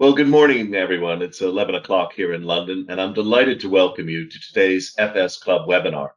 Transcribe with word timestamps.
Well, 0.00 0.12
good 0.12 0.28
morning, 0.28 0.76
everyone. 0.76 1.22
It's 1.22 1.40
11 1.40 1.74
o'clock 1.74 2.12
here 2.12 2.32
in 2.32 2.44
London, 2.44 2.86
and 2.88 3.00
I'm 3.00 3.14
delighted 3.14 3.58
to 3.58 3.68
welcome 3.68 4.08
you 4.08 4.30
to 4.30 4.38
today's 4.38 4.94
FS 4.96 5.38
Club 5.38 5.68
webinar. 5.68 6.10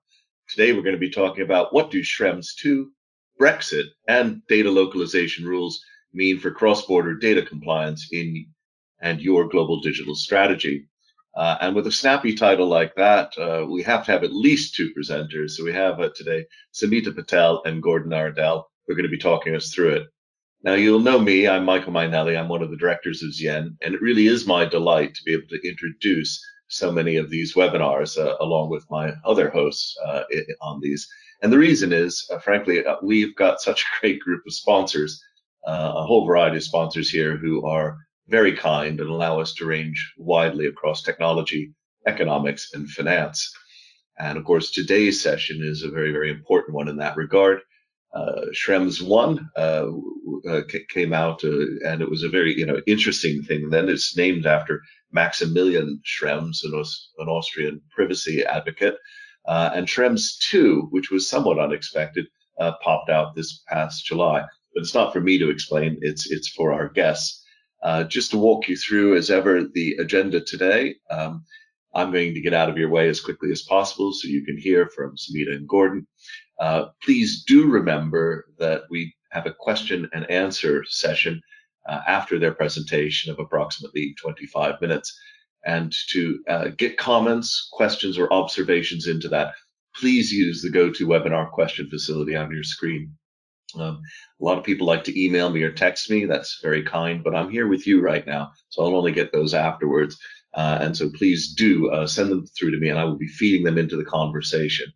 Today, 0.49 0.71
we're 0.71 0.83
going 0.83 0.93
to 0.93 0.99
be 0.99 1.09
talking 1.09 1.43
about 1.43 1.73
what 1.73 1.89
do 1.89 2.01
Schrems 2.01 2.49
2, 2.59 2.91
Brexit, 3.41 3.85
and 4.07 4.45
data 4.47 4.69
localization 4.69 5.45
rules 5.45 5.83
mean 6.13 6.37
for 6.37 6.51
cross-border 6.51 7.15
data 7.15 7.41
compliance 7.41 8.07
in 8.11 8.45
and 9.01 9.19
your 9.19 9.49
global 9.49 9.81
digital 9.81 10.13
strategy. 10.13 10.87
Uh, 11.35 11.57
and 11.61 11.75
with 11.75 11.87
a 11.87 11.91
snappy 11.91 12.35
title 12.35 12.67
like 12.67 12.93
that, 12.93 13.35
uh, 13.39 13.65
we 13.67 13.81
have 13.81 14.05
to 14.05 14.11
have 14.11 14.23
at 14.23 14.31
least 14.31 14.75
two 14.75 14.93
presenters. 14.93 15.53
So 15.53 15.63
we 15.63 15.73
have 15.73 15.99
uh, 15.99 16.09
today 16.15 16.45
Samita 16.71 17.15
Patel 17.15 17.63
and 17.65 17.81
Gordon 17.81 18.11
Nardell 18.11 18.65
who 18.85 18.93
are 18.93 18.95
going 18.95 19.09
to 19.09 19.09
be 19.09 19.17
talking 19.17 19.55
us 19.55 19.73
through 19.73 19.93
it. 19.93 20.03
Now, 20.63 20.75
you'll 20.75 20.99
know 20.99 21.17
me. 21.17 21.47
I'm 21.47 21.65
Michael 21.65 21.91
Mainelli. 21.91 22.37
I'm 22.37 22.47
one 22.47 22.61
of 22.61 22.69
the 22.69 22.77
directors 22.77 23.23
of 23.23 23.33
Z/Yen, 23.33 23.75
and 23.81 23.95
it 23.95 24.01
really 24.01 24.27
is 24.27 24.45
my 24.45 24.63
delight 24.63 25.15
to 25.15 25.23
be 25.23 25.33
able 25.33 25.47
to 25.47 25.67
introduce 25.67 26.39
so 26.67 26.91
many 26.91 27.15
of 27.15 27.31
these 27.31 27.55
webinars 27.55 28.15
uh, 28.15 28.35
along 28.39 28.69
with 28.69 28.85
my 28.91 29.11
other 29.25 29.49
hosts 29.49 29.97
uh, 30.05 30.21
on 30.61 30.79
these. 30.79 31.07
And 31.41 31.51
the 31.51 31.57
reason 31.57 31.91
is, 31.91 32.29
uh, 32.31 32.37
frankly, 32.37 32.85
uh, 32.85 32.97
we've 33.01 33.35
got 33.35 33.59
such 33.59 33.81
a 33.81 33.85
great 34.01 34.19
group 34.19 34.43
of 34.45 34.53
sponsors, 34.53 35.19
uh, 35.65 35.93
a 35.95 36.05
whole 36.05 36.27
variety 36.27 36.57
of 36.57 36.63
sponsors 36.63 37.09
here 37.09 37.37
who 37.37 37.65
are 37.65 37.97
very 38.27 38.55
kind 38.55 38.99
and 38.99 39.09
allow 39.09 39.39
us 39.39 39.55
to 39.55 39.65
range 39.65 40.13
widely 40.15 40.67
across 40.67 41.01
technology, 41.01 41.73
economics, 42.05 42.69
and 42.75 42.87
finance. 42.87 43.51
And 44.19 44.37
of 44.37 44.43
course, 44.43 44.69
today's 44.69 45.19
session 45.19 45.63
is 45.63 45.81
a 45.81 45.89
very, 45.89 46.11
very 46.11 46.29
important 46.29 46.75
one 46.75 46.87
in 46.87 46.97
that 46.97 47.17
regard 47.17 47.61
uh, 48.13 48.47
Schrems 48.53 49.01
one 49.01 49.49
uh, 49.55 49.87
uh, 50.49 50.61
came 50.89 51.13
out, 51.13 51.43
uh, 51.43 51.65
and 51.85 52.01
it 52.01 52.09
was 52.09 52.23
a 52.23 52.29
very 52.29 52.57
you 52.57 52.65
know 52.65 52.81
interesting 52.87 53.41
thing. 53.43 53.69
Then 53.69 53.89
it's 53.89 54.17
named 54.17 54.45
after 54.45 54.81
Maximilian 55.11 56.01
Schrems, 56.05 56.63
an, 56.63 56.73
an 57.19 57.27
Austrian 57.29 57.81
privacy 57.95 58.43
advocate, 58.43 58.97
uh, 59.47 59.71
and 59.73 59.87
Schrems 59.87 60.37
two, 60.39 60.87
which 60.91 61.09
was 61.09 61.29
somewhat 61.29 61.59
unexpected, 61.59 62.27
uh, 62.59 62.73
popped 62.83 63.09
out 63.09 63.35
this 63.35 63.63
past 63.69 64.05
July. 64.05 64.41
But 64.73 64.81
it's 64.81 64.93
not 64.93 65.13
for 65.13 65.21
me 65.21 65.37
to 65.39 65.49
explain; 65.49 65.97
it's 66.01 66.29
it's 66.29 66.49
for 66.49 66.73
our 66.73 66.89
guests. 66.89 67.45
just 68.09 68.31
to 68.31 68.37
walk 68.37 68.67
you 68.67 68.75
through, 68.75 69.15
as 69.17 69.29
ever, 69.31 69.63
the 69.63 69.95
agenda 69.99 70.41
today. 70.41 70.95
Um, 71.09 71.45
I'm 71.93 72.11
going 72.11 72.33
to 72.33 72.41
get 72.41 72.53
out 72.53 72.69
of 72.69 72.77
your 72.77 72.89
way 72.89 73.09
as 73.09 73.19
quickly 73.19 73.51
as 73.51 73.63
possible 73.63 74.13
so 74.13 74.27
you 74.27 74.45
can 74.45 74.57
hear 74.57 74.89
from 74.95 75.15
Samita 75.17 75.55
and 75.55 75.67
Gordon. 75.67 76.07
Uh, 76.61 76.89
please 77.03 77.43
do 77.43 77.67
remember 77.67 78.45
that 78.59 78.83
we 78.91 79.13
have 79.31 79.47
a 79.47 79.53
question 79.53 80.07
and 80.13 80.29
answer 80.29 80.85
session 80.87 81.41
uh, 81.89 82.01
after 82.07 82.37
their 82.37 82.53
presentation 82.53 83.31
of 83.31 83.39
approximately 83.39 84.13
25 84.21 84.79
minutes. 84.79 85.19
And 85.65 85.91
to 86.09 86.39
uh, 86.47 86.67
get 86.77 86.97
comments, 86.97 87.67
questions, 87.71 88.17
or 88.17 88.31
observations 88.31 89.07
into 89.07 89.27
that, 89.29 89.55
please 89.95 90.31
use 90.31 90.61
the 90.61 90.69
GoToWebinar 90.69 91.51
question 91.51 91.89
facility 91.89 92.35
on 92.35 92.51
your 92.51 92.63
screen. 92.63 93.11
Um, 93.75 94.01
a 94.39 94.43
lot 94.43 94.59
of 94.59 94.63
people 94.63 94.85
like 94.85 95.03
to 95.05 95.19
email 95.23 95.49
me 95.49 95.63
or 95.63 95.71
text 95.71 96.11
me. 96.11 96.25
That's 96.25 96.59
very 96.61 96.83
kind, 96.83 97.23
but 97.23 97.35
I'm 97.35 97.49
here 97.49 97.67
with 97.67 97.87
you 97.87 98.01
right 98.01 98.25
now, 98.25 98.51
so 98.69 98.83
I'll 98.83 98.95
only 98.95 99.13
get 99.13 99.31
those 99.31 99.55
afterwards. 99.55 100.19
Uh, 100.53 100.77
and 100.81 100.95
so 100.95 101.09
please 101.09 101.53
do 101.53 101.89
uh, 101.89 102.05
send 102.05 102.29
them 102.29 102.45
through 102.45 102.71
to 102.71 102.77
me 102.77 102.89
and 102.89 102.99
I 102.99 103.05
will 103.05 103.17
be 103.17 103.27
feeding 103.27 103.63
them 103.63 103.77
into 103.79 103.95
the 103.95 104.05
conversation. 104.05 104.91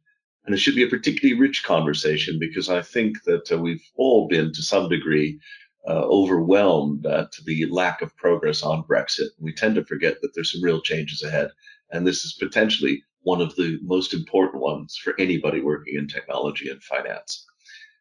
And 0.45 0.53
it 0.53 0.59
should 0.59 0.75
be 0.75 0.83
a 0.83 0.87
particularly 0.87 1.39
rich 1.39 1.63
conversation 1.63 2.37
because 2.39 2.69
I 2.69 2.81
think 2.81 3.23
that 3.23 3.51
uh, 3.51 3.57
we've 3.57 3.83
all 3.95 4.27
been 4.27 4.53
to 4.53 4.61
some 4.61 4.89
degree 4.89 5.39
uh, 5.87 6.01
overwhelmed 6.01 7.05
at 7.05 7.31
the 7.45 7.65
lack 7.67 8.01
of 8.01 8.15
progress 8.15 8.63
on 8.63 8.83
Brexit. 8.83 9.29
We 9.39 9.53
tend 9.53 9.75
to 9.75 9.85
forget 9.85 10.21
that 10.21 10.33
there's 10.33 10.51
some 10.51 10.63
real 10.63 10.81
changes 10.81 11.23
ahead. 11.23 11.49
And 11.91 12.05
this 12.05 12.25
is 12.25 12.33
potentially 12.33 13.03
one 13.21 13.41
of 13.41 13.55
the 13.55 13.79
most 13.83 14.13
important 14.13 14.61
ones 14.61 14.99
for 15.03 15.15
anybody 15.19 15.61
working 15.61 15.95
in 15.95 16.07
technology 16.07 16.69
and 16.69 16.81
finance. 16.83 17.45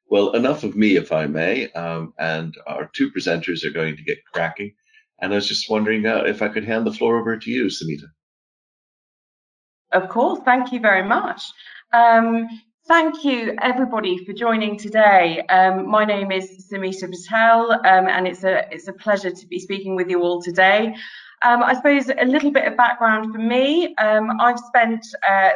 Well, 0.09 0.33
enough 0.33 0.65
of 0.65 0.77
me, 0.77 0.97
if 0.97 1.13
I 1.13 1.27
may. 1.27 1.71
Um, 1.73 2.13
and 2.19 2.55
our 2.67 2.91
two 2.95 3.11
presenters 3.11 3.65
are 3.65 3.71
going 3.71 3.97
to 3.97 4.03
get 4.03 4.25
cracking. 4.33 4.75
And 5.21 5.33
I 5.33 5.37
was 5.37 5.49
just 5.49 5.71
wondering 5.71 6.07
uh, 6.07 6.25
if 6.27 6.43
I 6.43 6.49
could 6.49 6.65
hand 6.65 6.87
the 6.87 6.93
floor 6.93 7.19
over 7.19 7.39
to 7.39 7.51
you, 7.51 7.67
Samita. 7.67 8.09
Of 9.93 10.09
course, 10.09 10.41
thank 10.45 10.73
you 10.73 10.81
very 10.81 11.05
much. 11.05 11.43
Um, 11.95 12.49
thank 12.89 13.25
you 13.25 13.55
everybody 13.63 14.25
for 14.25 14.33
joining 14.33 14.77
today. 14.77 15.43
Um, 15.49 15.89
my 15.89 16.05
name 16.05 16.33
is 16.33 16.69
Samita 16.69 17.09
Patel 17.09 17.71
um, 17.71 18.09
and 18.09 18.27
it's 18.27 18.43
a, 18.43 18.65
it's 18.75 18.89
a 18.89 18.93
pleasure 18.93 19.31
to 19.31 19.47
be 19.47 19.61
speaking 19.61 19.95
with 19.95 20.11
you 20.11 20.21
all 20.21 20.43
today. 20.43 20.93
Um, 21.43 21.63
I 21.63 21.73
suppose 21.75 22.09
a 22.09 22.25
little 22.25 22.51
bit 22.51 22.67
of 22.67 22.77
background 22.77 23.33
for 23.33 23.39
me. 23.39 23.95
Um, 23.97 24.41
I've 24.41 24.59
spent 24.59 25.07
uh, 25.29 25.51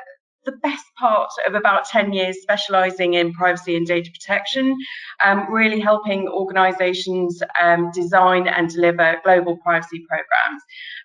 the 0.48 0.56
best 0.58 0.86
part 0.98 1.30
of 1.46 1.54
about 1.54 1.84
10 1.84 2.12
years 2.12 2.40
specializing 2.40 3.14
in 3.14 3.32
privacy 3.34 3.76
and 3.76 3.86
data 3.86 4.10
protection, 4.10 4.74
um, 5.22 5.46
really 5.52 5.78
helping 5.78 6.26
organizations 6.28 7.42
um, 7.60 7.90
design 7.92 8.48
and 8.48 8.70
deliver 8.70 9.16
global 9.24 9.58
privacy 9.58 10.04
programs. 10.08 10.62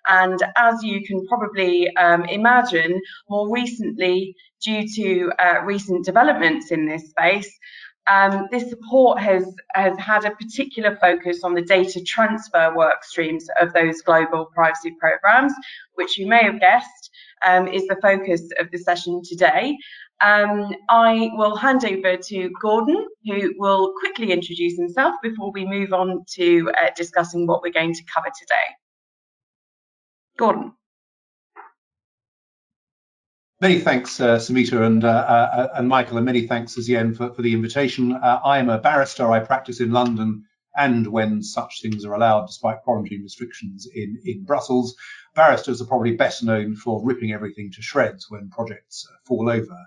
And 0.08 0.38
as 0.56 0.82
you 0.82 1.04
can 1.04 1.26
probably 1.26 1.94
um, 1.96 2.24
imagine, 2.24 3.00
more 3.28 3.52
recently, 3.52 4.34
due 4.62 4.88
to 4.88 5.30
uh, 5.38 5.60
recent 5.64 6.06
developments 6.06 6.70
in 6.70 6.86
this 6.86 7.10
space, 7.10 7.50
um, 8.06 8.48
this 8.50 8.68
support 8.68 9.18
has, 9.20 9.54
has 9.74 9.96
had 9.98 10.24
a 10.24 10.30
particular 10.32 10.96
focus 10.96 11.42
on 11.42 11.54
the 11.54 11.62
data 11.62 12.02
transfer 12.02 12.74
work 12.74 13.02
streams 13.04 13.46
of 13.60 13.72
those 13.72 14.02
global 14.02 14.46
privacy 14.46 14.94
programs, 15.00 15.52
which 15.94 16.18
you 16.18 16.26
may 16.26 16.44
have 16.44 16.60
guessed 16.60 17.10
um, 17.46 17.66
is 17.68 17.86
the 17.86 17.96
focus 18.02 18.42
of 18.60 18.70
the 18.70 18.78
session 18.78 19.22
today. 19.24 19.76
Um, 20.20 20.72
I 20.90 21.30
will 21.34 21.56
hand 21.56 21.84
over 21.84 22.16
to 22.16 22.50
Gordon, 22.60 23.06
who 23.24 23.52
will 23.58 23.94
quickly 23.98 24.32
introduce 24.32 24.76
himself 24.76 25.14
before 25.22 25.50
we 25.52 25.64
move 25.64 25.92
on 25.92 26.24
to 26.34 26.70
uh, 26.80 26.90
discussing 26.96 27.46
what 27.46 27.62
we're 27.62 27.72
going 27.72 27.94
to 27.94 28.04
cover 28.04 28.28
today. 28.38 28.74
Gordon. 30.36 30.72
Many 33.64 33.80
thanks, 33.80 34.20
uh, 34.20 34.36
Samita 34.36 34.82
and, 34.82 35.02
uh, 35.04 35.08
uh, 35.08 35.68
and 35.76 35.88
Michael, 35.88 36.18
and 36.18 36.26
many 36.26 36.46
thanks, 36.46 36.74
Z/Yen, 36.74 37.14
for, 37.14 37.32
for 37.32 37.40
the 37.40 37.54
invitation. 37.54 38.12
Uh, 38.12 38.38
I 38.44 38.58
am 38.58 38.68
a 38.68 38.76
barrister. 38.76 39.30
I 39.30 39.40
practice 39.40 39.80
in 39.80 39.90
London 39.90 40.44
and 40.76 41.06
when 41.06 41.42
such 41.42 41.80
things 41.80 42.04
are 42.04 42.12
allowed, 42.12 42.44
despite 42.44 42.82
quarantine 42.82 43.22
restrictions 43.22 43.88
in, 43.94 44.18
in 44.26 44.44
Brussels. 44.44 44.94
Barristers 45.34 45.80
are 45.80 45.86
probably 45.86 46.14
best 46.14 46.42
known 46.42 46.76
for 46.76 47.02
ripping 47.02 47.32
everything 47.32 47.72
to 47.72 47.80
shreds 47.80 48.26
when 48.28 48.50
projects 48.50 49.08
uh, 49.10 49.16
fall 49.24 49.48
over. 49.48 49.78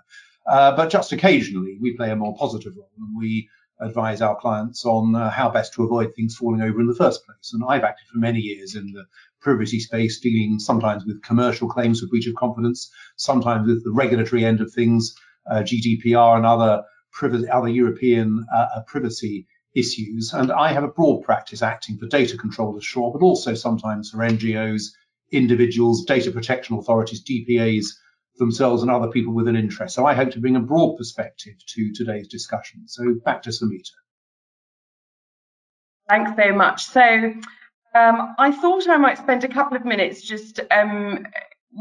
Uh, 0.48 0.74
but 0.74 0.90
just 0.90 1.12
occasionally, 1.12 1.78
we 1.80 1.96
play 1.96 2.10
a 2.10 2.16
more 2.16 2.36
positive 2.36 2.72
role 2.76 2.90
and 2.98 3.16
we 3.16 3.48
advise 3.80 4.20
our 4.20 4.36
clients 4.36 4.84
on 4.84 5.14
uh, 5.14 5.30
how 5.30 5.48
best 5.50 5.72
to 5.74 5.84
avoid 5.84 6.14
things 6.14 6.36
falling 6.36 6.62
over 6.62 6.80
in 6.80 6.86
the 6.86 6.94
first 6.94 7.24
place. 7.24 7.52
And 7.52 7.62
I've 7.68 7.84
acted 7.84 8.06
for 8.08 8.18
many 8.18 8.40
years 8.40 8.74
in 8.74 8.92
the 8.92 9.04
privacy 9.40 9.80
space, 9.80 10.20
dealing 10.20 10.58
sometimes 10.58 11.04
with 11.04 11.22
commercial 11.22 11.68
claims 11.68 12.00
for 12.00 12.06
breach 12.06 12.26
of 12.26 12.34
confidence, 12.34 12.90
sometimes 13.16 13.66
with 13.66 13.84
the 13.84 13.92
regulatory 13.92 14.44
end 14.44 14.60
of 14.60 14.72
things, 14.72 15.14
uh, 15.50 15.62
GDPR 15.62 16.36
and 16.36 16.46
other 16.46 16.82
privacy, 17.12 17.48
other 17.48 17.68
European 17.68 18.44
uh, 18.54 18.82
privacy 18.86 19.46
issues. 19.74 20.32
And 20.32 20.50
I 20.50 20.72
have 20.72 20.84
a 20.84 20.88
broad 20.88 21.22
practice 21.22 21.62
acting 21.62 21.98
for 21.98 22.06
data 22.06 22.36
controllers, 22.36 22.84
sure, 22.84 23.12
but 23.12 23.24
also 23.24 23.54
sometimes 23.54 24.10
for 24.10 24.18
NGOs, 24.18 24.90
individuals, 25.30 26.04
data 26.04 26.30
protection 26.30 26.76
authorities, 26.76 27.22
DPAs 27.22 27.86
themselves, 28.38 28.82
and 28.82 28.90
other 28.90 29.08
people 29.08 29.32
with 29.32 29.48
an 29.48 29.56
interest. 29.56 29.94
So 29.94 30.06
I 30.06 30.14
hope 30.14 30.30
to 30.32 30.40
bring 30.40 30.56
a 30.56 30.60
broad 30.60 30.96
perspective 30.96 31.54
to 31.66 31.92
today's 31.92 32.28
discussion. 32.28 32.86
So 32.86 33.14
back 33.24 33.42
to 33.42 33.50
Samita. 33.50 33.92
Thanks 36.08 36.32
so 36.36 36.52
much. 36.52 36.84
So 36.84 37.34
um, 37.94 38.34
I 38.38 38.50
thought 38.50 38.88
I 38.88 38.96
might 38.96 39.18
spend 39.18 39.44
a 39.44 39.48
couple 39.48 39.76
of 39.76 39.84
minutes 39.84 40.22
just 40.22 40.60
um, 40.70 41.26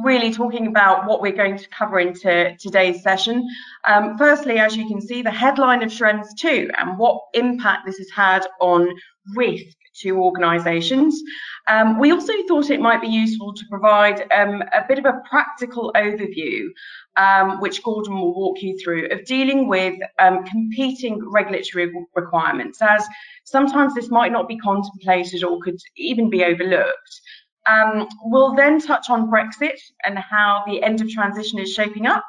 really 0.04 0.33
talking 0.33 0.68
about 0.68 1.07
what 1.07 1.21
we're 1.21 1.31
going 1.31 1.57
to 1.57 1.68
cover 1.69 2.00
into 2.00 2.56
today's 2.60 3.01
session. 3.01 3.48
Um, 3.88 4.18
firstly, 4.18 4.60
as 4.60 4.75
you 4.75 4.88
can 4.88 5.01
see, 5.01 5.21
the 5.21 5.31
headline 5.31 5.83
of 5.83 5.89
Schrems 5.89 6.27
2 6.38 6.71
and 6.77 6.98
what 6.98 7.21
impact 7.33 7.86
this 7.86 7.98
has 7.98 8.10
had 8.10 8.45
on 8.60 8.89
risk 9.35 9.75
to 10.01 10.18
organisations. 10.18 11.21
Um, 11.68 12.00
we 12.00 12.12
also 12.12 12.33
thought 12.47 12.69
it 12.69 12.79
might 12.79 13.01
be 13.01 13.07
useful 13.07 13.53
to 13.53 13.63
provide 13.69 14.31
um, 14.31 14.62
a 14.74 14.85
bit 14.88 15.00
of 15.00 15.06
a 15.06 15.21
practical 15.29 15.91
overview, 15.95 16.68
um, 17.15 17.59
which 17.59 17.83
Gordon 17.83 18.15
will 18.15 18.33
walk 18.33 18.62
you 18.62 18.77
through, 18.77 19.07
of 19.09 19.25
dealing 19.25 19.68
with 19.68 19.95
um, 20.19 20.45
competing 20.45 21.19
regulatory 21.29 21.91
requirements, 22.15 22.81
as 22.81 23.06
sometimes 23.44 23.95
this 23.95 24.09
might 24.09 24.31
not 24.31 24.47
be 24.47 24.57
contemplated 24.57 25.44
or 25.44 25.59
could 25.62 25.79
even 25.97 26.29
be 26.29 26.44
overlooked. 26.44 27.21
Um, 27.68 28.07
we'll 28.24 28.56
then 28.56 28.79
touch 28.79 29.09
on 29.09 29.29
Brexit 29.29 29.77
and 30.06 30.18
how 30.18 30.63
the 30.65 30.81
end 30.81 31.01
of 31.01 31.09
transition 31.09 31.59
is 31.59 31.74
shaping 31.74 32.06
up. 32.06 32.24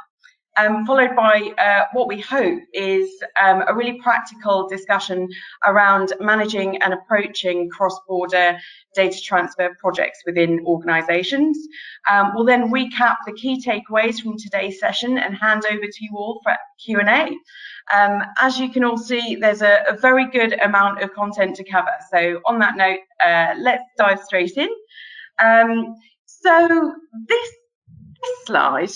Um, 0.59 0.85
followed 0.87 1.15
by 1.15 1.53
uh, 1.59 1.87
what 1.93 2.09
we 2.09 2.21
hope 2.21 2.61
is 2.73 3.11
um, 3.43 3.63
a 3.67 3.75
really 3.75 4.01
practical 4.01 4.69
discussion 4.69 5.29
around 5.65 6.13
managing 6.21 6.81
and 6.83 6.93
approaching 6.93 7.69
cross-border 7.71 8.59
data 8.95 9.21
transfer 9.23 9.77
projects 9.81 10.21
within 10.27 10.65
organisations. 10.67 11.57
Um, 12.11 12.33
we'll 12.35 12.45
then 12.45 12.71
recap 12.71 13.17
the 13.27 13.33
key 13.33 13.63
takeaways 13.65 14.21
from 14.21 14.37
today's 14.37 14.81
session 14.81 15.19
and 15.19 15.37
hand 15.37 15.65
over 15.71 15.87
to 15.87 16.05
you 16.05 16.11
all 16.15 16.41
for 16.43 16.53
Q&A. 16.85 17.37
Um, 17.95 18.23
as 18.41 18.59
you 18.59 18.71
can 18.71 18.85
all 18.85 18.99
see, 18.99 19.37
there's 19.37 19.63
a, 19.63 19.85
a, 19.89 19.97
very 19.97 20.31
good 20.31 20.61
amount 20.61 21.03
of 21.03 21.13
content 21.15 21.57
to 21.57 21.65
cover. 21.65 21.93
So 22.11 22.41
on 22.45 22.59
that 22.59 22.77
note, 22.77 22.99
uh, 23.25 23.55
let's 23.57 23.85
dive 23.97 24.21
straight 24.21 24.57
in. 24.59 24.69
Um, 25.43 25.95
so 26.27 26.95
this, 27.29 27.51
this 28.21 28.47
slide 28.47 28.91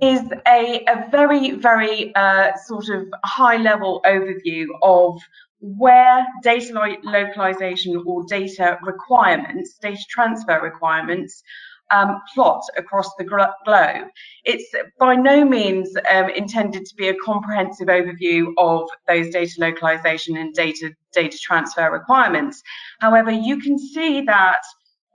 is 0.00 0.22
a, 0.46 0.84
a 0.86 1.08
very, 1.10 1.52
very 1.52 2.14
uh, 2.14 2.56
sort 2.66 2.88
of 2.88 3.08
high 3.24 3.56
level 3.56 4.00
overview 4.06 4.66
of 4.82 5.20
where 5.60 6.24
data 6.42 6.72
lo 6.72 6.94
localization 7.02 8.02
or 8.06 8.24
data 8.24 8.78
requirements, 8.82 9.76
data 9.78 10.02
transfer 10.08 10.60
requirements, 10.60 11.42
um, 11.90 12.20
plot 12.34 12.62
across 12.76 13.08
the 13.16 13.24
globe. 13.24 14.08
It's 14.44 14.70
by 14.98 15.14
no 15.14 15.44
means 15.44 15.96
um, 16.10 16.28
intended 16.30 16.84
to 16.86 16.94
be 16.94 17.08
a 17.08 17.14
comprehensive 17.24 17.88
overview 17.88 18.52
of 18.58 18.88
those 19.06 19.30
data 19.30 19.54
localization 19.58 20.36
and 20.36 20.54
data 20.54 20.92
data 21.12 21.38
transfer 21.38 21.90
requirements. 21.90 22.62
However, 23.00 23.30
you 23.30 23.58
can 23.58 23.78
see 23.78 24.20
that 24.22 24.60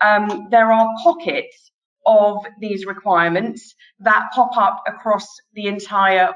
um, 0.01 0.47
there 0.49 0.71
are 0.71 0.89
pockets 1.03 1.71
of 2.05 2.45
these 2.59 2.85
requirements 2.85 3.75
that 3.99 4.29
pop 4.33 4.57
up 4.57 4.83
across 4.87 5.27
the 5.53 5.67
entire, 5.67 6.33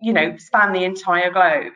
you 0.00 0.12
know, 0.12 0.36
span 0.38 0.72
the 0.72 0.84
entire 0.84 1.30
globe. 1.30 1.72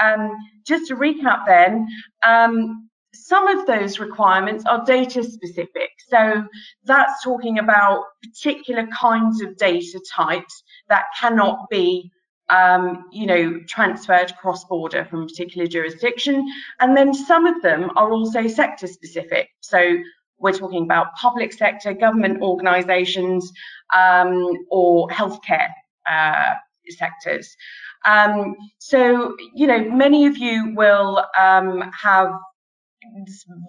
Um, 0.00 0.30
just 0.66 0.88
to 0.88 0.96
recap 0.96 1.44
then, 1.46 1.88
um, 2.24 2.88
some 3.14 3.48
of 3.48 3.66
those 3.66 3.98
requirements 3.98 4.64
are 4.66 4.84
data 4.84 5.24
specific. 5.24 5.90
So 6.08 6.44
that's 6.84 7.22
talking 7.24 7.58
about 7.58 8.04
particular 8.22 8.86
kinds 8.86 9.42
of 9.42 9.56
data 9.56 10.00
types 10.14 10.62
that 10.88 11.06
cannot 11.18 11.68
be 11.70 12.12
um, 12.50 13.04
you 13.12 13.26
know, 13.26 13.60
transferred 13.68 14.34
cross 14.40 14.64
border 14.64 15.04
from 15.04 15.22
a 15.22 15.26
particular 15.26 15.66
jurisdiction. 15.66 16.46
And 16.80 16.96
then 16.96 17.12
some 17.12 17.46
of 17.46 17.60
them 17.62 17.90
are 17.96 18.10
also 18.12 18.46
sector 18.46 18.86
specific. 18.86 19.48
So 19.60 19.98
we're 20.38 20.52
talking 20.52 20.84
about 20.84 21.14
public 21.14 21.52
sector, 21.52 21.92
government 21.92 22.40
organisations, 22.42 23.52
um, 23.94 24.52
or 24.70 25.08
healthcare 25.08 25.70
uh, 26.08 26.54
sectors. 26.90 27.56
Um, 28.06 28.56
so, 28.78 29.36
you 29.54 29.66
know, 29.66 29.80
many 29.90 30.26
of 30.26 30.36
you 30.36 30.74
will 30.74 31.24
um, 31.38 31.90
have 31.92 32.32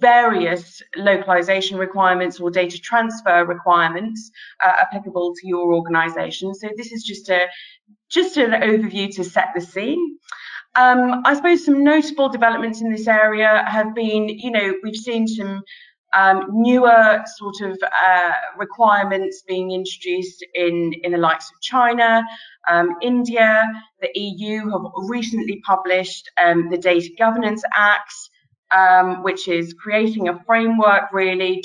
various 0.01 0.81
localization 0.95 1.77
requirements 1.77 2.39
or 2.39 2.50
data 2.50 2.77
transfer 2.77 3.45
requirements 3.45 4.31
uh, 4.63 4.74
applicable 4.81 5.33
to 5.36 5.48
your 5.48 5.74
organization. 5.74 6.54
So 6.54 6.69
this 6.75 6.92
is 6.92 7.04
just 7.04 7.30
a 7.30 7.48
just 8.10 8.38
an 8.38 8.51
overview 8.51 9.13
to 9.16 9.24
set 9.24 9.50
the 9.56 9.62
scene. 9.62 10.18
Um, 10.75 11.21
I 11.25 11.36
suppose 11.36 11.66
some 11.66 11.83
notable 11.83 12.30
developments 12.30 12.81
in 12.81 12.92
this 12.92 13.07
area 13.07 13.63
have 13.68 13.94
been, 13.95 14.30
you 14.30 14.51
know, 14.51 14.75
we've 14.83 14.95
seen 14.95 15.27
some 15.27 15.62
um, 16.13 16.45
newer 16.51 17.21
sort 17.38 17.61
of 17.61 17.77
uh, 17.83 18.31
requirements 18.57 19.44
being 19.47 19.71
introduced 19.71 20.45
in, 20.53 20.94
in 21.03 21.11
the 21.11 21.17
likes 21.17 21.51
of 21.51 21.61
China, 21.61 22.23
um, 22.67 22.95
India, 23.01 23.65
the 24.01 24.09
EU 24.13 24.69
have 24.69 24.81
recently 25.07 25.61
published 25.65 26.29
um, 26.44 26.69
the 26.69 26.77
Data 26.77 27.09
Governance 27.17 27.63
Acts, 27.75 28.29
um, 28.71 29.23
which 29.23 29.47
is 29.47 29.73
creating 29.73 30.29
a 30.29 30.39
framework 30.45 31.11
really 31.11 31.61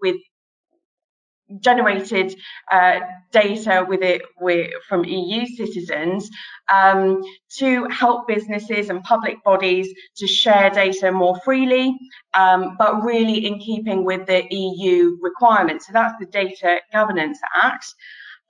with 0.00 0.16
generated 1.60 2.34
uh, 2.72 3.00
data 3.30 3.84
with 3.88 4.02
it 4.02 4.22
with, 4.40 4.70
from 4.88 5.04
EU 5.04 5.46
citizens 5.46 6.28
um, 6.72 7.22
to 7.58 7.86
help 7.88 8.26
businesses 8.26 8.90
and 8.90 9.02
public 9.04 9.42
bodies 9.44 9.88
to 10.16 10.26
share 10.26 10.70
data 10.70 11.12
more 11.12 11.38
freely, 11.44 11.96
um, 12.34 12.76
but 12.78 13.02
really 13.02 13.46
in 13.46 13.58
keeping 13.58 14.04
with 14.04 14.26
the 14.26 14.44
EU 14.50 15.16
requirements. 15.20 15.86
So 15.86 15.92
that's 15.92 16.14
the 16.18 16.26
Data 16.26 16.80
Governance 16.92 17.38
Act. 17.62 17.86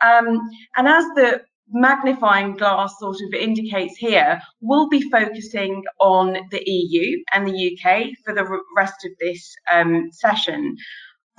Um, 0.00 0.40
and 0.76 0.88
as 0.88 1.04
the 1.14 1.42
magnifying 1.68 2.54
glass 2.54 2.94
sort 2.98 3.16
of 3.16 3.34
indicates 3.34 3.96
here, 3.96 4.40
we'll 4.60 4.88
be 4.88 5.08
focusing 5.10 5.82
on 6.00 6.36
the 6.50 6.62
EU 6.64 7.22
and 7.32 7.46
the 7.46 7.78
UK 7.78 8.08
for 8.24 8.34
the 8.34 8.46
rest 8.76 9.04
of 9.04 9.12
this 9.20 9.54
um, 9.72 10.08
session. 10.12 10.76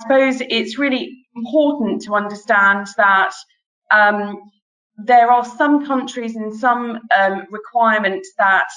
I 0.00 0.04
suppose 0.04 0.40
it's 0.48 0.78
really 0.78 1.24
important 1.34 2.02
to 2.02 2.14
understand 2.14 2.86
that 2.96 3.32
um, 3.90 4.38
there 4.96 5.30
are 5.30 5.44
some 5.44 5.86
countries 5.86 6.36
and 6.36 6.54
some 6.54 7.00
um, 7.16 7.46
requirements 7.50 8.32
that 8.38 8.68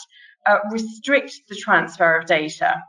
uh, 0.47 0.57
restrict 0.71 1.33
the 1.49 1.55
transfer 1.55 2.17
of 2.17 2.25
data 2.25 2.81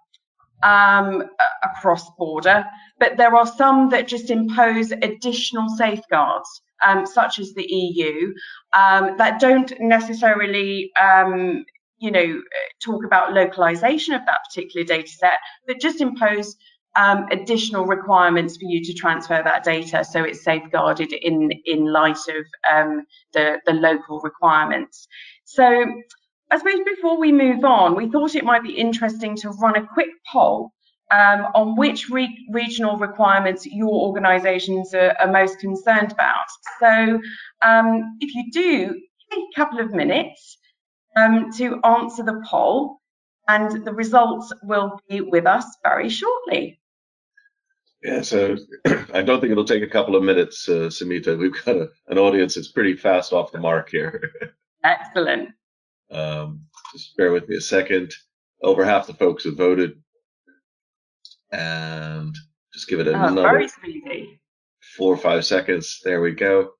um, 0.62 1.24
across 1.62 2.08
border, 2.16 2.64
but 2.98 3.16
there 3.16 3.34
are 3.34 3.46
some 3.46 3.90
that 3.90 4.08
just 4.08 4.30
impose 4.30 4.92
additional 4.92 5.68
safeguards, 5.68 6.62
um, 6.86 7.04
such 7.04 7.38
as 7.38 7.52
the 7.52 7.66
EU, 7.66 8.32
um, 8.72 9.16
that 9.18 9.40
don't 9.40 9.72
necessarily 9.80 10.90
um, 11.00 11.64
you 11.98 12.10
know, 12.10 12.42
talk 12.82 13.04
about 13.04 13.32
localization 13.32 14.12
of 14.12 14.26
that 14.26 14.40
particular 14.48 14.84
data 14.84 15.08
set, 15.08 15.38
but 15.68 15.80
just 15.80 16.00
impose 16.00 16.56
um, 16.96 17.26
additional 17.30 17.86
requirements 17.86 18.56
for 18.56 18.64
you 18.64 18.84
to 18.84 18.92
transfer 18.92 19.40
that 19.42 19.64
data 19.64 20.04
so 20.04 20.22
it's 20.22 20.44
safeguarded 20.44 21.12
in, 21.12 21.50
in 21.64 21.86
light 21.86 22.18
of 22.28 22.44
um, 22.70 23.04
the, 23.32 23.60
the 23.66 23.72
local 23.72 24.20
requirements. 24.20 25.06
So 25.44 25.64
I 26.50 26.58
suppose 26.58 26.80
before 26.84 27.18
we 27.18 27.32
move 27.32 27.64
on, 27.64 27.96
we 27.96 28.10
thought 28.10 28.34
it 28.34 28.44
might 28.44 28.62
be 28.62 28.72
interesting 28.72 29.36
to 29.36 29.50
run 29.50 29.76
a 29.76 29.86
quick 29.86 30.10
poll 30.30 30.70
um, 31.10 31.46
on 31.54 31.76
which 31.76 32.08
re 32.08 32.28
regional 32.50 32.96
requirements 32.96 33.66
your 33.66 33.90
organisations 33.90 34.94
are, 34.94 35.14
are, 35.20 35.30
most 35.30 35.58
concerned 35.58 36.12
about. 36.12 36.46
So 36.80 37.20
um, 37.62 38.18
if 38.20 38.34
you 38.34 38.50
do, 38.50 39.00
take 39.30 39.44
a 39.54 39.56
couple 39.56 39.80
of 39.80 39.92
minutes 39.92 40.58
um, 41.16 41.50
to 41.52 41.80
answer 41.84 42.22
the 42.22 42.42
poll 42.46 42.98
and 43.48 43.84
the 43.84 43.92
results 43.92 44.52
will 44.62 44.98
be 45.08 45.20
with 45.20 45.46
us 45.46 45.64
very 45.82 46.08
shortly. 46.08 46.80
Yeah, 48.02 48.22
so 48.22 48.56
I 49.14 49.22
don't 49.22 49.40
think 49.40 49.52
it'll 49.52 49.64
take 49.64 49.82
a 49.82 49.88
couple 49.88 50.16
of 50.16 50.24
minutes, 50.24 50.68
uh, 50.68 50.88
Samita. 50.88 51.38
We've 51.38 51.64
got 51.64 51.76
a, 51.76 51.88
an 52.08 52.18
audience 52.18 52.54
that's 52.54 52.72
pretty 52.72 52.96
fast 52.96 53.32
off 53.32 53.52
the 53.52 53.60
mark 53.60 53.90
here. 53.90 54.32
Excellent. 54.84 55.50
Um, 56.10 56.62
just 56.92 57.16
bear 57.16 57.32
with 57.32 57.48
me 57.48 57.56
a 57.56 57.60
second. 57.60 58.12
Over 58.62 58.84
half 58.84 59.06
the 59.06 59.14
folks 59.14 59.44
have 59.44 59.56
voted. 59.56 59.92
And 61.52 62.36
just 62.72 62.88
give 62.88 62.98
it 62.98 63.08
oh, 63.08 63.14
another 63.14 63.68
four 64.96 65.14
or 65.14 65.18
five 65.18 65.44
seconds. 65.44 66.00
There 66.02 66.20
we 66.20 66.32
go. 66.32 66.70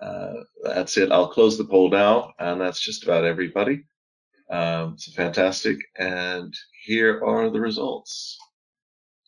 Uh, 0.00 0.34
that's 0.62 0.96
it. 0.96 1.10
I'll 1.10 1.28
close 1.28 1.56
the 1.56 1.64
poll 1.64 1.90
now, 1.90 2.32
and 2.38 2.60
that's 2.60 2.80
just 2.80 3.02
about 3.02 3.24
everybody. 3.24 3.84
Um, 4.50 4.96
so 4.98 5.10
fantastic. 5.12 5.78
And 5.98 6.54
here 6.84 7.24
are 7.24 7.50
the 7.50 7.60
results 7.60 8.38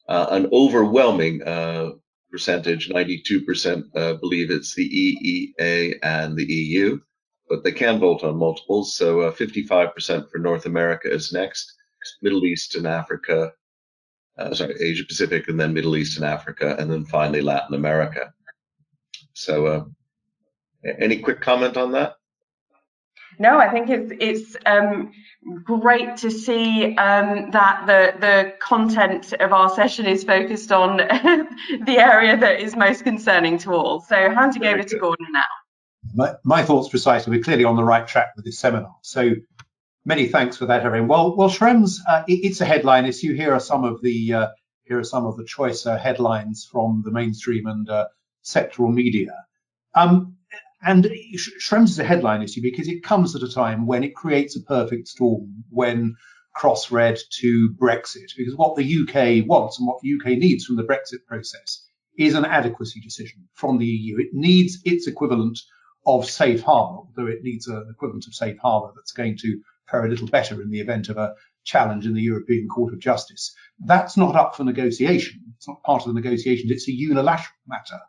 an 0.08 0.48
overwhelming 0.52 1.42
uh, 1.42 1.90
percentage, 2.30 2.88
92% 2.88 3.84
uh, 3.94 4.14
believe 4.14 4.50
it's 4.50 4.74
the 4.74 4.88
EEA 4.88 5.98
and 6.02 6.36
the 6.36 6.44
EU, 6.44 6.98
but 7.48 7.64
they 7.64 7.72
can 7.72 7.98
vote 7.98 8.24
on 8.24 8.36
multiples. 8.36 8.94
So 8.94 9.30
55% 9.30 10.10
uh, 10.10 10.26
for 10.30 10.38
North 10.38 10.66
America 10.66 11.12
is 11.12 11.32
next, 11.32 11.74
Middle 12.22 12.44
East 12.44 12.74
and 12.74 12.86
Africa, 12.86 13.52
uh, 14.38 14.54
sorry, 14.54 14.74
Asia 14.80 15.04
Pacific, 15.06 15.48
and 15.48 15.58
then 15.58 15.74
Middle 15.74 15.96
East 15.96 16.16
and 16.16 16.24
Africa, 16.24 16.76
and 16.78 16.90
then 16.90 17.04
finally 17.04 17.40
Latin 17.40 17.74
America. 17.74 18.32
So, 19.34 19.66
uh, 19.66 19.84
any 21.00 21.18
quick 21.18 21.40
comment 21.40 21.76
on 21.76 21.92
that? 21.92 22.17
No, 23.38 23.58
I 23.58 23.70
think 23.70 23.88
it's 23.88 24.12
it's 24.20 24.56
um, 24.66 25.12
great 25.62 26.16
to 26.18 26.30
see 26.30 26.96
um, 26.96 27.50
that 27.52 27.84
the 27.86 28.18
the 28.18 28.54
content 28.60 29.32
of 29.40 29.52
our 29.52 29.68
session 29.70 30.06
is 30.06 30.24
focused 30.24 30.72
on 30.72 30.96
the 30.96 31.98
area 31.98 32.36
that 32.36 32.60
is 32.60 32.74
most 32.74 33.04
concerning 33.04 33.58
to 33.58 33.72
all. 33.72 34.00
So 34.00 34.16
handing 34.30 34.62
Very 34.62 34.74
over 34.74 34.82
good. 34.82 34.88
to 34.88 34.98
Gordon 34.98 35.26
now. 35.32 35.44
My, 36.14 36.34
my, 36.42 36.62
thoughts 36.62 36.88
precisely. 36.88 37.36
We're 37.36 37.42
clearly 37.42 37.64
on 37.64 37.76
the 37.76 37.84
right 37.84 38.06
track 38.06 38.28
with 38.34 38.44
this 38.44 38.58
seminar. 38.58 38.94
So 39.02 39.34
many 40.04 40.26
thanks 40.26 40.56
for 40.56 40.66
that, 40.66 40.84
everyone. 40.84 41.08
Well, 41.08 41.36
well, 41.36 41.50
Schrems, 41.50 41.98
uh, 42.08 42.24
it, 42.26 42.40
it's 42.44 42.60
a 42.60 42.64
headline 42.64 43.04
issue. 43.04 43.34
Here 43.34 43.52
are 43.52 43.60
some 43.60 43.84
of 43.84 44.00
the 44.00 44.32
uh, 44.32 44.48
here 44.84 44.98
are 44.98 45.04
some 45.04 45.26
of 45.26 45.36
the 45.36 45.44
choicer 45.44 46.00
headlines 46.00 46.66
from 46.70 47.02
the 47.04 47.10
mainstream 47.10 47.66
and 47.66 47.88
uh, 47.88 48.06
sectoral 48.42 48.92
media. 48.92 49.44
Um, 49.94 50.37
And 50.82 51.04
Schrems 51.34 51.90
is 51.90 51.98
a 51.98 52.04
headline 52.04 52.42
issue 52.42 52.62
because 52.62 52.88
it 52.88 53.02
comes 53.02 53.34
at 53.34 53.42
a 53.42 53.52
time 53.52 53.86
when 53.86 54.04
it 54.04 54.14
creates 54.14 54.56
a 54.56 54.62
perfect 54.62 55.08
storm 55.08 55.64
when 55.70 56.16
cross-read 56.54 57.18
to 57.40 57.70
Brexit. 57.70 58.32
Because 58.36 58.56
what 58.56 58.76
the 58.76 59.00
UK 59.00 59.46
wants 59.46 59.78
and 59.78 59.88
what 59.88 60.00
the 60.02 60.14
UK 60.14 60.38
needs 60.38 60.64
from 60.64 60.76
the 60.76 60.84
Brexit 60.84 61.24
process 61.26 61.84
is 62.16 62.34
an 62.34 62.44
adequacy 62.44 63.00
decision 63.00 63.48
from 63.54 63.78
the 63.78 63.86
EU. 63.86 64.18
It 64.18 64.32
needs 64.32 64.78
its 64.84 65.06
equivalent 65.06 65.58
of 66.06 66.28
safe 66.28 66.62
harbour, 66.62 67.08
though 67.16 67.26
it 67.26 67.42
needs 67.42 67.66
an 67.66 67.86
equivalent 67.90 68.26
of 68.26 68.34
safe 68.34 68.58
harbour 68.58 68.92
that's 68.94 69.12
going 69.12 69.36
to 69.38 69.60
fare 69.90 70.04
a 70.04 70.08
little 70.08 70.28
better 70.28 70.62
in 70.62 70.70
the 70.70 70.80
event 70.80 71.08
of 71.08 71.16
a 71.16 71.34
challenge 71.64 72.06
in 72.06 72.14
the 72.14 72.22
European 72.22 72.68
Court 72.68 72.92
of 72.92 73.00
Justice. 73.00 73.54
That's 73.84 74.16
not 74.16 74.36
up 74.36 74.56
for 74.56 74.64
negotiation. 74.64 75.40
It's 75.56 75.68
not 75.68 75.82
part 75.82 76.02
of 76.02 76.08
the 76.08 76.20
negotiations. 76.20 76.70
It's 76.70 76.88
a 76.88 76.92
unilateral 76.92 77.56
matter 77.66 78.00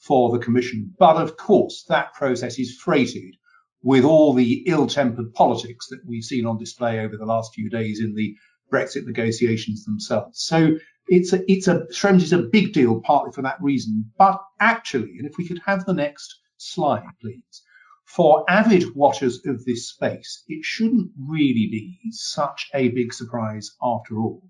for 0.00 0.30
the 0.30 0.44
Commission. 0.44 0.94
But 0.98 1.16
of 1.16 1.36
course, 1.36 1.84
that 1.88 2.14
process 2.14 2.58
is 2.58 2.76
freighted 2.76 3.36
with 3.82 4.04
all 4.04 4.34
the 4.34 4.64
ill-tempered 4.66 5.32
politics 5.34 5.88
that 5.88 6.00
we've 6.06 6.24
seen 6.24 6.46
on 6.46 6.58
display 6.58 7.00
over 7.00 7.16
the 7.16 7.26
last 7.26 7.54
few 7.54 7.70
days 7.70 8.00
in 8.00 8.14
the 8.14 8.34
Brexit 8.72 9.06
negotiations 9.06 9.84
themselves. 9.84 10.42
So 10.42 10.76
it's 11.06 11.32
a, 11.32 11.40
it's 11.50 11.66
a, 11.66 11.86
Schrems 11.92 12.22
is 12.22 12.32
a 12.32 12.42
big 12.42 12.72
deal 12.72 13.00
partly 13.00 13.32
for 13.32 13.42
that 13.42 13.60
reason. 13.60 14.10
But 14.18 14.40
actually, 14.60 15.16
and 15.18 15.26
if 15.26 15.36
we 15.38 15.46
could 15.46 15.60
have 15.66 15.84
the 15.84 15.94
next 15.94 16.40
slide, 16.56 17.04
please, 17.20 17.62
for 18.04 18.44
avid 18.48 18.84
watchers 18.94 19.40
of 19.46 19.64
this 19.64 19.88
space, 19.88 20.44
it 20.48 20.64
shouldn't 20.64 21.10
really 21.18 21.68
be 21.70 21.98
such 22.10 22.68
a 22.74 22.88
big 22.88 23.12
surprise 23.12 23.70
after 23.82 24.18
all, 24.18 24.42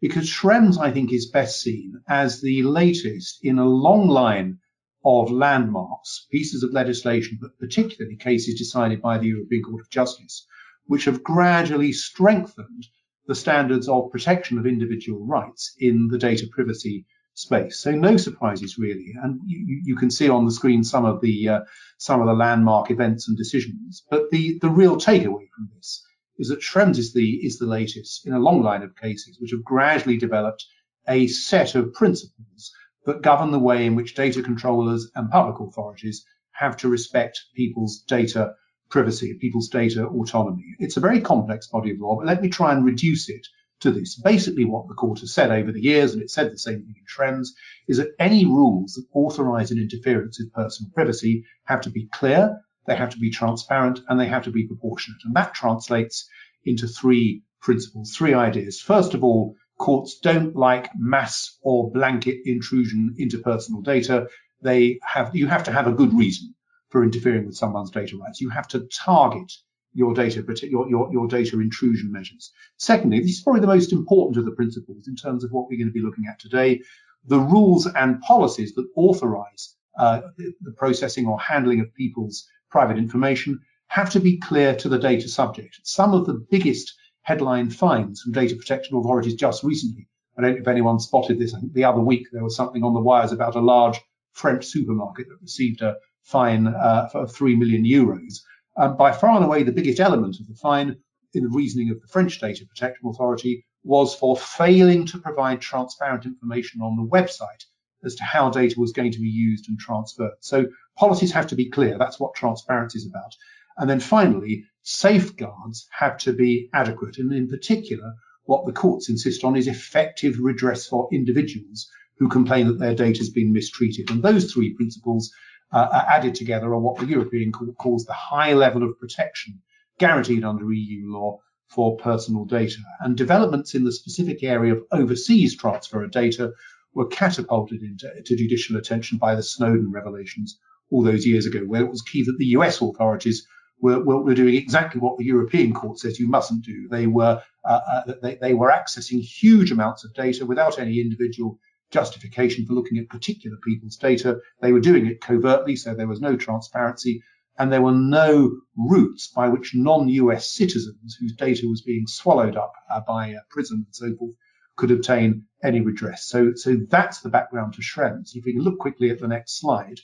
because 0.00 0.28
Schrems, 0.28 0.78
I 0.78 0.90
think, 0.90 1.12
is 1.12 1.30
best 1.30 1.60
seen 1.60 1.94
as 2.08 2.40
the 2.40 2.62
latest 2.62 3.38
in 3.42 3.58
a 3.58 3.64
long 3.64 4.08
line 4.08 4.58
of 5.04 5.30
landmarks, 5.30 6.26
pieces 6.30 6.62
of 6.62 6.72
legislation, 6.72 7.38
but 7.40 7.58
particularly 7.58 8.16
cases 8.16 8.58
decided 8.58 9.02
by 9.02 9.18
the 9.18 9.26
European 9.26 9.62
Court 9.62 9.82
of 9.82 9.90
Justice, 9.90 10.46
which 10.86 11.04
have 11.04 11.22
gradually 11.22 11.92
strengthened 11.92 12.86
the 13.26 13.34
standards 13.34 13.88
of 13.88 14.10
protection 14.10 14.58
of 14.58 14.66
individual 14.66 15.26
rights 15.26 15.74
in 15.78 16.08
the 16.08 16.18
data 16.18 16.46
privacy 16.50 17.06
space. 17.34 17.80
So 17.80 17.90
no 17.90 18.16
surprises 18.16 18.78
really, 18.78 19.12
and 19.22 19.40
you, 19.46 19.82
you 19.84 19.96
can 19.96 20.10
see 20.10 20.28
on 20.28 20.44
the 20.44 20.52
screen 20.52 20.84
some 20.84 21.04
of 21.04 21.20
the 21.20 21.48
uh, 21.48 21.60
some 21.98 22.20
of 22.20 22.26
the 22.26 22.32
landmark 22.32 22.90
events 22.90 23.28
and 23.28 23.36
decisions. 23.36 24.04
But 24.10 24.30
the 24.30 24.58
the 24.60 24.70
real 24.70 24.96
takeaway 24.96 25.48
from 25.54 25.68
this 25.74 26.02
is 26.38 26.48
that 26.48 26.60
Schrems 26.60 26.98
is 26.98 27.12
the 27.12 27.40
is 27.44 27.58
the 27.58 27.66
latest 27.66 28.26
in 28.26 28.32
a 28.32 28.38
long 28.38 28.62
line 28.62 28.82
of 28.82 28.96
cases 28.96 29.38
which 29.40 29.50
have 29.50 29.64
gradually 29.64 30.16
developed 30.16 30.64
a 31.08 31.26
set 31.26 31.74
of 31.74 31.92
principles 31.92 32.72
that 33.06 33.22
govern 33.22 33.50
the 33.50 33.58
way 33.58 33.86
in 33.86 33.94
which 33.94 34.14
data 34.14 34.42
controllers 34.42 35.10
and 35.14 35.30
public 35.30 35.60
authorities 35.60 36.24
have 36.52 36.76
to 36.78 36.88
respect 36.88 37.40
people's 37.54 38.00
data 38.02 38.54
privacy, 38.90 39.34
people's 39.40 39.68
data 39.68 40.06
autonomy. 40.06 40.76
It's 40.78 40.96
a 40.96 41.00
very 41.00 41.20
complex 41.20 41.66
body 41.66 41.90
of 41.90 42.00
law, 42.00 42.16
but 42.16 42.26
let 42.26 42.42
me 42.42 42.48
try 42.48 42.72
and 42.72 42.84
reduce 42.84 43.28
it 43.28 43.46
to 43.80 43.90
this. 43.90 44.20
Basically, 44.20 44.64
what 44.64 44.88
the 44.88 44.94
court 44.94 45.20
has 45.20 45.32
said 45.32 45.50
over 45.50 45.72
the 45.72 45.82
years, 45.82 46.12
and 46.12 46.22
it 46.22 46.30
said 46.30 46.52
the 46.52 46.58
same 46.58 46.82
thing 46.82 46.94
in 46.96 47.04
Schrems, 47.06 47.48
is 47.88 47.96
that 47.98 48.14
any 48.18 48.44
rules 48.46 48.92
that 48.94 49.06
authorize 49.12 49.70
an 49.70 49.78
interference 49.78 50.38
with 50.38 50.52
personal 50.52 50.92
privacy 50.94 51.44
have 51.64 51.80
to 51.82 51.90
be 51.90 52.08
clear, 52.12 52.60
they 52.86 52.96
have 52.96 53.10
to 53.10 53.18
be 53.18 53.30
transparent, 53.30 54.00
and 54.08 54.20
they 54.20 54.28
have 54.28 54.44
to 54.44 54.50
be 54.50 54.66
proportionate. 54.66 55.20
And 55.24 55.34
that 55.34 55.54
translates 55.54 56.28
into 56.64 56.86
three 56.86 57.42
principles, 57.60 58.14
three 58.14 58.34
ideas. 58.34 58.80
First 58.80 59.14
of 59.14 59.24
all, 59.24 59.56
courts 59.78 60.18
don't 60.20 60.54
like 60.56 60.88
mass 60.96 61.58
or 61.62 61.90
blanket 61.90 62.38
intrusion 62.44 63.14
into 63.18 63.38
personal 63.38 63.82
data. 63.82 64.28
They 64.62 64.98
have, 65.02 65.34
you 65.34 65.46
have 65.46 65.64
to 65.64 65.72
have 65.72 65.86
a 65.86 65.92
good 65.92 66.14
reason 66.14 66.54
for 66.90 67.02
interfering 67.02 67.46
with 67.46 67.56
someone's 67.56 67.90
data 67.90 68.16
rights. 68.16 68.40
You 68.40 68.50
have 68.50 68.68
to 68.68 68.86
target 68.92 69.52
your 69.92 70.14
data, 70.14 70.44
your, 70.62 70.88
your, 70.88 71.12
your 71.12 71.28
data 71.28 71.60
intrusion 71.60 72.12
measures. 72.12 72.52
Secondly, 72.78 73.20
this 73.20 73.30
is 73.30 73.42
probably 73.42 73.60
the 73.60 73.66
most 73.66 73.92
important 73.92 74.36
of 74.36 74.44
the 74.44 74.52
principles 74.52 75.06
in 75.06 75.16
terms 75.16 75.44
of 75.44 75.50
what 75.52 75.68
we're 75.68 75.78
going 75.78 75.88
to 75.88 75.92
be 75.92 76.02
looking 76.02 76.26
at 76.28 76.40
today. 76.40 76.80
The 77.26 77.38
rules 77.38 77.86
and 77.86 78.20
policies 78.20 78.74
that 78.74 78.86
authorize 78.96 79.76
uh, 79.98 80.22
the, 80.36 80.52
the 80.62 80.72
processing 80.72 81.26
or 81.26 81.38
handling 81.40 81.80
of 81.80 81.94
people's 81.94 82.46
private 82.70 82.98
information 82.98 83.60
have 83.86 84.10
to 84.10 84.20
be 84.20 84.38
clear 84.38 84.74
to 84.74 84.88
the 84.88 84.98
data 84.98 85.28
subject. 85.28 85.78
Some 85.84 86.12
of 86.12 86.26
the 86.26 86.44
biggest 86.50 86.94
headline 87.24 87.70
fines 87.70 88.22
from 88.22 88.32
data 88.32 88.54
protection 88.54 88.96
authorities 88.96 89.34
just 89.34 89.64
recently. 89.64 90.06
I 90.38 90.42
don't 90.42 90.52
know 90.52 90.60
if 90.60 90.68
anyone 90.68 91.00
spotted 91.00 91.38
this. 91.38 91.54
I 91.54 91.60
think 91.60 91.72
the 91.72 91.84
other 91.84 92.00
week 92.00 92.28
there 92.32 92.44
was 92.44 92.56
something 92.56 92.82
on 92.82 92.94
the 92.94 93.00
wires 93.00 93.32
about 93.32 93.56
a 93.56 93.60
large 93.60 94.00
French 94.32 94.66
supermarket 94.66 95.28
that 95.28 95.40
received 95.40 95.80
a 95.80 95.96
fine 96.22 96.66
uh, 96.66 97.08
of 97.14 97.32
3 97.32 97.56
million 97.56 97.84
euros. 97.84 98.40
Um, 98.76 98.96
by 98.96 99.12
far 99.12 99.36
and 99.36 99.44
away, 99.44 99.62
the 99.62 99.72
biggest 99.72 100.00
element 100.00 100.38
of 100.40 100.48
the 100.48 100.54
fine 100.54 100.96
in 101.32 101.44
the 101.44 101.48
reasoning 101.48 101.90
of 101.90 102.00
the 102.00 102.08
French 102.08 102.40
Data 102.40 102.66
Protection 102.66 103.08
Authority 103.08 103.64
was 103.84 104.14
for 104.14 104.36
failing 104.36 105.06
to 105.06 105.18
provide 105.18 105.60
transparent 105.60 106.26
information 106.26 106.80
on 106.80 106.96
the 106.96 107.08
website 107.08 107.64
as 108.04 108.14
to 108.16 108.24
how 108.24 108.50
data 108.50 108.78
was 108.78 108.92
going 108.92 109.12
to 109.12 109.20
be 109.20 109.28
used 109.28 109.68
and 109.68 109.78
transferred. 109.78 110.32
So 110.40 110.66
policies 110.96 111.32
have 111.32 111.46
to 111.48 111.54
be 111.54 111.70
clear. 111.70 111.96
That's 111.98 112.20
what 112.20 112.34
transparency 112.34 112.98
is 112.98 113.06
about. 113.06 113.34
And 113.78 113.88
then 113.88 114.00
finally, 114.00 114.64
safeguards 114.84 115.88
have 115.90 116.18
to 116.18 116.32
be 116.32 116.68
adequate. 116.74 117.18
And 117.18 117.32
in 117.32 117.48
particular, 117.48 118.14
what 118.44 118.66
the 118.66 118.72
courts 118.72 119.08
insist 119.08 119.42
on 119.42 119.56
is 119.56 119.66
effective 119.66 120.38
redress 120.38 120.86
for 120.86 121.08
individuals 121.10 121.88
who 122.18 122.28
complain 122.28 122.68
that 122.68 122.78
their 122.78 122.94
data 122.94 123.18
has 123.18 123.30
been 123.30 123.52
mistreated. 123.52 124.10
And 124.10 124.22
those 124.22 124.52
three 124.52 124.74
principles 124.74 125.32
uh, 125.72 125.88
are 125.90 126.06
added 126.08 126.34
together 126.34 126.74
on 126.74 126.82
what 126.82 126.98
the 126.98 127.06
European 127.06 127.50
Court 127.50 127.76
calls 127.78 128.04
the 128.04 128.12
high 128.12 128.52
level 128.52 128.82
of 128.82 128.98
protection 129.00 129.60
guaranteed 129.98 130.44
under 130.44 130.70
EU 130.70 131.10
law 131.10 131.40
for 131.68 131.96
personal 131.96 132.44
data. 132.44 132.78
And 133.00 133.16
developments 133.16 133.74
in 133.74 133.84
the 133.84 133.92
specific 133.92 134.42
area 134.42 134.74
of 134.74 134.82
overseas 134.92 135.56
transfer 135.56 136.04
of 136.04 136.10
data 136.10 136.52
were 136.92 137.06
catapulted 137.06 137.82
into 137.82 138.36
judicial 138.36 138.76
attention 138.76 139.16
by 139.16 139.34
the 139.34 139.42
Snowden 139.42 139.90
revelations 139.90 140.58
all 140.90 141.02
those 141.02 141.26
years 141.26 141.46
ago, 141.46 141.60
where 141.60 141.82
it 141.84 141.90
was 141.90 142.02
key 142.02 142.22
that 142.24 142.36
the 142.38 142.52
US 142.58 142.82
authorities 142.82 143.46
were, 143.84 144.22
were, 144.22 144.34
doing 144.34 144.54
exactly 144.54 144.98
what 144.98 145.18
the 145.18 145.24
European 145.24 145.74
Court 145.74 145.98
says 145.98 146.18
you 146.18 146.26
mustn't 146.26 146.64
do. 146.64 146.88
They 146.88 147.06
were 147.06 147.42
uh, 147.64 147.80
uh, 147.92 148.14
they, 148.22 148.36
they, 148.36 148.54
were 148.54 148.70
accessing 148.70 149.20
huge 149.20 149.70
amounts 149.70 150.04
of 150.04 150.14
data 150.14 150.46
without 150.46 150.78
any 150.78 151.00
individual 151.00 151.58
justification 151.90 152.64
for 152.64 152.72
looking 152.72 152.98
at 152.98 153.10
particular 153.10 153.58
people's 153.62 153.96
data. 153.96 154.38
They 154.62 154.72
were 154.72 154.80
doing 154.80 155.06
it 155.06 155.20
covertly, 155.20 155.76
so 155.76 155.94
there 155.94 156.08
was 156.08 156.22
no 156.22 156.34
transparency, 156.34 157.22
and 157.58 157.70
there 157.70 157.82
were 157.82 157.92
no 157.92 158.56
routes 158.76 159.28
by 159.28 159.48
which 159.48 159.74
non-US 159.74 160.50
citizens 160.50 161.16
whose 161.20 161.34
data 161.34 161.68
was 161.68 161.82
being 161.82 162.06
swallowed 162.06 162.56
up 162.56 162.72
uh, 162.90 163.00
by 163.06 163.34
uh, 163.34 163.40
PRISM 163.50 163.84
and 163.86 163.86
so 163.94 164.16
forth 164.16 164.34
could 164.76 164.90
obtain 164.92 165.44
any 165.62 165.82
redress. 165.82 166.24
So, 166.24 166.54
so 166.54 166.76
that's 166.88 167.20
the 167.20 167.28
background 167.28 167.74
to 167.74 167.82
Schrems. 167.82 168.34
If 168.34 168.46
we 168.46 168.54
can 168.54 168.62
look 168.62 168.78
quickly 168.78 169.10
at 169.10 169.20
the 169.20 169.28
next 169.28 169.60
slide 169.60 170.00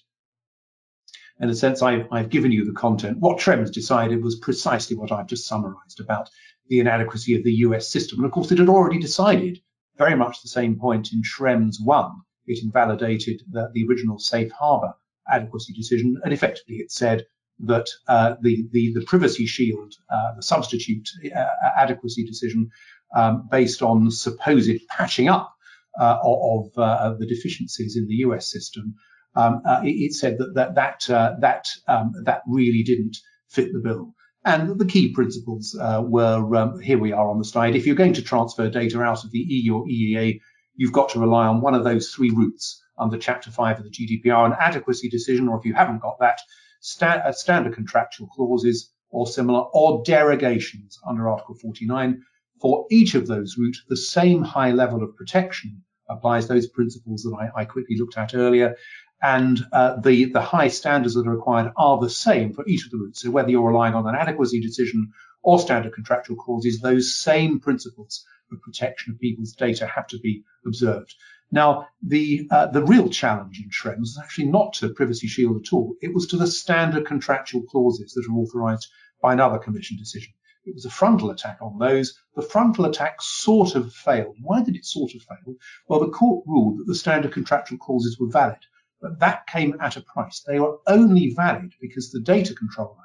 in 1.41 1.49
a 1.51 1.55
sense, 1.55 1.83
I've, 1.83 2.07
I've 2.13 2.29
given 2.29 2.53
you 2.53 2.65
the 2.65 2.73
content. 2.73 3.19
What 3.19 3.39
Schrems 3.39 3.73
decided 3.73 4.23
was 4.23 4.37
precisely 4.37 4.97
what 4.97 5.11
I've 5.11 5.27
just 5.27 5.47
summarized 5.47 6.01
about 6.01 6.29
the 6.69 6.81
inadequacy 6.81 7.37
of 7.37 7.45
the 7.45 7.53
US 7.67 7.89
system. 7.89 8.19
And 8.19 8.27
of 8.27 8.33
course, 8.33 8.53
it 8.53 8.59
had 8.59 8.69
already 8.69 8.99
decided 8.99 9.59
very 9.97 10.15
much 10.15 10.43
the 10.43 10.49
same 10.49 10.79
point 10.79 11.13
in 11.13 11.23
Schrems 11.23 11.77
1. 11.83 12.11
It 12.47 12.63
invalidated 12.63 13.43
the, 13.51 13.71
the 13.73 13.87
original 13.89 14.19
safe 14.19 14.53
harbor 14.53 14.93
adequacy 15.31 15.73
decision, 15.73 16.21
and 16.25 16.33
effectively 16.33 16.77
it 16.77 16.91
said 16.91 17.27
that 17.61 17.89
uh, 18.09 18.35
the, 18.41 18.67
the, 18.73 18.93
the 18.95 19.05
privacy 19.05 19.47
shield, 19.47 19.95
uh, 20.11 20.35
the 20.37 20.43
substitute 20.43 21.09
uh, 21.37 21.45
adequacy 21.79 22.25
decision 22.25 22.71
um, 23.15 23.49
based 23.51 23.83
on 23.83 24.11
supposed 24.11 24.81
patching 24.89 25.29
up 25.29 25.55
uh, 25.99 26.19
uh, 26.23 26.63
of 26.73 27.19
the 27.19 27.27
deficiencies 27.27 27.97
in 27.97 28.07
the 28.07 28.17
US 28.27 28.51
system 28.51 28.95
um, 29.37 29.63
uh, 29.67 29.81
it, 29.85 30.15
said 30.15 30.39
that 30.39 30.55
that 30.55 30.75
that 30.75 31.11
uh, 31.11 31.37
that 31.41 31.69
um, 31.89 32.13
that 32.25 32.43
really 32.47 32.83
didn't 32.83 33.17
fit 33.49 33.73
the 33.73 33.79
bill. 33.79 34.15
And 34.45 34.79
the 34.79 34.87
key 34.87 35.13
principles 35.13 35.77
uh, 35.81 36.03
were 36.05 36.57
um, 36.57 36.81
here 36.81 36.99
we 36.99 37.13
are 37.13 37.29
on 37.29 37.39
the 37.39 37.45
slide. 37.45 37.77
If 37.77 37.87
you're 37.87 37.95
going 37.95 38.15
to 38.15 38.23
transfer 38.23 38.69
data 38.69 39.03
out 39.03 39.25
of 39.25 39.31
the 39.31 39.39
EU 39.39 39.75
or 39.77 39.87
EEA, 39.87 40.41
you've 40.77 40.93
got 40.93 41.11
to 41.11 41.21
rely 41.21 41.47
on 41.47 41.61
one 41.61 41.75
of 41.75 41.85
those 41.85 42.11
three 42.11 42.31
routes 42.31 42.83
under 42.99 43.19
Chapter 43.19 43.51
5 43.51 43.79
of 43.79 43.85
the 43.85 43.91
GDPR, 43.91 44.47
an 44.47 44.57
adequacy 44.59 45.09
decision, 45.09 45.49
or 45.49 45.59
if 45.59 45.65
you 45.65 45.75
haven't 45.75 46.01
got 46.03 46.19
that, 46.21 46.41
sta- 46.81 47.23
uh, 47.25 47.33
standard 47.33 47.75
contractual 47.75 48.29
clauses 48.29 48.93
or 49.11 49.27
similar, 49.27 49.63
or 49.73 50.03
derogations 50.05 50.99
under 51.09 51.29
Article 51.29 51.55
49. 51.55 52.23
For 52.61 52.87
each 52.91 53.15
of 53.15 53.27
those 53.27 53.57
routes, 53.59 53.83
the 53.89 53.97
same 53.97 54.43
high 54.43 54.71
level 54.71 55.03
of 55.03 55.17
protection 55.17 55.83
applies 56.09 56.47
those 56.47 56.69
principles 56.69 57.23
that 57.23 57.51
I, 57.57 57.63
I 57.63 57.65
quickly 57.65 57.97
looked 57.97 58.19
at 58.19 58.35
earlier 58.35 58.77
and 59.23 59.61
uh, 59.73 59.97
the, 60.01 60.27
the 60.27 60.41
high 60.41 60.69
standards 60.69 61.15
that 61.15 61.27
are 61.27 61.35
required 61.35 61.73
are 61.77 62.01
the 62.01 62.11
same 62.11 62.53
for 62.53 62.67
each 62.67 62.85
of 62.85 62.91
the 62.91 62.99
routes. 62.99 63.23
So 63.23 63.31
whether 63.31 63.51
you're 63.51 63.69
relying 63.69 63.95
on 63.95 64.07
an 64.07 64.15
adequacy 64.15 64.61
decision 64.61 65.13
or 65.43 65.59
standard 65.59 65.93
contractual 65.95 66.37
clauses, 66.37 66.81
those 66.81 67.17
same 67.17 67.61
principles 67.61 68.25
of 68.53 68.61
protection 68.63 69.13
of 69.13 69.21
people's 69.21 69.53
data 69.53 69.87
have 69.87 70.07
to 70.09 70.19
be 70.19 70.43
observed. 70.67 71.15
Now, 71.53 71.89
the 72.03 72.47
uh, 72.51 72.67
the 72.67 72.85
real 72.85 73.09
challenge 73.09 73.61
in 73.61 73.71
Schrems 73.71 74.01
was 74.01 74.21
actually 74.23 74.47
not 74.47 74.75
to 74.75 74.91
Privacy 74.91 75.27
Shield 75.27 75.57
at 75.57 75.73
all. 75.73 75.97
It 76.01 76.15
was 76.15 76.29
to 76.29 76.37
the 76.37 76.47
standard 76.47 77.07
contractual 77.07 77.63
clauses 77.63 78.13
that 78.13 78.27
are 78.29 78.39
authorised 78.39 78.89
by 79.21 79.33
another 79.33 79.59
Commission 79.59 79.97
decision. 79.97 80.33
It 80.65 80.75
was 80.75 80.85
a 80.85 80.91
frontal 80.91 81.31
attack 81.31 81.59
on 81.61 81.79
those. 81.79 82.17
The 82.37 82.43
frontal 82.43 82.85
attack 82.85 83.21
sort 83.21 83.75
of 83.75 83.93
failed. 83.93 84.37
Why 84.41 84.63
did 84.63 84.77
it 84.77 84.85
sort 84.85 85.15
of 85.15 85.23
fail? 85.23 85.57
Well, 85.89 86.01
the 86.01 86.11
court 86.11 86.45
ruled 86.47 86.79
that 86.79 86.87
the 86.87 86.95
standard 86.95 87.33
contractual 87.33 87.79
clauses 87.79 88.19
were 88.21 88.29
valid, 88.29 88.59
but 89.01 89.19
that 89.19 89.47
came 89.47 89.77
at 89.81 89.97
a 89.97 90.03
price. 90.03 90.43
They 90.47 90.61
were 90.61 90.79
only 90.87 91.33
valid 91.35 91.73
because 91.81 92.11
the 92.11 92.21
data 92.21 92.55
controller 92.55 92.97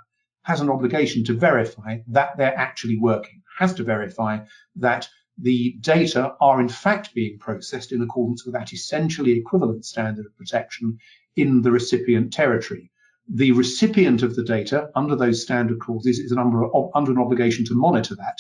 has 0.43 0.61
an 0.61 0.69
obligation 0.69 1.23
to 1.25 1.33
verify 1.33 1.99
that 2.07 2.37
they're 2.37 2.57
actually 2.57 2.99
working, 2.99 3.41
has 3.57 3.73
to 3.75 3.83
verify 3.83 4.39
that 4.75 5.07
the 5.37 5.75
data 5.81 6.33
are 6.39 6.61
in 6.61 6.69
fact 6.69 7.13
being 7.13 7.37
processed 7.39 7.91
in 7.91 8.01
accordance 8.01 8.45
with 8.45 8.53
that 8.53 8.71
essentially 8.71 9.33
equivalent 9.33 9.85
standard 9.85 10.25
of 10.25 10.37
protection 10.37 10.97
in 11.35 11.61
the 11.61 11.71
recipient 11.71 12.31
territory. 12.31 12.91
The 13.27 13.51
recipient 13.53 14.21
of 14.21 14.35
the 14.35 14.43
data 14.43 14.91
under 14.95 15.15
those 15.15 15.41
standard 15.41 15.79
clauses 15.79 16.19
is 16.19 16.31
under, 16.31 16.67
under 16.95 17.11
an 17.11 17.17
obligation 17.17 17.65
to 17.65 17.73
monitor 17.73 18.15
that. 18.15 18.39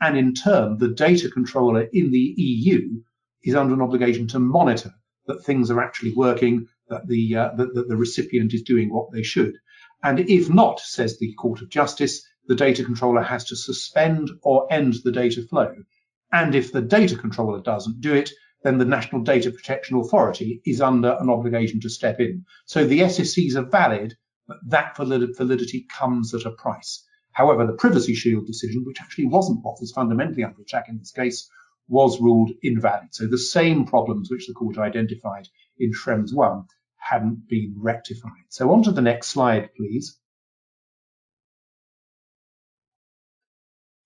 And 0.00 0.16
in 0.16 0.34
turn, 0.34 0.76
the 0.76 0.88
data 0.88 1.30
controller 1.30 1.88
in 1.92 2.10
the 2.10 2.34
EU 2.36 3.00
is 3.42 3.54
under 3.54 3.74
an 3.74 3.80
obligation 3.80 4.26
to 4.28 4.38
monitor 4.38 4.92
that 5.26 5.42
things 5.42 5.70
are 5.70 5.82
actually 5.82 6.12
working, 6.12 6.68
that 6.88 7.06
the, 7.08 7.36
uh, 7.36 7.50
that, 7.56 7.86
the 7.88 7.96
recipient 7.96 8.54
is 8.54 8.62
doing 8.62 8.92
what 8.92 9.12
they 9.12 9.22
should. 9.22 9.54
And 10.02 10.20
if 10.20 10.48
not, 10.48 10.80
says 10.80 11.18
the 11.18 11.32
Court 11.34 11.62
of 11.62 11.70
Justice, 11.70 12.26
the 12.46 12.54
data 12.54 12.84
controller 12.84 13.22
has 13.22 13.44
to 13.46 13.56
suspend 13.56 14.30
or 14.42 14.72
end 14.72 14.94
the 15.04 15.12
data 15.12 15.42
flow 15.42 15.74
and 16.32 16.54
if 16.54 16.72
the 16.72 16.82
data 16.82 17.16
controller 17.16 17.60
doesn't 17.60 18.00
do 18.00 18.12
it, 18.12 18.30
then 18.62 18.78
the 18.78 18.84
National 18.84 19.22
Data 19.22 19.50
Protection 19.50 19.96
Authority 19.96 20.60
is 20.66 20.80
under 20.80 21.16
an 21.20 21.30
obligation 21.30 21.80
to 21.80 21.88
step 21.88 22.18
in. 22.18 22.44
So 22.64 22.84
the 22.84 23.00
SCCs 23.00 23.54
are 23.54 23.70
valid, 23.70 24.16
but 24.48 24.58
that 24.66 24.96
validity 24.96 25.86
comes 25.88 26.34
at 26.34 26.44
a 26.44 26.50
price. 26.50 27.04
However, 27.32 27.66
the 27.66 27.74
Privacy 27.74 28.14
Shield 28.14 28.46
decision, 28.46 28.84
which 28.84 29.00
actually 29.00 29.26
wasn't 29.26 29.62
what 29.62 29.80
was 29.80 29.92
fundamentally 29.92 30.42
under 30.42 30.60
attack 30.60 30.88
in 30.88 30.98
this 30.98 31.12
case, 31.12 31.48
was 31.88 32.20
ruled 32.20 32.50
invalid. 32.62 33.14
So 33.14 33.28
the 33.28 33.38
same 33.38 33.84
problems 33.86 34.28
which 34.30 34.48
the 34.48 34.54
court 34.54 34.78
identified 34.78 35.48
in 35.78 35.92
Schrems 35.92 36.34
1 36.34 36.64
hadn't 37.08 37.48
been 37.48 37.74
rectified. 37.76 38.46
So 38.48 38.72
on 38.72 38.82
to 38.84 38.92
the 38.92 39.02
next 39.02 39.28
slide, 39.28 39.70
please. 39.76 40.18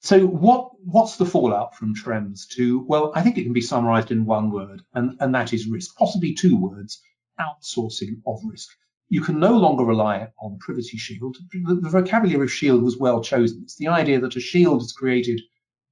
So 0.02 0.26
what 0.26 0.70
what's 0.82 1.16
the 1.16 1.26
fallout 1.26 1.76
from 1.76 1.94
Schrems 1.94 2.48
2? 2.48 2.86
Well, 2.88 3.12
I 3.14 3.22
think 3.22 3.36
it 3.36 3.44
can 3.44 3.52
be 3.52 3.60
summarized 3.60 4.10
in 4.10 4.24
one 4.24 4.50
word, 4.50 4.82
and, 4.94 5.16
and 5.20 5.34
that 5.34 5.52
is 5.52 5.68
risk, 5.68 5.94
possibly 5.96 6.34
two 6.34 6.56
words, 6.56 7.00
outsourcing 7.38 8.22
of 8.26 8.40
risk. 8.44 8.70
You 9.10 9.20
can 9.20 9.38
no 9.38 9.58
longer 9.58 9.84
rely 9.84 10.28
on 10.42 10.58
Privacy 10.58 10.96
Shield. 10.96 11.36
The, 11.52 11.80
the 11.82 11.90
vocabulary 11.90 12.44
of 12.44 12.52
Shield 12.52 12.82
was 12.82 12.98
well 12.98 13.22
chosen. 13.22 13.60
It's 13.62 13.76
the 13.76 13.88
idea 13.88 14.20
that 14.20 14.36
a 14.36 14.40
shield 14.40 14.82
is 14.82 14.92
created 14.92 15.40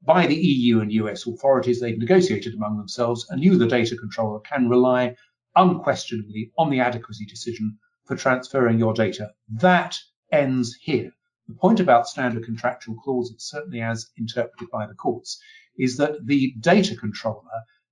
by 0.03 0.27
the 0.27 0.37
EU 0.37 0.81
and 0.81 0.93
US 0.93 1.27
authorities. 1.27 1.81
They've 1.81 1.99
negotiated 1.99 2.55
among 2.55 2.79
themselves, 2.79 3.27
and 3.29 3.43
you, 3.43 3.59
the 3.59 3.67
data 3.67 3.97
controller, 3.97 4.41
can 4.41 4.69
rely 4.69 5.17
unquestionably 5.59 6.51
on 6.57 6.71
the 6.71 6.81
adequacy 6.81 7.27
decision 7.27 7.77
for 8.07 8.17
transferring 8.17 8.79
your 8.79 8.95
data. 8.95 9.31
That 9.61 9.99
ends 10.33 10.75
here. 10.81 11.11
The 11.49 11.55
point 11.55 11.81
about 11.81 12.09
standard 12.09 12.45
contractual 12.45 12.95
clauses, 12.97 13.49
certainly 13.51 13.83
as 13.83 14.09
interpreted 14.17 14.71
by 14.71 14.87
the 14.87 14.95
courts, 14.95 15.39
is 15.77 15.97
that 15.99 16.27
the 16.27 16.55
data 16.61 16.97
controller 16.97 17.43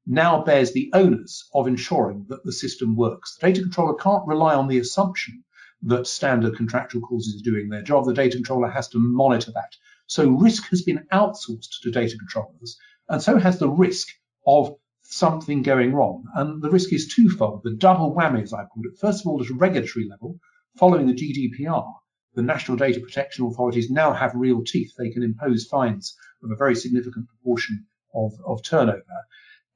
now 0.06 0.42
bears 0.42 0.72
the 0.72 0.90
onus 0.92 1.48
of 1.54 1.66
ensuring 1.66 2.26
that 2.28 2.44
the 2.44 2.52
system 2.52 2.96
works. 2.96 3.36
The 3.36 3.48
data 3.48 3.62
controller 3.62 3.94
can't 3.94 4.26
rely 4.26 4.54
on 4.54 4.68
the 4.68 4.78
assumption 4.78 5.42
that 5.82 6.06
standard 6.06 6.56
contractual 6.56 7.02
clauses 7.02 7.40
are 7.40 7.50
doing 7.50 7.68
their 7.68 7.82
job. 7.82 8.06
The 8.06 8.14
data 8.14 8.36
controller 8.36 8.68
has 8.68 8.88
to 8.88 8.98
monitor 8.98 9.52
that. 9.52 9.72
So 10.06 10.30
risk 10.30 10.68
has 10.70 10.82
been 10.82 11.06
outsourced 11.12 11.80
to 11.82 11.90
data 11.90 12.16
controllers, 12.16 12.78
and 13.08 13.20
so 13.20 13.38
has 13.38 13.58
the 13.58 13.68
risk 13.68 14.08
of 14.46 14.74
something 15.08 15.62
going 15.62 15.92
wrong. 15.92 16.24
And 16.34 16.62
the 16.62 16.70
risk 16.70 16.92
is 16.92 17.12
twofold, 17.14 17.62
the 17.62 17.74
double 17.74 18.14
whammy, 18.14 18.42
as 18.42 18.52
I 18.52 18.64
call 18.64 18.84
it. 18.84 18.98
First 18.98 19.22
of 19.22 19.28
all, 19.28 19.42
at 19.42 19.50
a 19.50 19.54
regulatory 19.54 20.08
level, 20.08 20.38
following 20.76 21.06
the 21.06 21.14
GDPR, 21.14 21.92
the 22.34 22.42
national 22.42 22.76
data 22.76 23.00
protection 23.00 23.46
authorities 23.46 23.90
now 23.90 24.12
have 24.12 24.34
real 24.34 24.62
teeth. 24.62 24.92
They 24.98 25.10
can 25.10 25.22
impose 25.22 25.66
fines 25.66 26.16
of 26.42 26.50
a 26.50 26.56
very 26.56 26.74
significant 26.74 27.28
proportion 27.28 27.86
of, 28.14 28.32
of 28.44 28.62
turnover. 28.62 29.02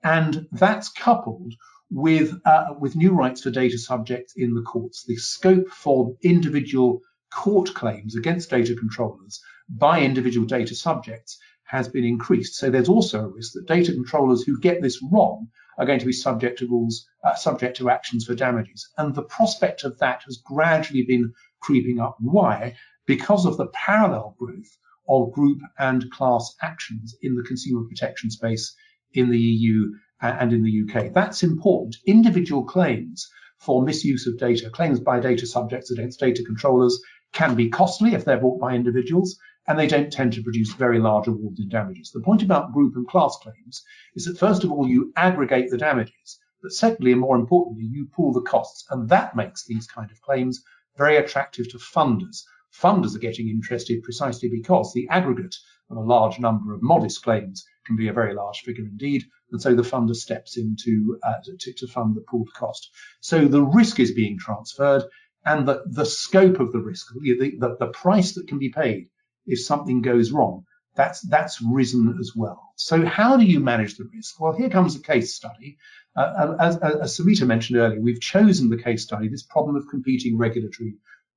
And 0.02 0.46
that's 0.52 0.90
coupled 0.90 1.54
with, 1.90 2.38
uh, 2.44 2.74
with 2.78 2.96
new 2.96 3.12
rights 3.12 3.42
for 3.42 3.50
data 3.50 3.78
subjects 3.78 4.34
in 4.36 4.54
the 4.54 4.62
courts. 4.62 5.04
The 5.04 5.16
scope 5.16 5.68
for 5.68 6.16
individual 6.22 7.00
court 7.32 7.74
claims 7.74 8.16
against 8.16 8.50
data 8.50 8.74
controllers 8.74 9.40
by 9.68 10.00
individual 10.02 10.46
data 10.46 10.74
subjects 10.74 11.38
has 11.70 11.88
been 11.88 12.04
increased. 12.04 12.56
So 12.56 12.68
there's 12.68 12.88
also 12.88 13.24
a 13.24 13.28
risk 13.28 13.52
that 13.52 13.66
data 13.66 13.92
controllers 13.92 14.42
who 14.42 14.58
get 14.58 14.82
this 14.82 15.00
wrong 15.12 15.48
are 15.78 15.86
going 15.86 16.00
to 16.00 16.06
be 16.06 16.12
subject 16.12 16.58
to 16.58 16.66
rules, 16.66 17.06
uh, 17.24 17.34
subject 17.34 17.76
to 17.76 17.90
actions 17.90 18.24
for 18.24 18.34
damages. 18.34 18.88
And 18.98 19.14
the 19.14 19.22
prospect 19.22 19.84
of 19.84 19.98
that 19.98 20.22
has 20.24 20.38
gradually 20.38 21.04
been 21.04 21.32
creeping 21.60 22.00
up. 22.00 22.16
Why? 22.18 22.74
Because 23.06 23.46
of 23.46 23.56
the 23.56 23.68
parallel 23.68 24.34
growth 24.38 24.76
of 25.08 25.32
group 25.32 25.60
and 25.78 26.10
class 26.10 26.54
actions 26.60 27.14
in 27.22 27.36
the 27.36 27.44
consumer 27.44 27.84
protection 27.88 28.30
space 28.30 28.74
in 29.12 29.30
the 29.30 29.38
EU 29.38 29.92
and 30.20 30.52
in 30.52 30.64
the 30.64 30.82
UK. 30.82 31.12
That's 31.12 31.42
important. 31.42 31.96
Individual 32.04 32.64
claims 32.64 33.28
for 33.58 33.82
misuse 33.84 34.26
of 34.26 34.38
data, 34.38 34.70
claims 34.70 34.98
by 34.98 35.20
data 35.20 35.46
subjects 35.46 35.90
against 35.90 36.18
data 36.18 36.42
controllers, 36.44 37.00
can 37.32 37.54
be 37.54 37.68
costly 37.68 38.14
if 38.14 38.24
they're 38.24 38.40
brought 38.40 38.60
by 38.60 38.74
individuals, 38.74 39.38
and 39.70 39.78
they 39.78 39.86
don't 39.86 40.12
tend 40.12 40.32
to 40.32 40.42
produce 40.42 40.72
very 40.72 40.98
large 40.98 41.28
awards 41.28 41.60
in 41.60 41.68
damages. 41.68 42.10
The 42.10 42.18
point 42.18 42.42
about 42.42 42.72
group 42.72 42.96
and 42.96 43.06
class 43.06 43.38
claims 43.40 43.84
is 44.16 44.24
that 44.24 44.36
first 44.36 44.64
of 44.64 44.72
all, 44.72 44.88
you 44.88 45.12
aggregate 45.14 45.70
the 45.70 45.78
damages, 45.78 46.40
but 46.60 46.72
secondly, 46.72 47.12
and 47.12 47.20
more 47.20 47.36
importantly, 47.36 47.84
you 47.84 48.06
pool 48.06 48.32
the 48.32 48.40
costs, 48.40 48.84
and 48.90 49.08
that 49.10 49.36
makes 49.36 49.64
these 49.64 49.86
kind 49.86 50.10
of 50.10 50.20
claims 50.22 50.60
very 50.98 51.18
attractive 51.18 51.70
to 51.70 51.78
funders. 51.78 52.42
Funders 52.74 53.14
are 53.14 53.20
getting 53.20 53.48
interested 53.48 54.02
precisely 54.02 54.48
because 54.48 54.92
the 54.92 55.06
aggregate 55.08 55.54
of 55.88 55.98
a 55.98 56.00
large 56.00 56.40
number 56.40 56.74
of 56.74 56.82
modest 56.82 57.22
claims 57.22 57.64
can 57.86 57.94
be 57.94 58.08
a 58.08 58.12
very 58.12 58.34
large 58.34 58.62
figure 58.62 58.84
indeed, 58.84 59.22
and 59.52 59.62
so 59.62 59.72
the 59.72 59.82
funder 59.82 60.16
steps 60.16 60.56
in 60.56 60.74
to, 60.82 61.16
uh, 61.22 61.34
to, 61.60 61.72
to 61.74 61.86
fund 61.86 62.16
the 62.16 62.24
pooled 62.28 62.52
cost. 62.54 62.90
So 63.20 63.46
the 63.46 63.62
risk 63.62 64.00
is 64.00 64.10
being 64.10 64.36
transferred, 64.36 65.04
and 65.44 65.68
the, 65.68 65.84
the 65.86 66.06
scope 66.06 66.58
of 66.58 66.72
the 66.72 66.80
risk, 66.80 67.06
the, 67.14 67.56
the, 67.56 67.76
the 67.78 67.92
price 67.92 68.32
that 68.32 68.48
can 68.48 68.58
be 68.58 68.70
paid 68.70 69.08
if 69.46 69.60
something 69.60 70.02
goes 70.02 70.32
wrong, 70.32 70.64
that's 70.96 71.20
that's 71.22 71.62
risen 71.62 72.16
as 72.20 72.32
well. 72.36 72.72
So 72.76 73.04
how 73.04 73.36
do 73.36 73.44
you 73.44 73.60
manage 73.60 73.96
the 73.96 74.08
risk? 74.14 74.40
Well, 74.40 74.52
here 74.52 74.70
comes 74.70 74.96
a 74.96 75.02
case 75.02 75.34
study. 75.34 75.78
Uh, 76.16 76.56
as, 76.58 76.76
as 76.78 77.16
Samita 77.16 77.46
mentioned 77.46 77.78
earlier, 77.78 78.00
we've 78.00 78.20
chosen 78.20 78.68
the 78.68 78.82
case 78.82 79.04
study, 79.04 79.28
this 79.28 79.44
problem 79.44 79.76
of 79.76 79.86
competing 79.88 80.36
regulatory 80.36 80.94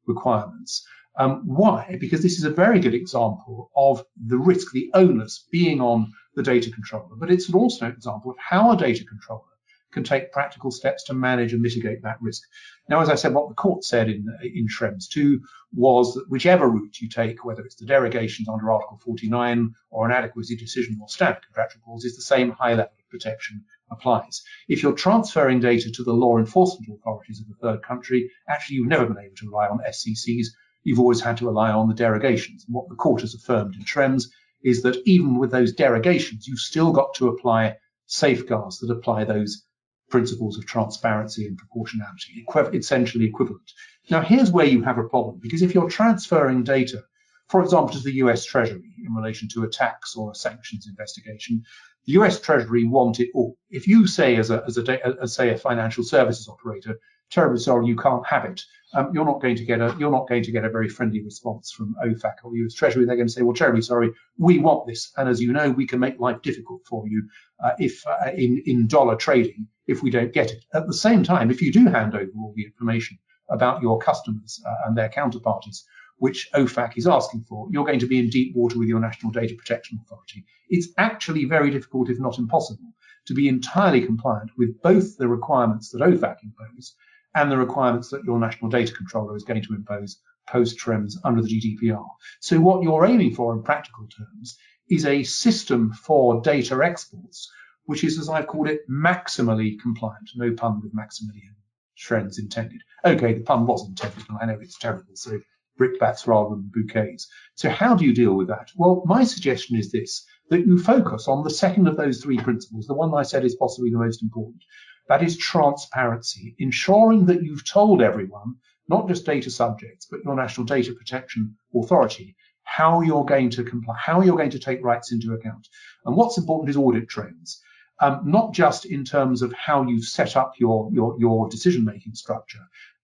requirements. 0.07 0.85
Um, 1.15 1.43
why? 1.45 1.97
Because 1.99 2.23
this 2.23 2.39
is 2.39 2.43
a 2.43 2.49
very 2.49 2.79
good 2.79 2.95
example 2.95 3.69
of 3.75 4.03
the 4.27 4.37
risk, 4.37 4.71
the 4.71 4.89
onus 4.95 5.47
being 5.51 5.79
on 5.79 6.11
the 6.35 6.41
data 6.41 6.71
controller, 6.71 7.15
but 7.19 7.29
it's 7.31 7.53
also 7.53 7.85
an 7.85 7.91
example 7.91 8.31
of 8.31 8.37
how 8.39 8.71
a 8.71 8.77
data 8.77 9.05
controller 9.05 9.52
can 9.93 10.03
take 10.03 10.31
practical 10.31 10.71
steps 10.71 11.03
to 11.05 11.13
manage 11.13 11.53
and 11.53 11.61
mitigate 11.61 12.01
that 12.01 12.21
risk. 12.21 12.43
Now, 12.89 12.99
as 12.99 13.09
I 13.09 13.15
said, 13.15 13.33
what 13.33 13.47
the 13.47 13.55
court 13.55 13.83
said 13.83 14.09
in, 14.09 14.27
in 14.41 14.67
Schrems 14.67 15.07
2 15.09 15.39
was 15.73 16.13
that 16.15 16.29
whichever 16.29 16.67
route 16.67 16.99
you 16.99 17.07
take, 17.07 17.45
whether 17.45 17.63
it's 17.63 17.75
the 17.75 17.85
derogations 17.85 18.49
under 18.49 18.71
Article 18.71 18.99
49 19.03 19.73
or 19.91 20.05
an 20.05 20.11
adequacy 20.11 20.55
decision 20.55 20.97
or 21.01 21.07
standard 21.07 21.45
contractual 21.45 21.81
clause, 21.85 22.03
is 22.03 22.15
the 22.15 22.21
same 22.21 22.51
high 22.51 22.71
level 22.71 22.93
of 22.99 23.09
protection 23.09 23.63
applies. 23.91 24.41
If 24.67 24.81
you're 24.83 24.93
transferring 24.93 25.59
data 25.59 25.91
to 25.91 26.03
the 26.03 26.13
law 26.13 26.37
enforcement 26.37 26.91
authorities 26.91 27.39
of 27.39 27.47
the 27.47 27.55
third 27.61 27.83
country, 27.83 28.29
actually 28.49 28.77
you've 28.77 28.87
never 28.87 29.05
been 29.05 29.23
able 29.23 29.35
to 29.35 29.47
rely 29.47 29.67
on 29.67 29.79
SCCs. 29.87 30.47
You've 30.83 30.99
always 30.99 31.21
had 31.21 31.37
to 31.37 31.45
rely 31.45 31.71
on 31.71 31.87
the 31.87 31.95
derogations. 31.95 32.65
And 32.65 32.75
what 32.75 32.89
the 32.89 32.95
court 32.95 33.21
has 33.21 33.33
affirmed 33.33 33.75
in 33.75 33.83
Schrems 33.83 34.25
is 34.63 34.81
that 34.81 35.01
even 35.05 35.37
with 35.37 35.51
those 35.51 35.73
derogations, 35.73 36.47
you've 36.47 36.59
still 36.59 36.91
got 36.91 37.13
to 37.15 37.27
apply 37.27 37.75
safeguards 38.07 38.79
that 38.79 38.91
apply 38.91 39.23
those 39.23 39.63
principles 40.09 40.57
of 40.57 40.65
transparency 40.65 41.47
and 41.47 41.57
proportionality, 41.57 42.45
essentially 42.77 43.25
equivalent. 43.25 43.71
Now, 44.09 44.21
here's 44.21 44.51
where 44.51 44.65
you 44.65 44.83
have 44.83 44.97
a 44.97 45.03
problem, 45.03 45.39
because 45.41 45.61
if 45.61 45.73
you're 45.73 45.89
transferring 45.89 46.63
data, 46.63 47.03
for 47.49 47.63
example, 47.63 47.95
to 47.95 47.99
the 47.99 48.13
US 48.15 48.45
Treasury 48.45 48.93
in 49.05 49.13
relation 49.13 49.47
to 49.49 49.63
a 49.63 49.69
tax 49.69 50.15
or 50.15 50.31
a 50.31 50.35
sanctions 50.35 50.87
investigation, 50.87 51.63
the 52.05 52.13
US 52.13 52.39
Treasury 52.41 52.83
want 52.83 53.19
it 53.19 53.29
all. 53.33 53.57
If 53.69 53.87
you 53.87 54.07
say, 54.07 54.35
as 54.35 54.49
a, 54.49 54.63
as 54.67 54.77
a, 54.77 55.21
as 55.21 55.35
say, 55.35 55.49
a 55.51 55.57
financial 55.57 56.03
services 56.03 56.47
operator, 56.47 56.99
terribly 57.31 57.59
sorry, 57.59 57.87
you 57.87 57.95
can't 57.95 58.25
have 58.25 58.45
it, 58.45 58.61
um, 58.93 59.11
you're 59.13 59.25
not 59.25 59.41
going 59.41 59.55
to 59.55 59.65
get 59.65 59.81
a 59.81 59.95
you're 59.97 60.11
not 60.11 60.27
going 60.27 60.43
to 60.43 60.51
get 60.51 60.65
a 60.65 60.69
very 60.69 60.87
friendly 60.87 61.23
response 61.23 61.71
from 61.71 61.95
OFAC 62.05 62.33
or 62.43 62.55
US 62.55 62.73
Treasury. 62.73 63.05
They're 63.05 63.15
going 63.15 63.27
to 63.27 63.33
say, 63.33 63.41
well, 63.41 63.55
terribly 63.55 63.81
sorry, 63.81 64.11
we 64.37 64.59
want 64.59 64.85
this, 64.87 65.11
and 65.17 65.27
as 65.27 65.41
you 65.41 65.51
know, 65.51 65.71
we 65.71 65.87
can 65.87 65.99
make 65.99 66.19
life 66.19 66.41
difficult 66.41 66.81
for 66.85 67.07
you 67.07 67.27
uh, 67.63 67.71
if 67.79 68.05
uh, 68.05 68.31
in 68.35 68.61
in 68.65 68.87
dollar 68.87 69.15
trading 69.15 69.67
if 69.87 70.01
we 70.01 70.09
don't 70.09 70.33
get 70.33 70.51
it. 70.51 70.65
At 70.73 70.87
the 70.87 70.93
same 70.93 71.23
time, 71.23 71.51
if 71.51 71.61
you 71.61 71.71
do 71.71 71.85
hand 71.87 72.15
over 72.15 72.31
all 72.37 72.53
the 72.55 72.65
information 72.65 73.17
about 73.49 73.81
your 73.81 73.99
customers 73.99 74.61
uh, 74.65 74.87
and 74.87 74.97
their 74.97 75.09
counterparties, 75.09 75.83
which 76.17 76.49
OFAC 76.53 76.97
is 76.97 77.07
asking 77.07 77.43
for, 77.49 77.67
you're 77.71 77.85
going 77.85 77.99
to 77.99 78.07
be 78.07 78.19
in 78.19 78.29
deep 78.29 78.55
water 78.55 78.79
with 78.79 78.87
your 78.87 78.99
National 78.99 79.31
Data 79.31 79.55
Protection 79.55 79.99
Authority. 80.01 80.45
It's 80.69 80.87
actually 80.97 81.45
very 81.45 81.69
difficult, 81.69 82.09
if 82.09 82.19
not 82.19 82.39
impossible, 82.39 82.93
to 83.25 83.33
be 83.33 83.47
entirely 83.47 84.05
compliant 84.05 84.51
with 84.57 84.81
both 84.81 85.17
the 85.17 85.27
requirements 85.27 85.89
that 85.89 86.01
OFAC 86.01 86.37
impose 86.43 86.95
and 87.35 87.51
the 87.51 87.57
requirements 87.57 88.09
that 88.09 88.23
your 88.23 88.39
National 88.39 88.69
Data 88.69 88.93
Controller 88.93 89.35
is 89.35 89.43
going 89.43 89.63
to 89.63 89.73
impose 89.73 90.19
post 90.47 90.77
Schrems 90.77 91.15
under 91.23 91.41
the 91.41 91.49
GDPR. 91.49 92.05
So 92.41 92.59
what 92.59 92.83
you're 92.83 93.05
aiming 93.05 93.33
for 93.33 93.53
in 93.53 93.63
practical 93.63 94.07
terms 94.07 94.57
is 94.89 95.05
a 95.05 95.23
system 95.23 95.93
for 95.93 96.41
data 96.41 96.79
exports, 96.83 97.49
which 97.85 98.03
is, 98.03 98.19
as 98.19 98.29
I've 98.29 98.47
called 98.47 98.67
it, 98.67 98.81
maximally 98.89 99.79
compliant. 99.81 100.29
No 100.35 100.53
pun 100.53 100.81
with 100.81 100.93
Maximilian 100.93 101.55
Schrems 101.97 102.39
intended. 102.39 102.81
Okay, 103.05 103.33
the 103.33 103.43
pun 103.43 103.67
was 103.67 103.87
intended, 103.87 104.23
and 104.29 104.37
I 104.41 104.45
know 104.45 104.59
it's 104.59 104.77
terrible, 104.77 105.15
so 105.15 105.39
brickbats 105.77 106.27
rather 106.27 106.51
than 106.51 106.71
bouquets. 106.73 107.27
So 107.55 107.69
how 107.69 107.95
do 107.95 108.05
you 108.05 108.13
deal 108.13 108.33
with 108.33 108.47
that? 108.47 108.69
Well, 108.75 109.03
my 109.05 109.23
suggestion 109.23 109.77
is 109.77 109.91
this, 109.91 110.25
that 110.49 110.65
you 110.65 110.77
focus 110.77 111.27
on 111.27 111.43
the 111.43 111.49
second 111.49 111.87
of 111.87 111.97
those 111.97 112.21
three 112.21 112.37
principles, 112.37 112.85
the 112.85 112.93
one 112.93 113.13
I 113.13 113.23
said 113.23 113.43
is 113.43 113.55
possibly 113.55 113.89
the 113.89 113.97
most 113.97 114.21
important. 114.21 114.63
That 115.09 115.23
is 115.23 115.37
transparency, 115.37 116.55
ensuring 116.59 117.25
that 117.25 117.43
you've 117.43 117.69
told 117.69 118.01
everyone, 118.01 118.55
not 118.87 119.07
just 119.07 119.25
data 119.25 119.49
subjects, 119.49 120.07
but 120.09 120.23
your 120.23 120.35
National 120.35 120.65
Data 120.65 120.93
Protection 120.93 121.55
Authority, 121.75 122.35
how 122.63 123.01
you're 123.01 123.25
going 123.25 123.49
to 123.51 123.63
comply, 123.63 123.95
how 123.97 124.21
you're 124.21 124.37
going 124.37 124.51
to 124.51 124.59
take 124.59 124.83
rights 124.83 125.11
into 125.11 125.33
account. 125.33 125.67
And 126.05 126.15
what's 126.15 126.37
important 126.37 126.69
is 126.69 126.77
audit 126.77 127.09
trails, 127.09 127.61
um, 128.03 128.19
not 128.25 128.53
just 128.53 128.83
in 128.83 129.05
terms 129.05 129.41
of 129.41 129.53
how 129.53 129.81
you've 129.83 130.03
set 130.03 130.35
up 130.35 130.55
your, 130.57 130.89
your, 130.91 131.15
your 131.17 131.47
decision-making 131.47 132.13
structure, 132.13 132.59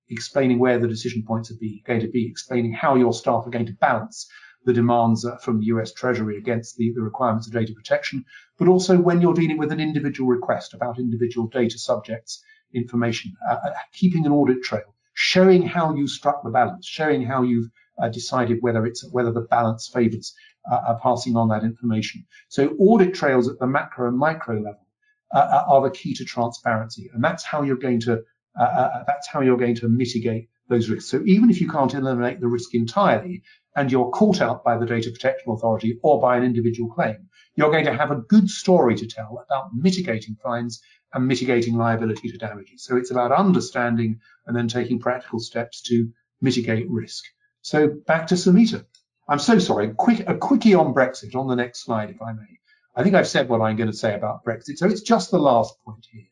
explaining 0.09 0.59
where 0.59 0.77
the 0.77 0.89
decision 0.89 1.23
points 1.25 1.49
are 1.49 1.55
be, 1.55 1.81
going 1.87 2.01
to 2.01 2.09
be, 2.09 2.27
explaining 2.27 2.73
how 2.73 2.95
your 2.95 3.13
staff 3.13 3.47
are 3.47 3.49
going 3.49 3.65
to 3.65 3.73
balance 3.79 4.29
the 4.65 4.73
demands 4.73 5.23
uh, 5.23 5.37
from 5.37 5.61
the 5.61 5.67
US 5.67 5.93
Treasury 5.93 6.37
against 6.37 6.75
the, 6.75 6.91
the 6.93 7.01
requirements 7.01 7.47
of 7.47 7.53
data 7.53 7.71
protection, 7.73 8.25
but 8.57 8.67
also 8.67 8.99
when 8.99 9.21
you're 9.21 9.33
dealing 9.33 9.57
with 9.57 9.71
an 9.71 9.79
individual 9.79 10.29
request 10.29 10.73
about 10.73 10.99
individual 10.99 11.47
data 11.47 11.79
subjects 11.79 12.43
information, 12.73 13.31
uh, 13.49 13.53
uh 13.53 13.69
keeping 13.93 14.25
an 14.25 14.33
audit 14.33 14.61
trail, 14.63 14.93
showing 15.13 15.61
how 15.61 15.95
you 15.95 16.09
struck 16.09 16.43
the 16.43 16.49
balance, 16.49 16.85
showing 16.85 17.23
how 17.23 17.41
you've 17.41 17.69
uh, 18.03 18.09
decided 18.09 18.57
whether 18.59 18.85
it's 18.85 19.09
whether 19.13 19.31
the 19.31 19.47
balance 19.49 19.87
favors 19.87 20.35
uh, 20.69 20.95
passing 21.01 21.37
on 21.37 21.47
that 21.47 21.63
information. 21.63 22.25
So 22.49 22.75
audit 22.79 23.13
trails 23.13 23.47
at 23.47 23.59
the 23.59 23.65
macro 23.65 24.09
and 24.09 24.17
micro 24.17 24.55
level 24.55 24.85
uh, 25.31 25.63
are 25.67 25.81
the 25.81 25.91
key 25.91 26.13
to 26.15 26.25
transparency, 26.25 27.09
and 27.13 27.23
that's 27.23 27.43
how 27.43 27.61
you're 27.63 27.77
going 27.77 27.99
to 28.01 28.23
uh, 28.59 28.63
uh, 28.63 29.03
that's 29.07 29.27
how 29.27 29.41
you're 29.41 29.57
going 29.57 29.75
to 29.75 29.87
mitigate 29.87 30.49
those 30.69 30.89
risks. 30.89 31.09
So 31.09 31.21
even 31.25 31.49
if 31.49 31.61
you 31.61 31.69
can't 31.69 31.93
eliminate 31.93 32.39
the 32.39 32.47
risk 32.47 32.73
entirely 32.75 33.43
and 33.75 33.91
you're 33.91 34.09
caught 34.09 34.41
out 34.41 34.63
by 34.63 34.77
the 34.77 34.85
Data 34.85 35.11
Protection 35.11 35.51
Authority 35.51 35.99
or 36.03 36.21
by 36.21 36.37
an 36.37 36.43
individual 36.43 36.89
claim, 36.89 37.29
you're 37.55 37.71
going 37.71 37.85
to 37.85 37.93
have 37.93 38.11
a 38.11 38.17
good 38.17 38.49
story 38.49 38.95
to 38.95 39.07
tell 39.07 39.43
about 39.45 39.69
mitigating 39.73 40.35
fines 40.43 40.81
and 41.13 41.27
mitigating 41.27 41.75
liability 41.75 42.29
to 42.29 42.37
damages. 42.37 42.83
So 42.83 42.97
it's 42.97 43.11
about 43.11 43.31
understanding 43.31 44.19
and 44.45 44.55
then 44.55 44.67
taking 44.67 44.99
practical 44.99 45.39
steps 45.39 45.81
to 45.83 46.09
mitigate 46.41 46.89
risk. 46.89 47.23
So 47.61 47.87
back 47.87 48.27
to 48.27 48.35
Samita. 48.35 48.85
I'm 49.27 49.39
so 49.39 49.59
sorry. 49.59 49.93
Quick, 49.95 50.27
a 50.27 50.37
quickie 50.37 50.73
on 50.73 50.93
Brexit 50.93 51.35
on 51.35 51.47
the 51.47 51.55
next 51.55 51.83
slide, 51.83 52.09
if 52.09 52.21
I 52.21 52.33
may. 52.33 52.59
I 52.95 53.03
think 53.03 53.15
I've 53.15 53.27
said 53.27 53.49
what 53.49 53.61
I'm 53.61 53.75
going 53.75 53.91
to 53.91 53.97
say 53.97 54.13
about 54.13 54.43
Brexit. 54.43 54.77
So 54.77 54.87
it's 54.87 55.01
just 55.01 55.31
the 55.31 55.39
last 55.39 55.73
point 55.85 56.05
here. 56.11 56.27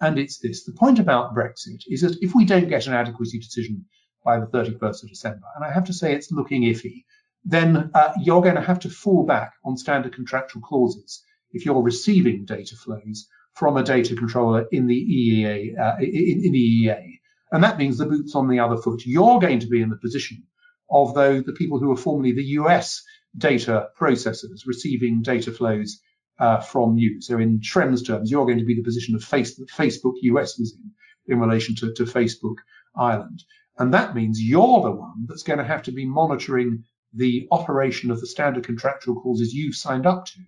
And 0.00 0.18
it's 0.18 0.38
this. 0.38 0.64
The 0.64 0.72
point 0.72 0.98
about 0.98 1.34
Brexit 1.34 1.82
is 1.88 2.00
that 2.02 2.16
if 2.20 2.34
we 2.34 2.44
don't 2.44 2.68
get 2.68 2.86
an 2.86 2.94
adequacy 2.94 3.38
decision 3.38 3.84
by 4.24 4.40
the 4.40 4.46
31st 4.46 5.02
of 5.02 5.08
December, 5.08 5.46
and 5.54 5.64
I 5.64 5.72
have 5.72 5.84
to 5.84 5.92
say 5.92 6.12
it's 6.12 6.32
looking 6.32 6.62
iffy, 6.62 7.04
then 7.44 7.90
uh, 7.94 8.12
you're 8.20 8.42
going 8.42 8.54
to 8.56 8.60
have 8.60 8.80
to 8.80 8.90
fall 8.90 9.24
back 9.24 9.52
on 9.64 9.76
standard 9.76 10.14
contractual 10.14 10.62
clauses 10.62 11.22
if 11.52 11.64
you're 11.64 11.82
receiving 11.82 12.44
data 12.44 12.76
flows 12.76 13.26
from 13.54 13.76
a 13.76 13.82
data 13.82 14.14
controller 14.14 14.66
in 14.72 14.86
the 14.86 14.94
EEA, 14.94 15.78
uh, 15.78 15.96
in, 16.00 16.44
in, 16.44 16.52
the 16.52 16.86
EEA. 16.86 17.18
And 17.52 17.64
that 17.64 17.78
means 17.78 17.98
the 17.98 18.06
boot's 18.06 18.34
on 18.34 18.48
the 18.48 18.60
other 18.60 18.76
foot. 18.76 19.02
You're 19.04 19.40
going 19.40 19.60
to 19.60 19.66
be 19.66 19.82
in 19.82 19.90
the 19.90 19.96
position 19.96 20.44
of 20.90 21.14
though 21.14 21.40
the 21.40 21.52
people 21.52 21.78
who 21.78 21.88
were 21.88 21.96
formerly 21.96 22.32
the 22.32 22.44
US 22.44 23.02
data 23.36 23.88
processors 23.98 24.66
receiving 24.66 25.22
data 25.22 25.52
flows 25.52 26.00
uh, 26.38 26.60
from 26.60 26.96
you. 26.98 27.20
So 27.20 27.38
in 27.38 27.60
Schrems 27.60 28.06
terms, 28.06 28.30
you're 28.30 28.46
going 28.46 28.58
to 28.58 28.64
be 28.64 28.74
the 28.74 28.82
position 28.82 29.14
of 29.14 29.22
face, 29.22 29.60
Facebook 29.76 30.14
US 30.22 30.58
was 30.58 30.74
in 30.74 30.90
in 31.30 31.40
relation 31.40 31.74
to, 31.76 31.92
to 31.94 32.04
Facebook 32.04 32.56
Ireland. 32.96 33.44
And 33.78 33.94
that 33.94 34.14
means 34.14 34.42
you're 34.42 34.82
the 34.82 34.90
one 34.90 35.26
that's 35.26 35.42
going 35.42 35.58
to 35.58 35.64
have 35.64 35.82
to 35.84 35.92
be 35.92 36.04
monitoring 36.04 36.84
the 37.14 37.48
operation 37.50 38.10
of 38.10 38.20
the 38.20 38.26
standard 38.26 38.64
contractual 38.64 39.20
clauses 39.20 39.54
you've 39.54 39.76
signed 39.76 40.06
up 40.06 40.26
to. 40.26 40.40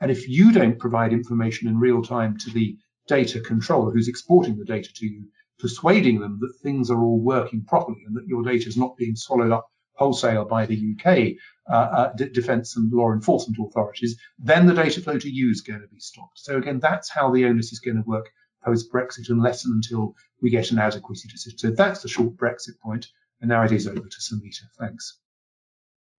And 0.00 0.10
if 0.10 0.28
you 0.28 0.52
don't 0.52 0.78
provide 0.78 1.12
information 1.12 1.68
in 1.68 1.78
real 1.78 2.02
time 2.02 2.36
to 2.38 2.50
the 2.50 2.76
data 3.06 3.40
controller 3.40 3.92
who's 3.92 4.08
exporting 4.08 4.58
the 4.58 4.64
data 4.64 4.92
to 4.92 5.06
you, 5.06 5.28
persuading 5.58 6.18
them 6.18 6.38
that 6.40 6.58
things 6.62 6.90
are 6.90 7.00
all 7.00 7.20
working 7.20 7.64
properly 7.64 8.02
and 8.06 8.16
that 8.16 8.26
your 8.26 8.42
data 8.42 8.68
is 8.68 8.76
not 8.76 8.96
being 8.96 9.14
swallowed 9.14 9.52
up 9.52 9.68
wholesale 10.02 10.44
by 10.44 10.66
the 10.66 10.78
UK 10.92 11.06
uh, 11.70 11.74
uh, 11.74 12.12
defence 12.32 12.76
and 12.76 12.92
law 12.92 13.12
enforcement 13.12 13.58
authorities, 13.64 14.18
then 14.38 14.66
the 14.66 14.74
data 14.74 15.00
flow 15.00 15.18
to 15.18 15.30
you 15.30 15.50
is 15.50 15.60
going 15.60 15.80
to 15.80 15.86
be 15.86 16.00
stopped. 16.00 16.38
So 16.38 16.56
again, 16.56 16.80
that's 16.80 17.08
how 17.08 17.30
the 17.30 17.44
onus 17.44 17.72
is 17.72 17.78
going 17.78 17.96
to 17.96 18.02
work 18.02 18.28
post-Brexit 18.64 19.28
unless 19.28 19.64
and 19.64 19.74
until 19.74 20.14
we 20.40 20.50
get 20.50 20.72
an 20.72 20.78
adequacy 20.78 21.28
decision. 21.28 21.58
So 21.58 21.70
that's 21.70 22.02
the 22.02 22.08
short 22.08 22.36
Brexit 22.36 22.78
point. 22.80 23.06
And 23.40 23.48
now 23.48 23.62
it 23.62 23.72
is 23.72 23.86
over 23.86 24.08
to 24.14 24.20
Samita. 24.26 24.64
Thanks. 24.78 25.18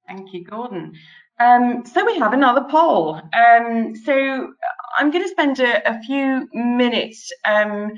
Thank 0.07 0.33
you, 0.33 0.43
Gordon. 0.43 0.93
Um, 1.39 1.85
so 1.85 2.05
we 2.05 2.17
have 2.19 2.33
another 2.33 2.65
poll. 2.69 3.15
Um, 3.15 3.95
so 3.95 4.53
I'm 4.97 5.11
going 5.11 5.23
to 5.23 5.29
spend 5.29 5.59
a, 5.59 5.89
a 5.89 6.01
few 6.03 6.47
minutes 6.53 7.31
um, 7.45 7.93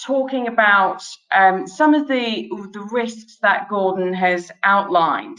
talking 0.00 0.48
about 0.48 1.02
um, 1.32 1.66
some 1.66 1.94
of 1.94 2.08
the 2.08 2.48
the 2.72 2.88
risks 2.92 3.38
that 3.42 3.68
Gordon 3.68 4.12
has 4.12 4.50
outlined, 4.62 5.38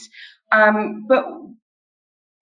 um, 0.51 1.05
but 1.07 1.25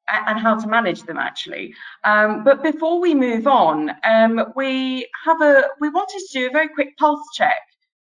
and 0.07 0.39
how 0.39 0.55
to 0.55 0.67
manage 0.67 1.03
them 1.03 1.17
actually. 1.17 1.73
Um, 2.03 2.43
but 2.43 2.61
before 2.61 2.99
we 2.99 3.15
move 3.15 3.47
on, 3.47 3.91
um, 4.03 4.53
we 4.55 5.07
have 5.25 5.41
a 5.41 5.63
we 5.79 5.89
wanted 5.89 6.19
to 6.19 6.39
do 6.39 6.47
a 6.47 6.51
very 6.51 6.69
quick 6.69 6.97
pulse 6.97 7.27
check 7.33 7.61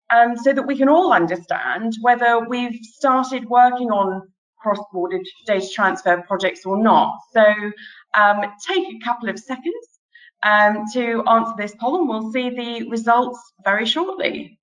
um, 0.10 0.38
so 0.38 0.54
that 0.54 0.64
we 0.64 0.78
can 0.78 0.90
all 0.90 1.12
understand 1.12 1.94
whether 2.02 2.40
we've 2.48 2.80
started 2.84 3.46
working 3.46 3.90
on 3.92 4.22
cross-border 4.60 5.20
data 5.46 5.68
transfer 5.74 6.22
projects 6.28 6.66
or 6.66 6.82
not. 6.82 7.16
So 7.32 7.44
um, 8.16 8.42
take 8.66 8.84
a 8.84 9.00
couple 9.04 9.30
of 9.30 9.40
seconds 9.40 9.97
um, 10.48 10.84
to 10.94 11.24
answer 11.28 11.54
this 11.58 11.76
poll 11.76 12.00
and 12.00 12.10
we'll 12.10 12.32
see 12.32 12.50
the 12.50 12.90
results 12.90 13.40
very 13.64 13.86
shortly. 13.86 14.60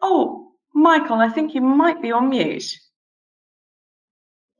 Oh, 0.00 0.52
Michael, 0.74 1.16
I 1.16 1.28
think 1.28 1.54
you 1.54 1.60
might 1.60 2.02
be 2.02 2.12
on 2.12 2.28
mute. 2.28 2.78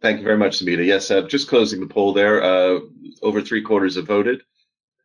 Thank 0.01 0.19
you 0.19 0.25
very 0.25 0.39
much, 0.39 0.59
Samita. 0.59 0.85
Yes, 0.85 1.11
uh, 1.11 1.23
just 1.23 1.49
closing 1.49 1.81
the 1.81 1.87
poll 1.87 2.13
there. 2.13 2.43
Uh, 2.43 2.81
over 3.23 3.41
three 3.41 3.63
quarters 3.63 3.97
have 3.97 4.07
voted. 4.07 4.43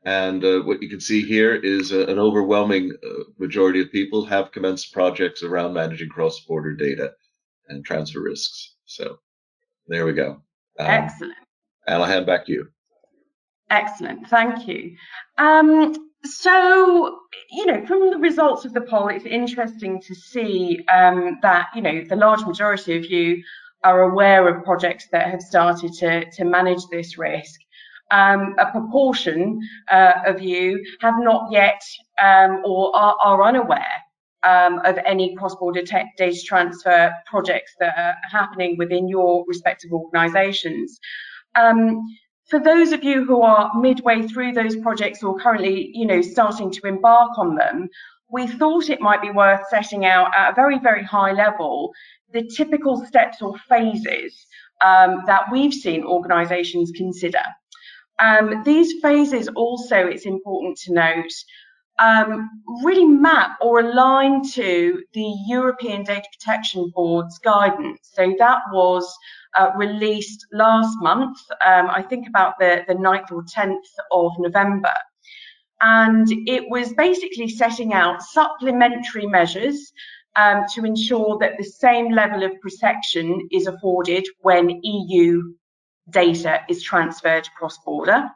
And 0.03 0.43
uh, 0.45 0.61
what 0.61 0.81
you 0.81 0.89
can 0.89 1.01
see 1.01 1.21
here 1.25 1.55
is 1.55 1.91
uh, 1.91 2.07
an 2.07 2.19
overwhelming 2.19 2.93
uh, 3.03 3.23
majority 3.37 3.81
of 3.81 3.91
people 3.91 4.25
have 4.25 4.51
commenced 4.51 4.93
projects 4.93 5.43
around 5.43 5.73
managing 5.73 6.09
cross-border 6.09 6.73
data 6.73 7.11
and 7.67 7.83
transfer 7.83 8.21
risks. 8.21 8.75
So 8.85 9.19
there 9.87 10.05
we 10.05 10.13
go. 10.13 10.41
Um, 10.79 10.87
Excellent. 10.87 11.35
And 11.87 12.01
I'll 12.01 12.09
hand 12.09 12.25
back 12.25 12.45
to 12.45 12.51
you. 12.51 12.67
Excellent. 13.69 14.27
Thank 14.27 14.67
you. 14.67 14.95
Um, 15.37 15.95
so, 16.23 17.19
you 17.51 17.65
know, 17.65 17.85
from 17.85 18.09
the 18.09 18.17
results 18.17 18.65
of 18.65 18.73
the 18.73 18.81
poll, 18.81 19.09
it's 19.09 19.25
interesting 19.25 20.01
to 20.01 20.15
see 20.15 20.83
um, 20.91 21.37
that, 21.41 21.67
you 21.75 21.81
know, 21.81 22.03
the 22.03 22.15
large 22.15 22.43
majority 22.45 22.97
of 22.97 23.05
you 23.05 23.41
are 23.83 24.01
aware 24.03 24.47
of 24.47 24.63
projects 24.63 25.07
that 25.11 25.29
have 25.29 25.41
started 25.41 25.93
to, 25.93 26.29
to 26.31 26.43
manage 26.43 26.81
this 26.91 27.17
risk. 27.17 27.59
Um, 28.11 28.55
a 28.57 28.71
proportion 28.71 29.59
uh, 29.91 30.13
of 30.25 30.41
you 30.41 30.83
have 31.01 31.13
not 31.19 31.51
yet 31.51 31.81
um, 32.21 32.61
or 32.65 32.93
are, 32.95 33.15
are 33.23 33.43
unaware 33.43 33.85
um, 34.43 34.79
of 34.85 34.97
any 35.05 35.35
cross-border 35.35 35.81
data 35.83 36.41
transfer 36.45 37.11
projects 37.25 37.73
that 37.79 37.97
are 37.97 38.15
happening 38.31 38.77
within 38.77 39.07
your 39.07 39.43
respective 39.47 39.91
organisations. 39.91 40.99
Um, 41.55 42.01
for 42.49 42.59
those 42.59 42.91
of 42.91 43.03
you 43.03 43.25
who 43.25 43.41
are 43.41 43.71
midway 43.79 44.27
through 44.27 44.53
those 44.53 44.75
projects 44.77 45.21
or 45.21 45.37
currently, 45.39 45.91
you 45.93 46.05
know, 46.05 46.21
starting 46.21 46.71
to 46.71 46.87
embark 46.87 47.37
on 47.37 47.55
them, 47.55 47.89
we 48.31 48.47
thought 48.47 48.89
it 48.89 49.01
might 49.01 49.21
be 49.21 49.31
worth 49.31 49.61
setting 49.69 50.05
out 50.05 50.31
at 50.35 50.51
a 50.51 50.55
very, 50.55 50.79
very 50.79 51.03
high 51.03 51.31
level 51.31 51.91
the 52.31 52.47
typical 52.55 53.03
steps 53.05 53.41
or 53.41 53.57
phases 53.67 54.45
um, 54.85 55.23
that 55.25 55.51
we've 55.51 55.73
seen 55.73 56.03
organisations 56.03 56.91
consider. 56.95 57.41
Um, 58.19 58.63
these 58.65 59.01
phases 59.01 59.47
also, 59.47 59.95
it's 59.95 60.25
important 60.25 60.77
to 60.79 60.93
note, 60.93 61.31
um, 61.99 62.49
really 62.83 63.05
map 63.05 63.57
or 63.61 63.79
align 63.79 64.43
to 64.51 65.03
the 65.13 65.35
European 65.47 66.03
Data 66.03 66.27
Protection 66.39 66.91
Board's 66.95 67.37
guidance. 67.39 67.99
So 68.13 68.33
that 68.39 68.59
was 68.71 69.11
uh, 69.57 69.71
released 69.75 70.45
last 70.51 70.95
month, 71.01 71.37
um, 71.65 71.89
I 71.89 72.01
think 72.01 72.27
about 72.27 72.59
the, 72.59 72.83
the 72.87 72.95
9th 72.95 73.31
or 73.31 73.43
10th 73.43 73.77
of 74.11 74.31
November. 74.39 74.93
And 75.81 76.27
it 76.47 76.69
was 76.69 76.93
basically 76.93 77.47
setting 77.47 77.93
out 77.93 78.21
supplementary 78.21 79.25
measures 79.25 79.91
um, 80.35 80.63
to 80.73 80.85
ensure 80.85 81.37
that 81.39 81.57
the 81.57 81.63
same 81.63 82.11
level 82.11 82.43
of 82.43 82.59
protection 82.61 83.47
is 83.51 83.67
afforded 83.67 84.27
when 84.41 84.79
EU 84.83 85.53
data 86.09 86.61
is 86.69 86.83
transferred 86.83 87.47
cross 87.57 87.77
border. 87.85 88.29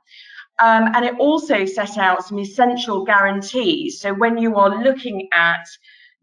Um, 0.59 0.89
and 0.93 1.05
it 1.05 1.15
also 1.17 1.65
set 1.65 1.97
out 1.97 2.25
some 2.25 2.39
essential 2.39 3.03
guarantees. 3.03 3.99
So 3.99 4.13
when 4.13 4.37
you 4.37 4.55
are 4.55 4.83
looking 4.83 5.27
at 5.33 5.65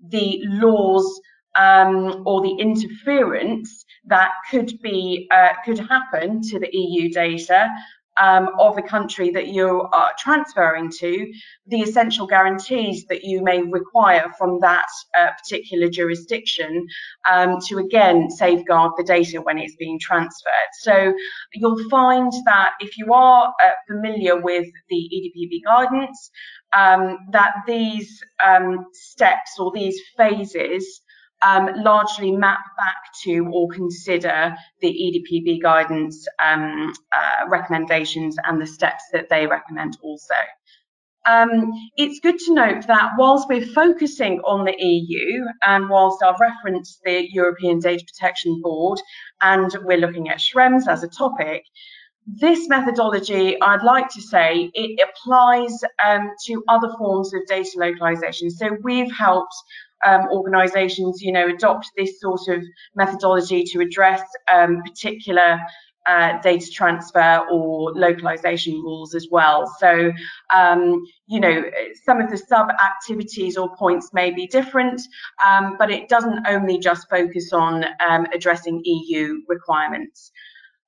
the 0.09 0.41
laws 0.45 1.21
um, 1.59 2.23
or 2.27 2.41
the 2.43 2.55
interference 2.59 3.85
that 4.07 4.31
could 4.51 4.73
be 4.83 5.29
uh, 5.31 5.51
could 5.65 5.79
happen 5.79 6.41
to 6.43 6.59
the 6.59 6.69
EU 6.73 7.11
data 7.11 7.69
um, 8.21 8.51
of 8.59 8.77
the 8.77 8.83
country 8.83 9.31
that 9.31 9.49
you 9.49 9.89
are 9.93 10.13
transferring 10.19 10.91
to, 10.99 11.33
the 11.67 11.81
essential 11.81 12.27
guarantees 12.27 13.07
that 13.07 13.25
you 13.25 13.43
may 13.43 13.63
require 13.63 14.31
from 14.39 14.61
that 14.61 14.87
uh, 15.19 15.31
particular 15.43 15.89
jurisdiction 15.89 16.87
um, 17.31 17.57
to 17.69 17.79
again 17.79 18.31
safeguard 18.31 18.93
the 18.97 19.05
data 19.05 19.41
when 19.41 19.59
it's 19.59 19.77
being 19.77 19.99
transferred. 19.99 20.71
So 20.81 21.15
you'll 21.55 21.89
find 21.89 22.31
that 22.45 22.73
if 22.81 22.99
you 22.99 23.13
are 23.13 23.47
uh, 23.49 23.71
familiar 23.89 24.41
with 24.41 24.69
the 24.89 25.11
EDPB 25.15 25.65
guidance, 25.65 26.31
um, 26.73 27.19
that 27.33 27.53
these 27.67 28.23
um, 28.45 28.87
steps 28.93 29.59
or 29.59 29.73
these 29.75 29.99
phases 30.17 31.01
um, 31.43 31.71
largely 31.77 32.33
map 32.33 32.61
back 32.77 32.97
to 33.23 33.47
or 33.53 33.69
consider 33.69 34.55
the 34.81 34.89
EDPB 34.89 35.63
guidance 35.63 36.27
um, 36.45 36.93
uh, 37.13 37.49
recommendations 37.49 38.37
and 38.45 38.61
the 38.61 38.67
steps 38.67 39.05
that 39.13 39.29
they 39.29 39.47
recommend 39.47 39.97
also. 40.03 40.35
Um, 41.27 41.73
it's 41.97 42.19
good 42.21 42.39
to 42.39 42.55
note 42.55 42.87
that 42.87 43.13
whilst 43.19 43.49
we're 43.49 43.67
focusing 43.67 44.41
on 44.41 44.65
the 44.65 44.75
EU 44.79 45.45
and 45.65 45.89
whilst 45.91 46.23
I've 46.23 46.41
referenced 46.41 47.03
the 47.05 47.31
European 47.31 47.79
Data 47.79 48.05
Protection 48.05 48.61
Board 48.63 49.01
and 49.41 49.71
we're 49.85 49.99
looking 49.99 50.31
at 50.31 50.39
Schrems 50.39 50.89
as 50.89 51.03
a 51.03 51.09
topic, 51.09 51.65
this 52.27 52.69
methodology, 52.69 53.61
I'd 53.61 53.83
like 53.83 54.09
to 54.11 54.23
say, 54.23 54.71
it 54.73 55.01
applies 55.09 55.83
um, 56.05 56.31
to 56.47 56.63
other 56.69 56.91
forms 56.99 57.35
of 57.35 57.41
data 57.47 57.71
localization. 57.77 58.51
So 58.51 58.77
we've 58.83 59.11
helped 59.13 59.55
um, 60.07 60.29
organisations, 60.31 61.23
you 61.23 61.33
know, 61.33 61.49
adopt 61.49 61.91
this 61.97 62.21
sort 62.21 62.49
of 62.49 62.63
methodology 62.95 63.65
to 63.65 63.81
address 63.81 64.23
um, 64.53 64.83
particular 64.83 65.59
uh, 66.07 66.41
data 66.41 66.71
transfer 66.71 67.45
or 67.51 67.93
localization 67.93 68.75
rules 68.75 69.15
as 69.15 69.29
well. 69.31 69.73
So, 69.79 70.13
um, 70.53 71.05
you 71.27 71.41
know, 71.41 71.65
some 72.05 72.21
of 72.21 72.31
the 72.31 72.39
sub 72.39 72.69
activities 72.71 73.57
or 73.57 73.75
points 73.77 74.11
may 74.13 74.31
be 74.31 74.47
different, 74.47 75.01
um, 75.45 75.77
but 75.79 75.91
it 75.91 76.09
doesn't 76.09 76.47
only 76.49 76.79
just 76.79 77.09
focus 77.09 77.53
on 77.53 77.85
um, 78.07 78.27
addressing 78.35 78.81
EU 78.85 79.41
requirements. 79.49 80.33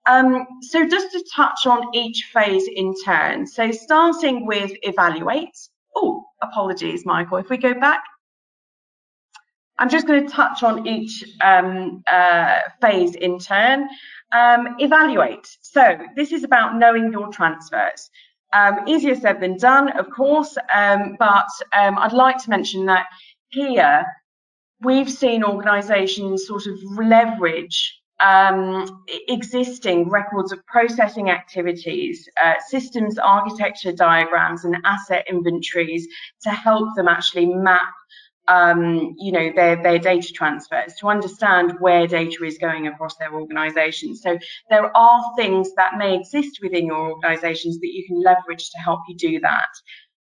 Um, 0.07 0.47
so 0.63 0.87
just 0.89 1.13
to 1.13 1.25
touch 1.35 1.67
on 1.67 1.95
each 1.95 2.31
phase 2.33 2.69
in 2.75 2.93
turn. 3.05 3.47
So 3.47 3.71
starting 3.71 4.47
with 4.47 4.73
evaluate. 4.83 5.57
Oh, 5.95 6.25
apologies, 6.43 7.05
Michael. 7.05 7.39
If 7.39 7.51
we 7.51 7.59
go 7.59 7.75
back 7.75 8.03
I'm 9.83 9.89
just 9.89 10.07
going 10.07 10.25
to 10.25 10.33
touch 10.33 10.63
on 10.63 10.87
each 10.87 11.25
um, 11.41 12.05
uh, 12.07 12.61
phase 12.81 13.17
in 13.17 13.41
turn. 13.41 13.89
Um, 14.31 14.77
evaluate. 14.79 15.59
So 15.61 15.99
this 16.15 16.31
is 16.31 16.45
about 16.45 16.77
knowing 16.77 17.11
your 17.11 17.33
transfers. 17.33 18.09
Um, 18.53 18.79
easier 18.87 19.17
said 19.17 19.41
than 19.41 19.57
done, 19.57 19.91
of 19.99 20.09
course, 20.11 20.57
um, 20.73 21.17
but 21.19 21.49
um, 21.77 21.99
I'd 21.99 22.13
like 22.13 22.39
to 22.45 22.51
mention 22.51 22.87
that 22.87 23.07
here 23.49 24.05
we've 24.83 25.11
seen 25.11 25.43
organisations 25.43 26.47
sort 26.47 26.67
of 26.67 26.79
leverage 26.97 28.01
um, 28.21 29.05
existing 29.27 30.11
records 30.11 30.53
of 30.53 30.65
processing 30.67 31.29
activities, 31.31 32.29
uh, 32.41 32.55
systems 32.69 33.19
architecture 33.19 33.91
diagrams, 33.91 34.65
and 34.65 34.77
asset 34.85 35.27
inventories 35.29 36.07
to 36.43 36.51
help 36.51 36.95
them 36.95 37.09
actually 37.09 37.47
map 37.47 37.93
um, 38.49 39.15
you 39.19 39.33
know, 39.33 39.53
their, 39.55 39.83
their 39.83 39.99
data 39.99 40.33
transfers 40.33 40.95
to 41.01 41.09
understand 41.09 41.75
where 41.79 42.07
data 42.07 42.45
is 42.45 42.59
going 42.59 42.87
across 42.87 43.17
their 43.17 43.33
organization. 43.33 44.17
So 44.17 44.39
there 44.69 44.95
are 44.97 45.23
things 45.37 45.75
that 45.77 45.97
may 45.97 46.15
exist 46.17 46.59
within 46.63 46.87
your 46.87 47.13
organizations 47.13 47.79
that 47.81 47.93
you 47.93 48.05
can 48.07 48.21
leverage 48.21 48.71
to 48.71 48.79
help 48.79 49.01
you 49.09 49.17
do 49.17 49.41
that. 49.41 49.69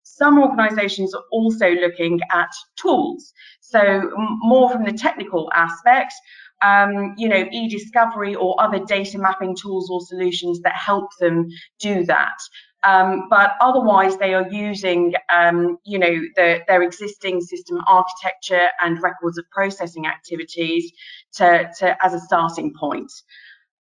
Some 0.04 0.40
organizations 0.40 1.14
are 1.14 1.24
also 1.32 1.70
looking 1.70 2.20
at 2.32 2.50
tools. 2.76 3.32
So 3.62 4.12
more 4.42 4.70
from 4.70 4.84
the 4.84 4.92
technical 4.92 5.50
aspect, 5.54 6.14
um, 6.62 7.14
you 7.18 7.30
know, 7.30 7.48
e-discovery 7.52 8.36
or 8.36 8.60
other 8.60 8.84
data 8.84 9.18
mapping 9.18 9.56
tools 9.56 9.90
or 9.90 10.02
solutions 10.02 10.60
that 10.62 10.76
help 10.76 11.10
them 11.20 11.48
do 11.80 12.04
that. 12.06 12.38
Um, 12.84 13.28
but 13.30 13.56
otherwise, 13.62 14.18
they 14.18 14.34
are 14.34 14.50
using, 14.50 15.14
um, 15.34 15.78
you 15.84 16.00
know, 16.00 16.22
the, 16.36 16.62
their 16.68 16.82
existing 16.82 17.42
system 17.42 17.82
architecture 17.88 18.68
and 18.82 19.02
records 19.02 19.38
of 19.38 19.46
processing 19.52 20.06
activities 20.06 20.92
to, 21.34 21.70
to 21.80 22.06
as 22.06 22.14
a 22.14 22.20
starting 22.20 22.74
point. 22.80 23.12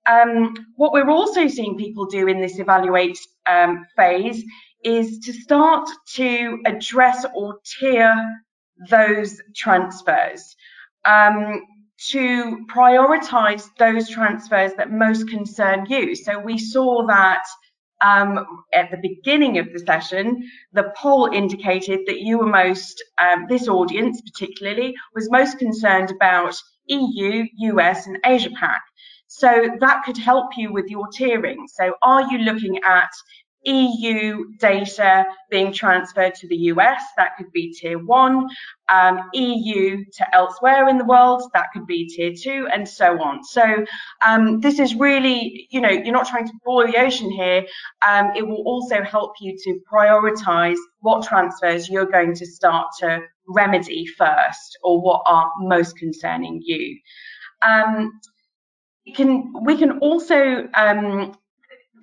Um, 0.09 0.53
what 0.75 0.91
we're 0.91 1.09
also 1.09 1.47
seeing 1.47 1.77
people 1.77 2.05
do 2.05 2.27
in 2.27 2.41
this 2.41 2.59
evaluate 2.59 3.19
um, 3.47 3.85
phase 3.95 4.43
is 4.83 5.19
to 5.19 5.33
start 5.33 5.87
to 6.15 6.59
address 6.65 7.25
or 7.35 7.59
tier 7.79 8.15
those 8.89 9.41
transfers 9.55 10.55
um, 11.05 11.61
to 12.07 12.65
prioritize 12.73 13.69
those 13.77 14.09
transfers 14.09 14.73
that 14.77 14.91
most 14.91 15.29
concern 15.29 15.85
you. 15.89 16.15
So 16.15 16.39
we 16.39 16.57
saw 16.57 17.05
that 17.07 17.43
um, 18.01 18.63
at 18.73 18.91
the 18.91 18.97
beginning 18.97 19.57
of 19.57 19.71
the 19.73 19.79
session, 19.79 20.49
the 20.73 20.91
poll 20.95 21.29
indicated 21.31 22.01
that 22.07 22.21
you 22.21 22.39
were 22.39 22.45
most, 22.45 23.03
um, 23.17 23.45
this 23.49 23.67
audience 23.67 24.21
particularly, 24.21 24.95
was 25.13 25.29
most 25.31 25.59
concerned 25.59 26.11
about 26.11 26.55
EU, 26.87 27.45
US, 27.57 28.07
and 28.07 28.17
Asia 28.25 28.49
Pac. 28.51 28.81
So 29.27 29.69
that 29.79 30.03
could 30.05 30.17
help 30.17 30.57
you 30.57 30.73
with 30.73 30.89
your 30.89 31.07
tiering. 31.09 31.67
So 31.67 31.93
are 32.01 32.23
you 32.31 32.39
looking 32.39 32.79
at 32.83 33.11
EU 33.65 34.53
data 34.57 35.25
being 35.49 35.73
transferred 35.73 36.33
to 36.35 36.47
the 36.47 36.55
US, 36.73 37.01
that 37.17 37.35
could 37.37 37.51
be 37.51 37.73
tier 37.73 37.99
one, 37.99 38.47
um, 38.91 39.29
EU 39.33 40.03
to 40.13 40.35
elsewhere 40.35 40.87
in 40.87 40.97
the 40.97 41.05
world, 41.05 41.43
that 41.53 41.67
could 41.73 41.85
be 41.85 42.07
tier 42.07 42.33
two, 42.33 42.67
and 42.73 42.87
so 42.87 43.21
on. 43.21 43.43
So 43.43 43.85
um, 44.25 44.61
this 44.61 44.79
is 44.79 44.95
really, 44.95 45.67
you 45.71 45.81
know, 45.81 45.89
you're 45.89 46.13
not 46.13 46.27
trying 46.27 46.47
to 46.47 46.53
boil 46.63 46.87
the 46.87 46.97
ocean 46.97 47.29
here. 47.31 47.65
Um, 48.07 48.31
it 48.35 48.47
will 48.47 48.63
also 48.65 49.03
help 49.03 49.33
you 49.41 49.57
to 49.63 49.79
prioritize 49.91 50.77
what 51.01 51.23
transfers 51.23 51.89
you're 51.89 52.09
going 52.09 52.33
to 52.35 52.45
start 52.45 52.87
to 52.99 53.21
remedy 53.47 54.05
first 54.05 54.77
or 54.83 55.01
what 55.01 55.21
are 55.25 55.51
most 55.59 55.97
concerning 55.97 56.61
you. 56.63 56.97
Um, 57.67 58.19
can, 59.15 59.53
we 59.63 59.77
can 59.77 59.99
also 59.99 60.67
um, 60.73 61.33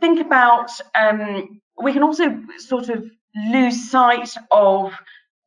think 0.00 0.20
about, 0.20 0.70
um, 0.94 1.60
we 1.82 1.92
can 1.92 2.02
also 2.02 2.42
sort 2.58 2.88
of 2.88 3.04
lose 3.50 3.90
sight 3.90 4.30
of 4.50 4.92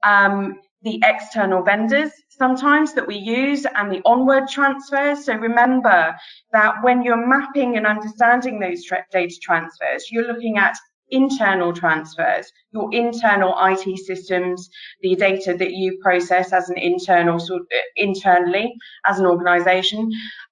um, 0.04 0.60
the 0.84 1.00
external 1.04 1.64
vendors 1.64 2.12
sometimes 2.40 2.94
that 2.94 3.06
we 3.06 3.16
use 3.16 3.66
and 3.76 3.92
the 3.92 4.02
onward 4.06 4.48
transfers. 4.48 5.26
So 5.26 5.36
remember 5.36 6.16
that 6.54 6.76
when 6.82 7.04
you're 7.04 7.28
mapping 7.28 7.78
and 7.78 7.86
understanding 7.86 8.60
those 8.60 8.86
tra 8.86 9.04
data 9.12 9.36
transfers, 9.42 10.08
you're 10.10 10.28
looking 10.28 10.58
at 10.58 10.76
internal 11.12 11.74
transfers, 11.74 12.52
your 12.72 12.88
internal 12.94 13.56
IT 13.60 13.98
systems, 14.00 14.70
the 15.02 15.16
data 15.16 15.54
that 15.56 15.72
you 15.72 15.98
process 16.02 16.54
as 16.54 16.70
an 16.70 16.78
internal 16.78 17.40
sort 17.40 17.64
uh, 17.64 17.78
internally 17.96 18.74
as 19.06 19.20
an 19.20 19.26
organization. 19.26 20.10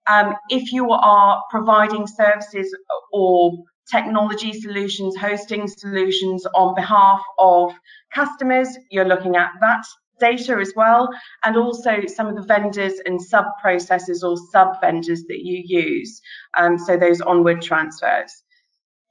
Um, 0.07 0.33
if 0.49 0.73
you 0.73 0.89
are 0.91 1.41
providing 1.49 2.07
services 2.07 2.75
or 3.13 3.51
technology 3.91 4.53
solutions, 4.59 5.15
hosting 5.15 5.67
solutions 5.67 6.45
on 6.55 6.75
behalf 6.75 7.21
of 7.39 7.71
customers. 8.13 8.69
You're 8.89 9.05
looking 9.05 9.35
at 9.35 9.51
that 9.61 9.85
data 10.19 10.57
as 10.59 10.73
well, 10.75 11.09
and 11.43 11.55
also 11.57 12.05
some 12.07 12.27
of 12.27 12.35
the 12.35 12.41
vendors 12.41 12.93
and 13.05 13.21
sub 13.21 13.45
processors 13.63 14.23
or 14.23 14.37
sub 14.51 14.79
vendors 14.81 15.23
that 15.25 15.39
you 15.39 15.63
use. 15.65 16.21
Um, 16.57 16.77
so 16.77 16.97
those 16.97 17.21
onward 17.21 17.61
transfers. 17.61 18.43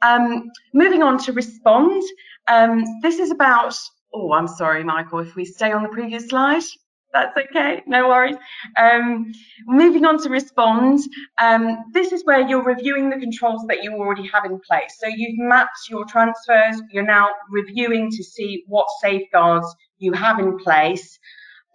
Um, 0.03 0.51
moving 0.75 1.03
on 1.03 1.19
to 1.19 1.33
respond. 1.33 2.03
Um, 2.49 2.85
this 3.03 3.19
is 3.19 3.31
about, 3.31 3.77
oh, 4.15 4.33
I'm 4.33 4.49
sorry, 4.49 4.85
Michael, 4.85 5.21
if 5.21 5.37
we 5.37 5.45
stay 5.45 5.73
on 5.73 5.83
the 5.83 5.89
previous 5.89 6.29
slide. 6.29 6.62
That's 7.17 7.49
okay, 7.49 7.83
no 7.87 8.09
worries. 8.09 8.37
Um, 8.77 9.33
moving 9.67 10.05
on 10.05 10.23
to 10.23 10.29
respond, 10.29 11.01
um, 11.41 11.85
this 11.95 12.13
is 12.13 12.23
where 12.27 12.47
you're 12.47 12.63
reviewing 12.63 13.09
the 13.09 13.17
controls 13.17 13.65
that 13.69 13.83
you 13.83 13.95
already 13.95 14.29
have 14.29 14.45
in 14.45 14.61
place. 14.61 14.99
So 14.99 15.07
you've 15.07 15.39
mapped 15.39 15.79
your 15.89 16.05
transfers, 16.05 16.83
you're 16.91 17.07
now 17.07 17.31
reviewing 17.49 18.11
to 18.11 18.23
see 18.23 18.65
what 18.67 18.85
safeguards 19.01 19.67
you 19.97 20.13
have 20.13 20.39
in 20.39 20.59
place 20.59 21.19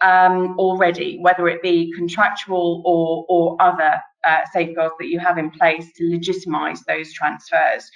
um, 0.00 0.54
already, 0.60 1.18
whether 1.20 1.48
it 1.48 1.60
be 1.60 1.92
contractual 1.96 2.80
or, 2.86 3.26
or 3.28 3.60
other 3.60 4.00
uh, 4.24 4.42
safeguards 4.52 4.94
that 5.00 5.08
you 5.08 5.18
have 5.18 5.38
in 5.38 5.50
place 5.50 5.90
to 5.96 6.04
legitimise 6.04 6.84
those 6.86 7.12
transfers. 7.12 7.90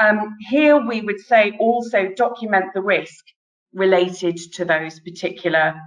Um, 0.00 0.36
here 0.40 0.84
we 0.84 1.02
would 1.02 1.20
say 1.20 1.56
also 1.60 2.08
document 2.16 2.64
the 2.74 2.82
risk 2.82 3.24
related 3.74 4.38
to 4.54 4.64
those 4.64 4.98
particular 4.98 5.80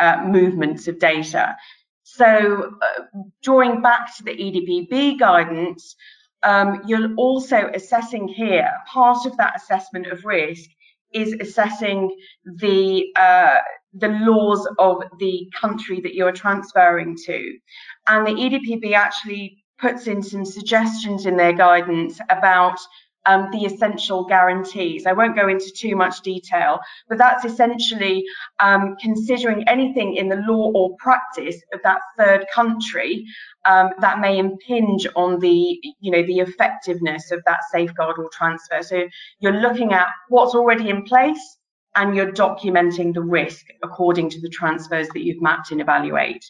uh, 0.00 0.22
movements 0.24 0.88
of 0.88 0.98
data. 0.98 1.56
So 2.02 2.72
uh, 2.82 3.02
drawing 3.42 3.82
back 3.82 4.16
to 4.16 4.24
the 4.24 4.32
EDPB 4.32 5.18
guidance, 5.18 5.94
um, 6.42 6.82
you're 6.86 7.14
also 7.14 7.70
assessing 7.74 8.26
here, 8.26 8.70
part 8.92 9.26
of 9.26 9.36
that 9.36 9.56
assessment 9.56 10.06
of 10.06 10.24
risk 10.24 10.68
is 11.12 11.34
assessing 11.40 12.16
the 12.44 13.06
uh, 13.16 13.58
the 13.94 14.08
laws 14.08 14.68
of 14.78 15.02
the 15.18 15.48
country 15.60 16.00
that 16.00 16.14
you're 16.14 16.32
transferring 16.32 17.16
to. 17.26 17.58
And 18.06 18.26
the 18.26 18.32
EDPB 18.32 18.92
actually 18.94 19.58
puts 19.78 20.06
in 20.06 20.22
some 20.22 20.44
suggestions 20.44 21.26
in 21.26 21.36
their 21.36 21.52
guidance 21.52 22.20
about 22.28 22.78
um, 23.26 23.48
the 23.52 23.64
essential 23.64 24.24
guarantees. 24.24 25.06
I 25.06 25.12
won't 25.12 25.36
go 25.36 25.48
into 25.48 25.70
too 25.70 25.96
much 25.96 26.22
detail, 26.22 26.80
but 27.08 27.18
that's 27.18 27.44
essentially 27.44 28.24
um, 28.60 28.96
considering 29.00 29.68
anything 29.68 30.16
in 30.16 30.28
the 30.28 30.36
law 30.36 30.70
or 30.74 30.96
practice 30.96 31.56
of 31.72 31.80
that 31.82 32.00
third 32.18 32.46
country 32.54 33.24
um, 33.66 33.90
that 34.00 34.20
may 34.20 34.38
impinge 34.38 35.06
on 35.16 35.38
the, 35.38 35.78
you 36.00 36.10
know, 36.10 36.22
the 36.22 36.38
effectiveness 36.38 37.30
of 37.30 37.42
that 37.44 37.60
safeguard 37.70 38.16
or 38.18 38.30
transfer. 38.32 38.82
So 38.82 39.06
you're 39.40 39.60
looking 39.60 39.92
at 39.92 40.08
what's 40.28 40.54
already 40.54 40.88
in 40.88 41.02
place 41.04 41.58
and 41.96 42.14
you're 42.14 42.32
documenting 42.32 43.12
the 43.12 43.22
risk 43.22 43.66
according 43.82 44.30
to 44.30 44.40
the 44.40 44.48
transfers 44.48 45.08
that 45.08 45.24
you've 45.24 45.42
mapped 45.42 45.72
and 45.72 45.80
evaluate. 45.80 46.44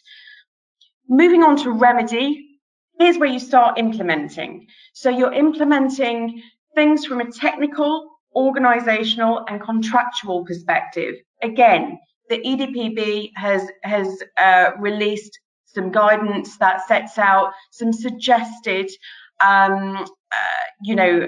Moving 1.09 1.43
on 1.43 1.57
to 1.57 1.71
remedy, 1.71 2.47
here's 2.99 3.17
where 3.17 3.29
you 3.29 3.39
start 3.39 3.77
implementing. 3.77 4.67
So 4.93 5.09
you're 5.09 5.33
implementing 5.33 6.41
things 6.75 7.05
from 7.05 7.21
a 7.21 7.31
technical, 7.31 8.09
organizational, 8.35 9.43
and 9.47 9.61
contractual 9.61 10.45
perspective. 10.45 11.15
Again, 11.41 11.99
the 12.29 12.39
EDPB 12.39 13.31
has 13.35 13.67
has 13.83 14.21
uh, 14.37 14.71
released 14.79 15.37
some 15.65 15.91
guidance 15.91 16.57
that 16.57 16.85
sets 16.87 17.17
out 17.17 17.51
some 17.71 17.93
suggested, 17.93 18.89
um, 19.39 19.97
uh, 20.31 20.63
you 20.81 20.95
know, 20.95 21.27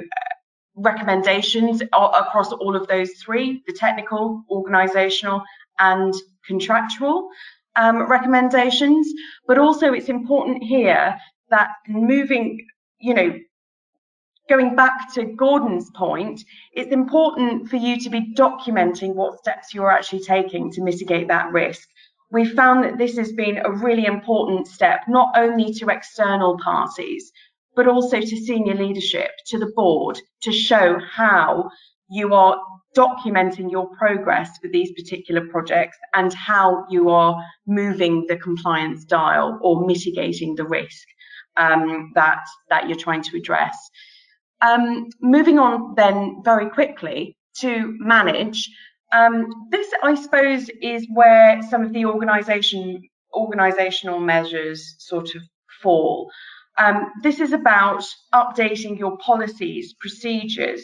recommendations 0.76 1.82
across 1.82 2.52
all 2.54 2.76
of 2.76 2.88
those 2.88 3.12
three: 3.14 3.64
the 3.68 3.74
technical, 3.74 4.44
organizational, 4.50 5.42
and 5.80 6.14
contractual 6.46 7.30
um, 7.76 8.10
recommendations. 8.10 9.08
But 9.48 9.58
also, 9.58 9.94
it's 9.94 10.10
important 10.10 10.64
here 10.64 11.18
that 11.50 11.70
moving, 11.88 12.66
you 13.00 13.14
know, 13.14 13.38
going 14.50 14.76
back 14.76 15.14
to 15.14 15.26
Gordon's 15.26 15.90
point, 15.92 16.44
it's 16.74 16.92
important 16.92 17.70
for 17.70 17.78
you 17.78 18.00
to 18.02 18.10
be 18.10 18.34
documenting 18.36 19.16
what 19.16 19.40
steps 19.40 19.74
you're 19.74 19.92
actually 19.92 20.24
taking 20.24 20.72
to 20.72 20.82
mitigate 20.82 21.28
that 21.30 21.52
risk. 21.52 21.88
We 22.32 22.46
found 22.46 22.84
that 22.84 22.98
this 22.98 23.18
has 23.18 23.32
been 23.32 23.58
a 23.58 23.72
really 23.72 24.06
important 24.06 24.68
step, 24.68 25.02
not 25.08 25.30
only 25.38 25.74
to 25.76 25.90
external 25.90 26.58
parties, 26.58 27.32
but 27.76 27.88
also 27.88 28.20
to 28.20 28.46
senior 28.46 28.76
leadership, 28.76 29.32
to 29.48 29.60
the 29.60 29.72
board, 29.76 30.20
to 30.42 30.52
show 30.52 31.00
how 31.00 31.70
you 32.10 32.34
are 32.34 32.58
documenting 32.96 33.72
your 33.72 33.88
progress 33.98 34.58
for 34.62 34.68
these 34.68 34.92
particular 34.92 35.48
projects 35.48 35.98
and 36.14 36.34
how 36.34 36.86
you 36.90 37.10
are 37.10 37.36
moving 37.66 38.26
the 38.28 38.38
compliance 38.38 39.04
dial 39.06 39.58
or 39.62 39.86
mitigating 39.86 40.56
the 40.56 40.66
risk 40.66 41.08
um, 41.58 42.12
that, 42.14 42.44
that 42.70 42.88
you're 42.88 42.98
trying 42.98 43.24
to 43.24 43.38
address. 43.38 43.76
Um, 44.64 45.10
moving 45.22 45.60
on 45.60 45.94
then 45.96 46.42
very 46.44 46.70
quickly 46.70 47.36
to 47.58 47.96
manage. 48.00 48.70
Um, 49.12 49.46
this, 49.70 49.88
I 50.02 50.16
suppose, 50.16 50.70
is 50.82 51.06
where 51.14 51.62
some 51.70 51.84
of 51.84 51.94
the 51.94 52.06
organisation 52.06 53.04
organisational 53.34 54.24
measures 54.24 54.96
sort 55.00 55.36
of 55.36 55.42
fall. 55.82 56.32
Um, 56.78 57.12
this 57.22 57.40
is 57.40 57.52
about 57.52 58.04
updating 58.34 58.98
your 58.98 59.18
policies, 59.18 59.94
procedures, 60.00 60.84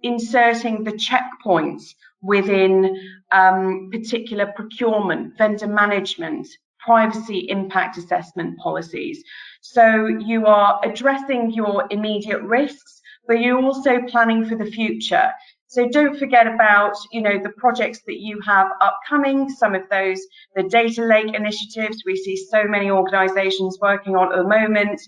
inserting 0.00 0.84
the 0.84 0.92
checkpoints 0.92 1.84
within 2.22 2.96
um, 3.30 3.90
particular 3.92 4.52
procurement, 4.56 5.36
vendor 5.36 5.66
management, 5.66 6.48
privacy 6.80 7.46
impact 7.48 7.98
assessment 7.98 8.58
policies. 8.58 9.22
So 9.60 10.06
you 10.06 10.46
are 10.46 10.80
addressing 10.84 11.52
your 11.52 11.86
immediate 11.90 12.42
risks 12.42 12.97
but 13.28 13.40
you're 13.40 13.62
also 13.62 14.00
planning 14.08 14.44
for 14.44 14.56
the 14.56 14.70
future. 14.70 15.30
So 15.68 15.86
don't 15.86 16.18
forget 16.18 16.46
about, 16.46 16.96
you 17.12 17.20
know, 17.20 17.38
the 17.38 17.50
projects 17.50 18.00
that 18.06 18.20
you 18.20 18.40
have 18.46 18.68
upcoming, 18.80 19.50
some 19.50 19.74
of 19.74 19.82
those, 19.90 20.20
the 20.56 20.62
data 20.62 21.04
lake 21.04 21.34
initiatives 21.34 22.02
we 22.06 22.16
see 22.16 22.36
so 22.36 22.64
many 22.64 22.90
organizations 22.90 23.78
working 23.80 24.16
on 24.16 24.32
at 24.32 24.38
the 24.38 24.48
moment, 24.48 24.98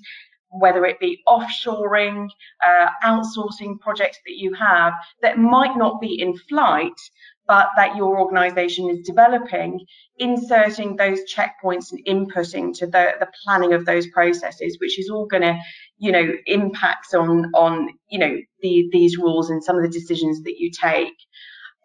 whether 0.51 0.85
it 0.85 1.01
be 1.01 1.23
offshoring, 1.27 2.29
uh, 2.67 2.89
outsourcing 3.03 3.81
projects 3.81 4.19
that 4.27 4.37
you 4.37 4.53
have 4.53 4.93
that 5.23 5.39
might 5.39 5.79
not 5.79 5.99
be 5.99 6.21
in 6.21 6.37
flight, 6.37 7.01
but 7.51 7.67
that 7.75 7.97
your 7.97 8.21
organization 8.21 8.89
is 8.89 9.01
developing, 9.05 9.85
inserting 10.19 10.95
those 10.95 11.19
checkpoints 11.25 11.91
and 11.91 12.01
inputting 12.07 12.73
to 12.73 12.87
the, 12.87 13.15
the 13.19 13.27
planning 13.43 13.73
of 13.73 13.85
those 13.87 14.07
processes, 14.11 14.79
which 14.81 15.01
is 15.01 15.11
all 15.11 15.27
going 15.27 15.43
to, 15.43 15.59
you 15.99 16.13
know, 16.13 16.31
impacts 16.47 17.13
on, 17.13 17.51
on, 17.57 17.89
you 18.09 18.21
know, 18.21 18.37
the, 18.61 18.89
these 18.93 19.19
rules 19.19 19.51
and 19.51 19.65
some 19.65 19.75
of 19.75 19.83
the 19.83 19.89
decisions 19.89 20.45
that 20.45 20.61
you 20.61 20.71
take. 20.71 21.17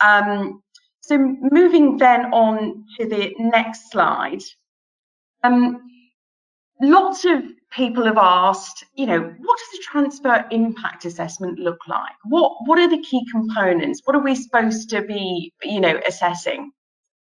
Um, 0.03 0.61
so 0.99 1.17
moving 1.17 1.97
then 1.97 2.25
on 2.25 2.85
to 2.99 3.09
the 3.09 3.33
next 3.39 3.89
slide. 3.91 4.43
Um, 5.43 5.81
lots 6.79 7.25
of 7.25 7.41
people 7.75 8.05
have 8.05 8.17
asked, 8.17 8.85
you 8.95 9.05
know, 9.05 9.19
what 9.19 9.59
does 9.59 9.79
a 9.79 9.83
transfer 9.83 10.45
impact 10.51 11.05
assessment 11.05 11.59
look 11.59 11.79
like? 11.87 12.13
What 12.23 12.53
what 12.65 12.79
are 12.79 12.89
the 12.89 13.01
key 13.01 13.25
components? 13.31 14.01
What 14.05 14.15
are 14.15 14.23
we 14.23 14.35
supposed 14.35 14.89
to 14.91 15.01
be, 15.01 15.53
you 15.61 15.81
know, 15.81 15.99
assessing? 16.07 16.71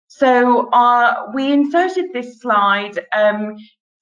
So 0.08 0.70
uh, 0.70 1.32
we 1.34 1.52
inserted 1.52 2.14
this 2.14 2.40
slide 2.40 3.00
um, 3.16 3.58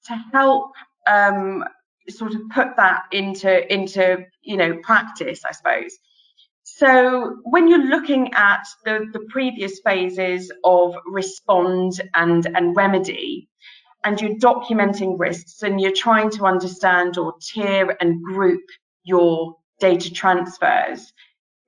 to 0.06 0.24
help 0.32 0.72
um, 1.06 1.64
sort 2.08 2.34
of 2.34 2.42
put 2.50 2.76
that 2.76 3.04
into 3.12 3.72
into 3.72 4.24
you 4.42 4.56
know 4.56 4.78
practice, 4.82 5.44
I 5.44 5.52
suppose. 5.52 5.96
So 6.64 7.36
when 7.44 7.68
you're 7.68 7.86
looking 7.86 8.32
at 8.34 8.66
the, 8.84 9.06
the 9.12 9.20
previous 9.28 9.80
phases 9.84 10.50
of 10.64 10.94
respond 11.06 12.00
and 12.14 12.46
and 12.56 12.74
remedy, 12.74 13.48
and 14.04 14.20
you're 14.20 14.36
documenting 14.36 15.18
risks 15.18 15.62
and 15.62 15.80
you're 15.80 15.92
trying 15.92 16.30
to 16.30 16.44
understand 16.44 17.18
or 17.18 17.34
tier 17.40 17.96
and 18.00 18.22
group 18.22 18.62
your 19.04 19.56
data 19.80 20.12
transfers, 20.12 21.12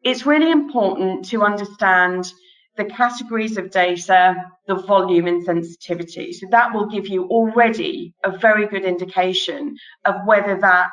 it's 0.02 0.26
really 0.26 0.50
important 0.50 1.24
to 1.26 1.42
understand 1.42 2.30
the 2.76 2.84
categories 2.84 3.56
of 3.56 3.70
data, 3.70 4.34
the 4.66 4.74
volume 4.74 5.26
and 5.26 5.42
sensitivity. 5.44 6.32
So 6.32 6.46
that 6.50 6.74
will 6.74 6.86
give 6.86 7.08
you 7.08 7.24
already 7.24 8.14
a 8.22 8.36
very 8.36 8.66
good 8.66 8.84
indication 8.84 9.76
of 10.04 10.14
whether 10.26 10.60
that 10.60 10.92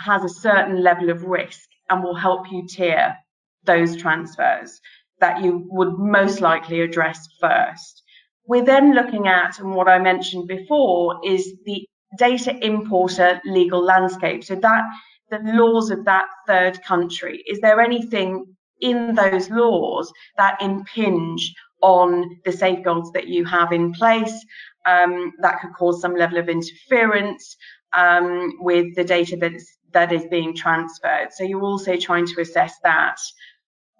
has 0.00 0.24
a 0.24 0.28
certain 0.28 0.82
level 0.82 1.10
of 1.10 1.24
risk 1.24 1.68
and 1.88 2.02
will 2.02 2.14
help 2.14 2.50
you 2.50 2.66
tier 2.68 3.16
those 3.64 3.96
transfers 3.96 4.80
that 5.20 5.42
you 5.42 5.66
would 5.70 5.98
most 5.98 6.40
likely 6.40 6.80
address 6.80 7.26
first. 7.40 8.02
We're 8.46 8.64
then 8.64 8.94
looking 8.94 9.28
at, 9.28 9.58
and 9.58 9.74
what 9.74 9.88
I 9.88 9.98
mentioned 9.98 10.48
before, 10.48 11.20
is 11.24 11.54
the 11.64 11.86
data 12.18 12.56
importer 12.64 13.40
legal 13.44 13.82
landscape. 13.82 14.44
So 14.44 14.54
that 14.56 14.82
the 15.30 15.40
laws 15.44 15.90
of 15.90 16.04
that 16.04 16.26
third 16.46 16.82
country. 16.84 17.42
Is 17.46 17.60
there 17.60 17.80
anything 17.80 18.46
in 18.80 19.14
those 19.14 19.50
laws 19.50 20.12
that 20.36 20.60
impinge 20.62 21.52
on 21.82 22.38
the 22.44 22.52
safeguards 22.52 23.10
that 23.12 23.28
you 23.28 23.44
have 23.44 23.72
in 23.72 23.92
place 23.92 24.44
um, 24.86 25.32
that 25.40 25.60
could 25.60 25.72
cause 25.74 26.00
some 26.00 26.14
level 26.14 26.38
of 26.38 26.48
interference 26.48 27.56
um, 27.92 28.52
with 28.60 28.94
the 28.94 29.04
data 29.04 29.36
that's 29.36 29.76
that 29.92 30.12
is 30.12 30.26
being 30.26 30.54
transferred. 30.54 31.28
So 31.32 31.44
you're 31.44 31.62
also 31.62 31.96
trying 31.96 32.26
to 32.26 32.40
assess 32.40 32.74
that. 32.82 33.16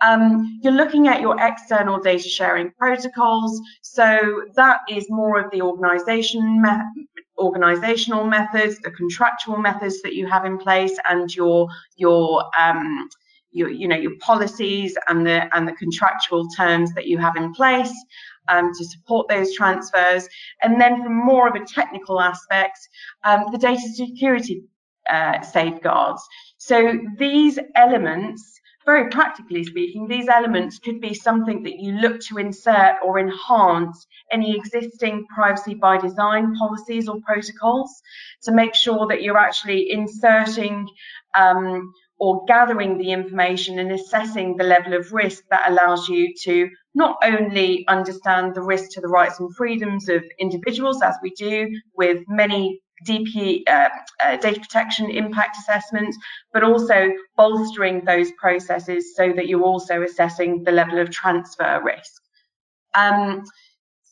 Um, 0.02 0.60
you're 0.62 0.72
looking 0.72 1.08
at 1.08 1.20
your 1.20 1.36
external 1.40 1.98
data 1.98 2.28
sharing 2.28 2.70
protocols. 2.72 3.60
So 3.82 4.42
that 4.54 4.80
is 4.90 5.06
more 5.08 5.40
of 5.40 5.50
the 5.50 5.62
organization 5.62 6.62
me 6.62 6.70
organizational 7.38 8.24
methods, 8.24 8.78
the 8.80 8.90
contractual 8.90 9.58
methods 9.58 10.00
that 10.02 10.14
you 10.14 10.26
have 10.26 10.44
in 10.44 10.58
place, 10.58 10.98
and 11.08 11.34
your 11.34 11.68
your 11.96 12.44
um, 12.58 13.08
your 13.50 13.68
you 13.68 13.88
know 13.88 13.96
your 13.96 14.16
policies 14.20 14.96
and 15.08 15.26
the 15.26 15.54
and 15.54 15.66
the 15.68 15.72
contractual 15.72 16.48
terms 16.56 16.92
that 16.94 17.06
you 17.06 17.18
have 17.18 17.36
in 17.36 17.52
place 17.52 17.92
um, 18.48 18.72
to 18.72 18.84
support 18.84 19.28
those 19.28 19.54
transfers. 19.54 20.28
And 20.62 20.80
then 20.80 21.02
from 21.02 21.14
more 21.14 21.48
of 21.48 21.54
a 21.54 21.64
technical 21.64 22.20
aspect, 22.20 22.78
um, 23.24 23.44
the 23.52 23.58
data 23.58 23.88
security 23.94 24.62
uh, 25.10 25.40
safeguards. 25.42 26.22
So 26.58 26.98
these 27.18 27.58
elements 27.74 28.60
very 28.86 29.10
practically 29.10 29.64
speaking, 29.64 30.06
these 30.06 30.28
elements 30.28 30.78
could 30.78 31.00
be 31.00 31.12
something 31.12 31.64
that 31.64 31.80
you 31.80 31.92
look 31.94 32.20
to 32.20 32.38
insert 32.38 32.94
or 33.04 33.18
enhance 33.18 34.06
any 34.32 34.56
existing 34.56 35.26
privacy 35.34 35.74
by 35.74 35.98
design 35.98 36.54
policies 36.54 37.08
or 37.08 37.20
protocols 37.26 38.00
to 38.44 38.52
make 38.52 38.74
sure 38.74 39.08
that 39.08 39.22
you're 39.22 39.36
actually 39.38 39.90
inserting 39.90 40.88
um, 41.34 41.92
or 42.18 42.44
gathering 42.46 42.96
the 42.96 43.10
information 43.10 43.78
and 43.80 43.92
assessing 43.92 44.56
the 44.56 44.64
level 44.64 44.94
of 44.94 45.12
risk 45.12 45.42
that 45.50 45.68
allows 45.68 46.08
you 46.08 46.32
to 46.42 46.70
not 46.94 47.18
only 47.22 47.84
understand 47.88 48.54
the 48.54 48.62
risk 48.62 48.90
to 48.92 49.00
the 49.00 49.08
rights 49.08 49.38
and 49.40 49.54
freedoms 49.54 50.08
of 50.08 50.22
individuals, 50.38 51.02
as 51.02 51.16
we 51.22 51.30
do 51.30 51.68
with 51.94 52.22
many 52.28 52.80
DP 53.04 53.62
uh, 53.68 53.88
uh, 54.22 54.36
data 54.36 54.60
protection 54.60 55.10
impact 55.10 55.56
assessments, 55.58 56.16
but 56.52 56.62
also 56.62 57.12
bolstering 57.36 58.04
those 58.04 58.32
processes 58.32 59.14
so 59.14 59.32
that 59.32 59.48
you're 59.48 59.62
also 59.62 60.02
assessing 60.02 60.64
the 60.64 60.72
level 60.72 60.98
of 60.98 61.10
transfer 61.10 61.82
risk. 61.84 62.22
Um, 62.94 63.44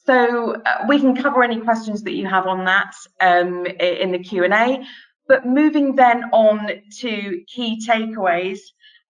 so 0.07 0.55
uh, 0.55 0.85
we 0.87 1.01
can 1.01 1.17
cover 1.17 1.43
any 1.43 1.61
questions 1.61 2.03
that 2.03 2.13
you 2.13 2.27
have 2.27 2.47
on 2.47 2.65
that 2.67 2.93
um, 3.21 3.67
in 3.67 4.13
the 4.13 4.19
Q&A. 4.19 4.85
But 5.27 5.47
moving 5.47 5.95
then 5.97 6.25
on 6.33 6.69
to 6.99 7.43
key 7.47 7.81
takeaways 7.87 8.59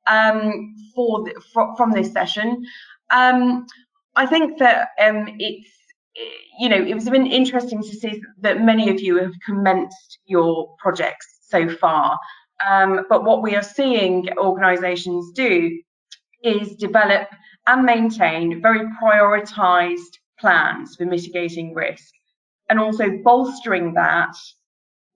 um, 0.06 0.76
for, 0.94 1.24
the, 1.24 1.42
for, 1.52 1.76
from 1.76 1.90
this 1.90 2.12
session, 2.12 2.64
um, 3.10 3.66
I 4.14 4.26
think 4.26 4.58
that 4.60 4.90
um, 5.00 5.28
it's 5.40 5.70
you 6.58 6.68
know, 6.68 6.76
it 6.76 6.94
was 6.94 7.08
been 7.08 7.26
interesting 7.26 7.82
to 7.82 7.88
see 7.88 8.22
that 8.40 8.62
many 8.62 8.88
of 8.88 9.00
you 9.00 9.16
have 9.18 9.32
commenced 9.44 10.18
your 10.26 10.74
projects 10.78 11.40
so 11.48 11.68
far. 11.68 12.18
Um, 12.68 13.06
but 13.08 13.24
what 13.24 13.42
we 13.42 13.56
are 13.56 13.62
seeing 13.62 14.28
organisations 14.38 15.32
do 15.32 15.80
is 16.42 16.76
develop 16.76 17.28
and 17.66 17.84
maintain 17.84 18.60
very 18.62 18.86
prioritised 19.02 20.18
plans 20.38 20.96
for 20.96 21.06
mitigating 21.06 21.74
risk, 21.74 22.12
and 22.68 22.78
also 22.78 23.18
bolstering 23.22 23.94
that 23.94 24.34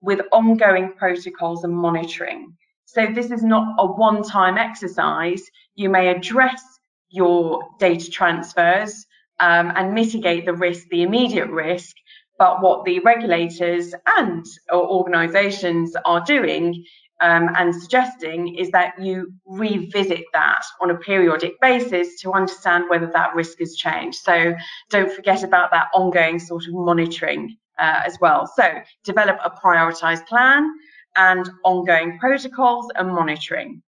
with 0.01 0.21
ongoing 0.31 0.93
protocols 0.93 1.63
and 1.63 1.73
monitoring. 1.73 2.55
So 2.85 3.05
this 3.05 3.31
is 3.31 3.43
not 3.43 3.75
a 3.77 3.85
one-time 3.85 4.57
exercise. 4.57 5.43
You 5.75 5.89
may 5.89 6.07
address 6.09 6.63
your 7.09 7.61
data 7.79 8.09
transfers 8.09 9.05
um, 9.39 9.71
and 9.75 9.93
mitigate 9.93 10.45
the 10.45 10.53
risk, 10.53 10.87
the 10.89 11.03
immediate 11.03 11.49
risk. 11.49 11.95
But 12.37 12.61
what 12.61 12.85
the 12.85 12.99
regulators 12.99 13.93
and 14.17 14.45
organisations 14.71 15.93
are 16.05 16.21
doing 16.21 16.85
um, 17.21 17.49
and 17.57 17.75
suggesting 17.75 18.55
is 18.55 18.71
that 18.71 18.93
you 19.01 19.33
revisit 19.45 20.23
that 20.33 20.63
on 20.81 20.91
a 20.91 20.95
periodic 20.95 21.59
basis 21.59 22.19
to 22.21 22.31
understand 22.31 22.85
whether 22.89 23.07
that 23.07 23.35
risk 23.35 23.59
has 23.59 23.75
changed. 23.75 24.19
So 24.19 24.55
don't 24.89 25.11
forget 25.11 25.43
about 25.43 25.71
that 25.71 25.87
ongoing 25.93 26.39
sort 26.39 26.65
of 26.67 26.73
monitoring 26.73 27.57
uh, 27.77 28.01
as 28.05 28.17
well. 28.21 28.47
So 28.47 28.81
develop 29.03 29.37
a 29.43 29.49
prioritised 29.49 30.27
plan 30.27 30.69
and 31.17 31.49
ongoing 31.65 32.19
protocols 32.19 32.89
and 32.95 33.09
monitoring 33.09 33.81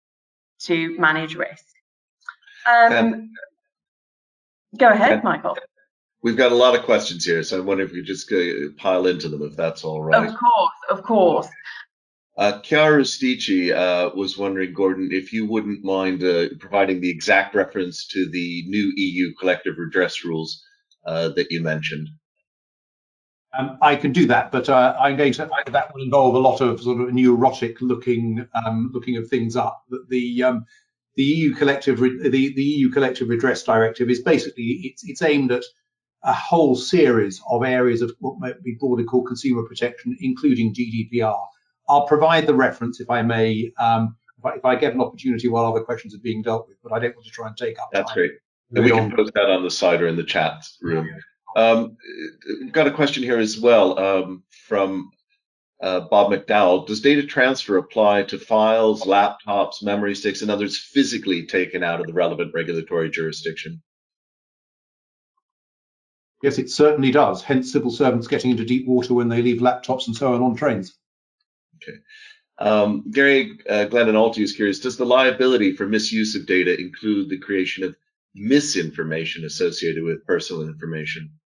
to 0.60 0.98
manage 0.98 1.34
risk. 1.34 1.64
Um, 2.66 3.30
Go 4.76 4.88
ahead, 4.88 5.24
Michael. 5.24 5.56
We've 6.22 6.36
got 6.36 6.52
a 6.52 6.56
lot 6.56 6.74
of 6.74 6.84
questions 6.84 7.24
here, 7.24 7.42
so 7.42 7.58
I 7.58 7.60
wonder 7.60 7.84
if 7.84 7.92
we 7.92 8.02
just 8.02 8.30
pile 8.76 9.06
into 9.06 9.28
them, 9.28 9.42
if 9.42 9.56
that's 9.56 9.84
all 9.84 10.02
right. 10.02 10.26
Of 10.26 10.34
course, 10.36 10.74
of 10.90 11.02
course. 11.02 11.48
Uh, 12.36 12.60
Chiara 12.60 13.02
Stici 13.02 13.72
uh, 13.72 14.10
was 14.14 14.38
wondering, 14.38 14.72
Gordon, 14.72 15.08
if 15.10 15.32
you 15.32 15.46
wouldn't 15.46 15.84
mind 15.84 16.22
uh, 16.22 16.46
providing 16.60 17.00
the 17.00 17.10
exact 17.10 17.54
reference 17.54 18.06
to 18.08 18.28
the 18.30 18.64
new 18.68 18.92
EU 18.96 19.34
collective 19.34 19.76
redress 19.76 20.24
rules 20.24 20.62
uh, 21.04 21.30
that 21.30 21.50
you 21.50 21.60
mentioned. 21.62 22.08
Um, 23.58 23.78
I 23.80 23.96
can 23.96 24.12
do 24.12 24.26
that, 24.26 24.52
but 24.52 24.68
uh, 24.68 24.94
I'm 25.00 25.16
going 25.16 25.32
to. 25.32 25.50
That 25.72 25.92
will 25.94 26.02
involve 26.02 26.34
a 26.34 26.38
lot 26.38 26.60
of 26.60 26.80
sort 26.80 27.00
of 27.00 27.12
neurotic 27.12 27.80
looking, 27.80 28.46
um, 28.54 28.90
looking 28.92 29.16
of 29.16 29.28
things 29.28 29.56
up. 29.56 29.82
But 29.88 30.08
the 30.08 30.42
um, 30.44 30.66
the 31.18 31.24
EU 31.24 31.52
collective 31.52 31.98
the, 31.98 32.30
the 32.30 32.62
EU 32.62 32.90
collective 32.90 33.28
redress 33.28 33.64
directive 33.64 34.08
is 34.08 34.22
basically 34.22 34.62
it's 34.84 35.02
it's 35.04 35.20
aimed 35.20 35.50
at 35.50 35.64
a 36.22 36.32
whole 36.32 36.76
series 36.76 37.42
of 37.50 37.64
areas 37.64 38.02
of 38.02 38.12
what 38.20 38.38
might 38.38 38.62
be 38.62 38.76
broadly 38.78 39.04
called 39.04 39.26
consumer 39.26 39.64
protection, 39.64 40.16
including 40.20 40.72
GDPR. 40.72 41.44
I'll 41.88 42.06
provide 42.06 42.46
the 42.46 42.54
reference 42.54 43.00
if 43.00 43.10
I 43.10 43.22
may, 43.22 43.72
um, 43.78 44.16
if, 44.38 44.44
I, 44.44 44.54
if, 44.56 44.64
I, 44.64 44.76
get 44.76 44.94
an 44.94 45.00
opportunity 45.00 45.48
while 45.48 45.64
other 45.64 45.84
questions 45.84 46.14
are 46.14 46.18
being 46.18 46.42
dealt 46.42 46.68
with, 46.68 46.76
but 46.82 46.92
I 46.92 46.98
don't 46.98 47.14
want 47.14 47.26
to 47.26 47.32
try 47.32 47.46
and 47.46 47.56
take 47.56 47.78
up. 47.80 47.88
That's 47.92 48.10
time. 48.10 48.16
great. 48.16 48.32
And 48.74 48.84
we 48.84 48.90
can 48.90 49.14
post 49.14 49.32
that 49.34 49.48
on 49.48 49.62
the 49.62 49.70
side 49.70 50.02
or 50.02 50.08
in 50.08 50.16
the 50.16 50.24
chat 50.24 50.66
room. 50.82 51.08
Um, 51.56 51.96
got 52.72 52.86
a 52.86 52.90
question 52.90 53.22
here 53.22 53.38
as 53.38 53.58
well 53.58 53.98
um, 53.98 54.42
from 54.50 55.10
uh, 55.80 56.00
Bob 56.00 56.32
McDowell, 56.32 56.86
does 56.86 57.00
data 57.00 57.24
transfer 57.24 57.76
apply 57.76 58.24
to 58.24 58.38
files, 58.38 59.04
laptops, 59.04 59.82
memory 59.82 60.14
sticks, 60.14 60.42
and 60.42 60.50
others 60.50 60.76
physically 60.76 61.46
taken 61.46 61.82
out 61.82 62.00
of 62.00 62.06
the 62.06 62.12
relevant 62.12 62.52
regulatory 62.52 63.10
jurisdiction? 63.10 63.80
Yes, 66.42 66.58
it 66.58 66.70
certainly 66.70 67.10
does. 67.10 67.42
Hence, 67.42 67.72
civil 67.72 67.90
servants 67.90 68.28
getting 68.28 68.50
into 68.50 68.64
deep 68.64 68.86
water 68.86 69.14
when 69.14 69.28
they 69.28 69.42
leave 69.42 69.60
laptops 69.60 70.06
and 70.06 70.16
so 70.16 70.34
on 70.34 70.42
on 70.42 70.56
trains. 70.56 70.96
Okay. 71.76 71.98
Um, 72.58 73.04
Gary 73.10 73.58
uh, 73.68 73.86
Glennon 73.88 74.14
Alty 74.14 74.42
is 74.42 74.52
curious, 74.52 74.80
does 74.80 74.96
the 74.96 75.06
liability 75.06 75.76
for 75.76 75.86
misuse 75.86 76.34
of 76.34 76.46
data 76.46 76.78
include 76.78 77.28
the 77.28 77.38
creation 77.38 77.84
of 77.84 77.94
misinformation 78.34 79.44
associated 79.44 80.02
with 80.02 80.26
personal 80.26 80.62
information? 80.62 81.37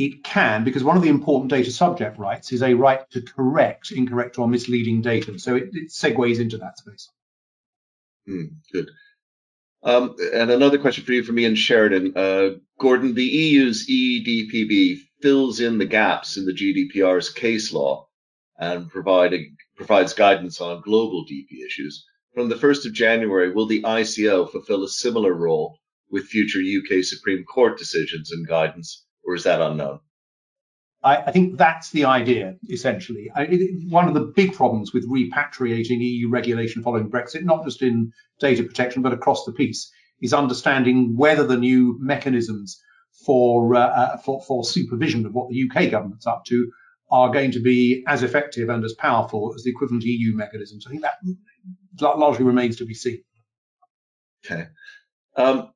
It 0.00 0.24
can, 0.24 0.64
because 0.64 0.82
one 0.82 0.96
of 0.96 1.02
the 1.02 1.10
important 1.10 1.50
data 1.50 1.70
subject 1.70 2.18
rights 2.18 2.52
is 2.52 2.62
a 2.62 2.72
right 2.72 3.02
to 3.10 3.20
correct 3.20 3.92
incorrect 3.92 4.38
or 4.38 4.48
misleading 4.48 5.02
data. 5.02 5.38
So 5.38 5.56
it, 5.56 5.68
it 5.74 5.90
segues 5.90 6.40
into 6.40 6.56
that 6.56 6.78
space. 6.78 7.10
Mm, 8.26 8.52
good. 8.72 8.88
Um, 9.82 10.16
and 10.32 10.50
another 10.50 10.78
question 10.78 11.04
for 11.04 11.12
you 11.12 11.22
from 11.22 11.38
Ian 11.38 11.54
Sheridan. 11.54 12.16
Uh, 12.16 12.50
Gordon, 12.78 13.12
the 13.12 13.24
EU's 13.24 13.86
EDPB 13.88 15.00
fills 15.20 15.60
in 15.60 15.76
the 15.76 15.84
gaps 15.84 16.38
in 16.38 16.46
the 16.46 16.54
GDPR's 16.54 17.28
case 17.28 17.70
law 17.70 18.08
and 18.58 18.90
provides 18.90 20.14
guidance 20.14 20.62
on 20.62 20.80
global 20.80 21.26
DP 21.26 21.66
issues. 21.66 22.06
From 22.34 22.48
the 22.48 22.54
1st 22.54 22.86
of 22.86 22.94
January, 22.94 23.52
will 23.52 23.66
the 23.66 23.82
ICO 23.82 24.50
fulfill 24.50 24.82
a 24.82 24.88
similar 24.88 25.34
role 25.34 25.78
with 26.10 26.24
future 26.24 26.60
UK 26.60 27.04
Supreme 27.04 27.44
Court 27.44 27.76
decisions 27.76 28.32
and 28.32 28.46
guidance? 28.48 29.04
Or 29.24 29.34
is 29.34 29.44
that 29.44 29.60
unknown? 29.60 30.00
I, 31.02 31.16
I 31.16 31.32
think 31.32 31.56
that's 31.56 31.90
the 31.90 32.04
idea, 32.04 32.56
essentially. 32.68 33.30
I, 33.34 33.42
it, 33.44 33.90
one 33.90 34.08
of 34.08 34.14
the 34.14 34.32
big 34.36 34.54
problems 34.54 34.92
with 34.92 35.08
repatriating 35.10 36.00
EU 36.00 36.28
regulation 36.28 36.82
following 36.82 37.10
Brexit, 37.10 37.42
not 37.44 37.64
just 37.64 37.82
in 37.82 38.12
data 38.38 38.62
protection, 38.62 39.02
but 39.02 39.12
across 39.12 39.44
the 39.44 39.52
piece, 39.52 39.90
is 40.20 40.34
understanding 40.34 41.16
whether 41.16 41.46
the 41.46 41.56
new 41.56 41.96
mechanisms 42.00 42.80
for, 43.24 43.74
uh, 43.74 43.80
uh 43.80 44.16
for, 44.18 44.42
for 44.42 44.64
supervision 44.64 45.24
of 45.26 45.32
what 45.32 45.48
the 45.48 45.68
UK 45.68 45.90
government's 45.90 46.26
up 46.26 46.44
to 46.46 46.70
are 47.10 47.30
going 47.30 47.50
to 47.50 47.60
be 47.60 48.04
as 48.06 48.22
effective 48.22 48.68
and 48.68 48.84
as 48.84 48.94
powerful 48.94 49.52
as 49.54 49.64
the 49.64 49.70
equivalent 49.70 50.04
EU 50.04 50.36
mechanisms. 50.36 50.86
I 50.86 50.90
think 50.90 51.02
that 51.02 52.18
largely 52.18 52.44
remains 52.44 52.76
to 52.76 52.86
be 52.86 52.94
seen. 52.94 53.22
Okay. 54.44 54.68
Um, 55.36 55.72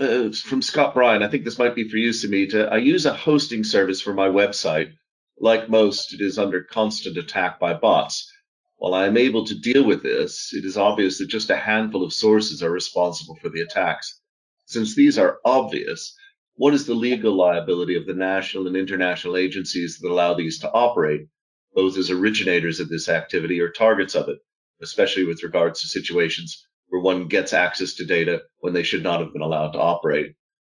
uh, 0.00 0.30
from 0.32 0.62
Scott 0.62 0.94
Bryan. 0.94 1.22
I 1.22 1.28
think 1.28 1.44
this 1.44 1.58
might 1.58 1.74
be 1.74 1.88
for 1.88 1.96
you, 1.96 2.10
Samita. 2.10 2.70
I 2.70 2.76
use 2.76 3.06
a 3.06 3.14
hosting 3.14 3.64
service 3.64 4.00
for 4.00 4.12
my 4.12 4.28
website. 4.28 4.92
Like 5.40 5.70
most, 5.70 6.12
it 6.12 6.20
is 6.20 6.38
under 6.38 6.62
constant 6.64 7.16
attack 7.16 7.60
by 7.60 7.74
bots. 7.74 8.30
While 8.76 8.94
I 8.94 9.06
am 9.06 9.16
able 9.16 9.44
to 9.46 9.58
deal 9.58 9.84
with 9.84 10.02
this, 10.02 10.52
it 10.52 10.64
is 10.64 10.76
obvious 10.76 11.18
that 11.18 11.28
just 11.28 11.50
a 11.50 11.56
handful 11.56 12.04
of 12.04 12.12
sources 12.12 12.62
are 12.62 12.70
responsible 12.70 13.36
for 13.36 13.48
the 13.48 13.60
attacks. 13.60 14.20
Since 14.66 14.94
these 14.94 15.18
are 15.18 15.38
obvious, 15.44 16.14
what 16.54 16.74
is 16.74 16.86
the 16.86 16.94
legal 16.94 17.34
liability 17.34 17.96
of 17.96 18.06
the 18.06 18.14
national 18.14 18.66
and 18.66 18.76
international 18.76 19.36
agencies 19.36 19.98
that 19.98 20.10
allow 20.10 20.34
these 20.34 20.58
to 20.60 20.70
operate, 20.72 21.28
both 21.74 21.96
as 21.96 22.10
originators 22.10 22.80
of 22.80 22.88
this 22.88 23.08
activity 23.08 23.60
or 23.60 23.70
targets 23.70 24.14
of 24.14 24.28
it? 24.28 24.38
especially 24.80 25.24
with 25.24 25.42
regards 25.42 25.80
to 25.80 25.86
situations 25.88 26.67
where 26.88 27.00
one 27.00 27.28
gets 27.28 27.52
access 27.52 27.94
to 27.94 28.04
data 28.04 28.42
when 28.60 28.72
they 28.72 28.82
should 28.82 29.02
not 29.02 29.20
have 29.20 29.32
been 29.32 29.42
allowed 29.42 29.72
to 29.72 29.78
operate. 29.78 30.34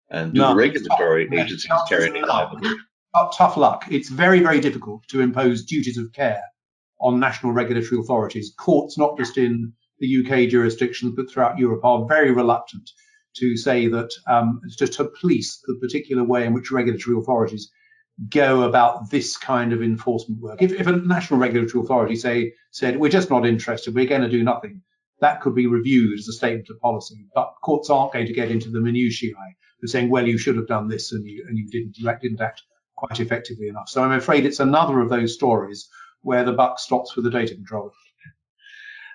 And 0.09 0.33
do 0.33 0.41
No, 0.41 0.49
the 0.49 0.55
regulatory 0.55 1.27
tough. 1.27 1.39
agencies 1.39 1.67
Tough 1.67 1.89
carry 1.89 2.03
is 2.03 2.09
any 2.09 2.21
liability? 2.21 2.69
Uh, 3.15 3.29
tough 3.35 3.57
luck. 3.57 3.85
It's 3.89 4.09
very, 4.09 4.39
very 4.39 4.59
difficult 4.59 5.03
to 5.09 5.21
impose 5.21 5.65
duties 5.65 5.97
of 5.97 6.11
care 6.13 6.43
on 6.99 7.19
national 7.19 7.51
regulatory 7.51 7.99
authorities. 7.99 8.53
Courts, 8.57 8.97
not 8.97 9.17
just 9.17 9.37
in 9.37 9.73
the 9.99 10.25
UK 10.25 10.49
jurisdictions, 10.49 11.13
but 11.15 11.29
throughout 11.29 11.57
Europe, 11.57 11.83
are 11.83 12.05
very 12.05 12.31
reluctant 12.31 12.89
to 13.35 13.57
say 13.57 13.87
that 13.87 14.09
um, 14.27 14.61
to, 14.77 14.87
to 14.87 15.05
police 15.19 15.61
the 15.65 15.75
particular 15.75 16.23
way 16.23 16.45
in 16.45 16.53
which 16.53 16.71
regulatory 16.71 17.17
authorities 17.17 17.71
go 18.29 18.63
about 18.63 19.09
this 19.09 19.35
kind 19.37 19.73
of 19.73 19.81
enforcement 19.81 20.39
work. 20.39 20.61
If, 20.61 20.73
if 20.73 20.85
a 20.85 20.91
national 20.91 21.39
regulatory 21.39 21.83
authority 21.83 22.15
say 22.15 22.53
said 22.71 22.97
we're 22.97 23.09
just 23.09 23.29
not 23.29 23.45
interested, 23.45 23.95
we're 23.95 24.05
going 24.05 24.21
to 24.21 24.29
do 24.29 24.43
nothing, 24.43 24.81
that 25.23 25.39
could 25.41 25.55
be 25.55 25.67
reviewed 25.67 26.19
as 26.19 26.27
a 26.27 26.33
statement 26.33 26.69
of 26.69 26.79
policy. 26.81 27.25
But 27.33 27.53
courts 27.63 27.89
aren't 27.89 28.11
going 28.11 28.27
to 28.27 28.33
get 28.33 28.51
into 28.51 28.69
the 28.69 28.81
minutiae 28.81 29.31
of 29.81 29.89
saying, 29.89 30.09
well, 30.09 30.27
you 30.27 30.37
should 30.37 30.57
have 30.57 30.67
done 30.67 30.89
this 30.89 31.13
and 31.13 31.25
you 31.25 31.45
and 31.47 31.57
you 31.57 31.67
didn't. 31.69 31.97
You 31.97 32.13
didn't 32.21 32.41
act 32.41 32.63
quite 32.95 33.19
effectively 33.19 33.69
enough. 33.69 33.87
So 33.89 34.03
I'm 34.03 34.11
afraid 34.11 34.45
it's 34.45 34.59
another 34.59 34.99
of 34.99 35.09
those 35.09 35.33
stories 35.33 35.89
where 36.21 36.43
the 36.43 36.53
buck 36.53 36.77
stops 36.77 37.15
with 37.15 37.25
the 37.25 37.31
data 37.31 37.55
controller. 37.55 37.91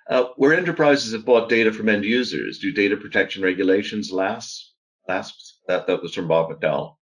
Uh, 0.08 0.24
where 0.36 0.54
enterprises 0.54 1.12
have 1.12 1.26
bought 1.26 1.50
data 1.50 1.70
from 1.70 1.90
end 1.90 2.04
users, 2.04 2.58
do 2.58 2.72
data 2.72 2.96
protection 2.96 3.42
regulations 3.42 4.10
last? 4.10 4.72
Last 5.06 5.58
that 5.68 5.86
that 5.86 6.02
was 6.02 6.14
from 6.14 6.28
Bob 6.28 6.50
McDowell. 6.50 6.96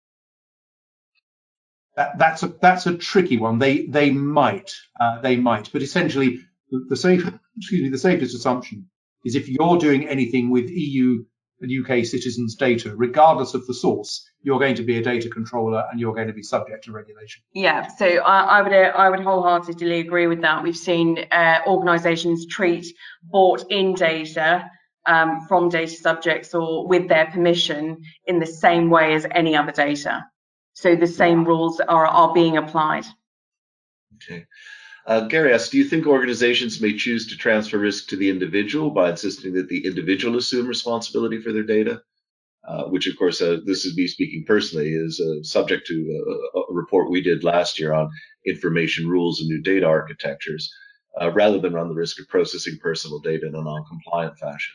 That, 1.96 2.18
that's 2.18 2.44
a 2.44 2.48
that's 2.48 2.86
a 2.86 2.96
tricky 2.96 3.36
one. 3.36 3.58
They 3.58 3.86
they 3.86 4.10
might 4.10 4.72
uh, 5.00 5.20
they 5.20 5.36
might, 5.36 5.72
but 5.72 5.82
essentially 5.82 6.38
the, 6.70 6.86
the 6.90 6.96
safe 6.96 7.28
excuse 7.56 7.82
me 7.82 7.88
the 7.88 7.98
safest 7.98 8.36
assumption 8.36 8.88
is 9.24 9.34
if 9.34 9.48
you're 9.48 9.78
doing 9.78 10.08
anything 10.08 10.50
with 10.50 10.68
EU 10.70 11.24
and 11.60 11.70
UK 11.70 12.04
citizens' 12.04 12.56
data, 12.56 12.94
regardless 12.96 13.54
of 13.54 13.66
the 13.66 13.74
source, 13.74 14.28
you're 14.42 14.58
going 14.58 14.74
to 14.74 14.82
be 14.82 14.98
a 14.98 15.02
data 15.02 15.28
controller 15.28 15.84
and 15.90 16.00
you're 16.00 16.14
going 16.14 16.26
to 16.26 16.32
be 16.32 16.42
subject 16.42 16.84
to 16.84 16.92
regulation. 16.92 17.42
Yeah, 17.54 17.86
so 17.86 18.06
I, 18.06 18.58
I 18.58 18.62
would 18.62 18.72
I 18.72 19.08
would 19.08 19.20
wholeheartedly 19.20 20.00
agree 20.00 20.26
with 20.26 20.40
that. 20.42 20.62
We've 20.62 20.76
seen 20.76 21.24
uh, 21.30 21.60
organisations 21.66 22.46
treat 22.46 22.86
bought 23.22 23.64
in 23.70 23.94
data 23.94 24.68
um, 25.06 25.46
from 25.48 25.68
data 25.68 25.92
subjects 25.92 26.54
or 26.54 26.86
with 26.86 27.08
their 27.08 27.26
permission 27.26 28.02
in 28.26 28.38
the 28.38 28.46
same 28.46 28.90
way 28.90 29.14
as 29.14 29.26
any 29.30 29.56
other 29.56 29.72
data. 29.72 30.24
So 30.74 30.96
the 30.96 31.06
same 31.06 31.44
rules 31.44 31.80
are 31.80 32.06
are 32.06 32.32
being 32.32 32.56
applied. 32.56 33.04
Okay. 34.16 34.46
Uh, 35.04 35.26
Gary 35.26 35.52
asks, 35.52 35.70
do 35.70 35.78
you 35.78 35.84
think 35.84 36.06
organizations 36.06 36.80
may 36.80 36.96
choose 36.96 37.26
to 37.26 37.36
transfer 37.36 37.78
risk 37.78 38.08
to 38.08 38.16
the 38.16 38.30
individual 38.30 38.90
by 38.90 39.10
insisting 39.10 39.52
that 39.54 39.68
the 39.68 39.84
individual 39.84 40.36
assume 40.36 40.66
responsibility 40.66 41.40
for 41.40 41.52
their 41.52 41.64
data? 41.64 42.02
Uh, 42.66 42.84
which, 42.84 43.08
of 43.08 43.18
course, 43.18 43.42
uh, 43.42 43.58
this 43.66 43.84
is 43.84 43.96
me 43.96 44.06
speaking 44.06 44.44
personally, 44.46 44.92
is 44.92 45.20
uh, 45.20 45.42
subject 45.42 45.84
to 45.84 45.94
a, 46.54 46.58
a, 46.58 46.72
report 46.72 47.10
we 47.10 47.20
did 47.20 47.42
last 47.42 47.80
year 47.80 47.92
on 47.92 48.08
information 48.46 49.08
rules 49.08 49.40
and 49.40 49.48
new 49.48 49.60
data 49.60 49.84
architectures, 49.84 50.72
uh, 51.20 51.32
rather 51.32 51.58
than 51.58 51.72
run 51.72 51.88
the 51.88 51.94
risk 51.94 52.20
of 52.20 52.28
processing 52.28 52.78
personal 52.80 53.18
data 53.18 53.48
in 53.48 53.56
a 53.56 53.62
non-compliant 53.62 54.38
fashion. 54.38 54.74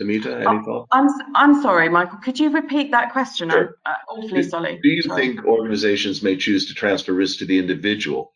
Samita, 0.00 0.46
any 0.46 0.64
thoughts? 0.64 0.88
I'm 0.92 1.08
I'm 1.34 1.62
sorry, 1.62 1.88
Michael. 1.88 2.18
Could 2.18 2.38
you 2.38 2.50
repeat 2.50 2.90
that 2.92 3.12
question? 3.12 3.50
Sure. 3.50 3.76
I'm 3.84 3.92
uh, 3.92 4.12
awfully 4.12 4.42
Do- 4.42 4.48
sorry. 4.48 4.80
Do 4.82 4.88
you 4.88 5.02
Sorry. 5.02 5.26
think 5.26 5.44
organizations 5.44 6.22
may 6.22 6.36
choose 6.36 6.66
to 6.68 6.74
transfer 6.74 7.12
risk 7.12 7.38
to 7.40 7.46
the 7.46 7.58
individual 7.58 8.32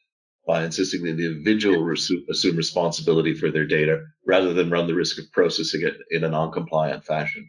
by 0.47 0.65
insisting 0.65 1.05
that 1.05 1.17
the 1.17 1.27
individual 1.27 1.91
assume 2.31 2.57
responsibility 2.57 3.35
for 3.35 3.51
their 3.51 3.67
data 3.67 4.03
rather 4.27 4.53
than 4.53 4.71
run 4.71 4.87
the 4.87 4.95
risk 4.95 5.19
of 5.19 5.25
processing 5.33 5.83
it 5.83 5.95
in 6.11 6.25
a 6.25 6.29
non-compliant 6.29 7.05
fashion? 7.05 7.49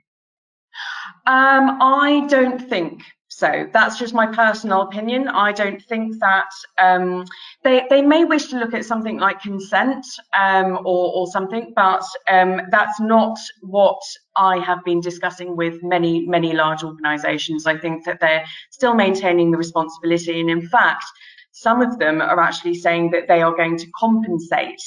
Um, 1.28 1.78
I 1.82 2.26
don't 2.30 2.60
think 2.70 3.02
so. 3.38 3.68
That's 3.74 4.00
just 4.00 4.14
my 4.14 4.28
personal 4.28 4.84
opinion. 4.84 5.28
I 5.28 5.52
don't 5.52 5.82
think 5.84 6.20
that 6.22 6.50
um, 6.78 7.26
they 7.66 7.86
they 7.90 8.02
may 8.02 8.24
wish 8.24 8.46
to 8.48 8.58
look 8.58 8.74
at 8.74 8.86
something 8.86 9.18
like 9.18 9.42
consent 9.42 10.06
um, 10.40 10.78
or 10.86 11.12
or 11.14 11.28
something, 11.28 11.74
but 11.76 12.06
um, 12.30 12.62
that's 12.72 12.98
not 13.02 13.38
what 13.62 14.02
I 14.38 14.60
have 14.60 14.86
been 14.86 15.02
discussing 15.02 15.58
with 15.58 15.84
many 15.84 16.26
many 16.26 16.54
large 16.54 16.82
organisations. 16.82 17.68
I 17.68 17.78
think 17.78 18.06
that 18.06 18.22
they're 18.22 18.46
still 18.72 18.94
maintaining 18.94 19.52
the 19.52 19.58
responsibility, 19.58 20.40
and 20.40 20.50
in 20.50 20.66
fact, 20.70 21.04
some 21.52 21.82
of 21.82 22.00
them 22.00 22.22
are 22.22 22.40
actually 22.40 22.76
saying 22.76 23.12
that 23.12 23.28
they 23.28 23.42
are 23.42 23.54
going 23.54 23.78
to 23.80 23.88
compensate 24.00 24.82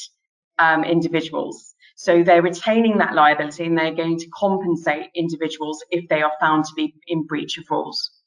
um, 0.58 0.84
individuals. 0.84 1.74
So 1.96 2.22
they're 2.22 2.40
retaining 2.40 2.96
that 2.98 3.14
liability 3.14 3.66
and 3.66 3.76
they're 3.76 3.94
going 3.94 4.18
to 4.20 4.26
compensate 4.28 5.10
individuals 5.14 5.84
if 5.90 6.08
they 6.08 6.22
are 6.22 6.32
found 6.40 6.64
to 6.64 6.72
be 6.74 6.94
in 7.08 7.26
breach 7.26 7.58
of 7.58 7.64
rules. 7.70 8.17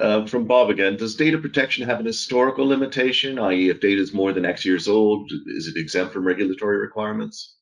Uh, 0.00 0.26
from 0.26 0.46
Bob 0.46 0.70
again, 0.70 0.96
does 0.96 1.14
data 1.14 1.38
protection 1.38 1.86
have 1.86 2.00
an 2.00 2.06
historical 2.06 2.66
limitation, 2.66 3.38
i.e., 3.38 3.68
if 3.68 3.80
data 3.80 4.00
is 4.00 4.12
more 4.12 4.32
than 4.32 4.44
X 4.44 4.64
years 4.64 4.88
old, 4.88 5.30
is 5.46 5.68
it 5.68 5.76
exempt 5.76 6.12
from 6.12 6.26
regulatory 6.26 6.78
requirements? 6.78 7.54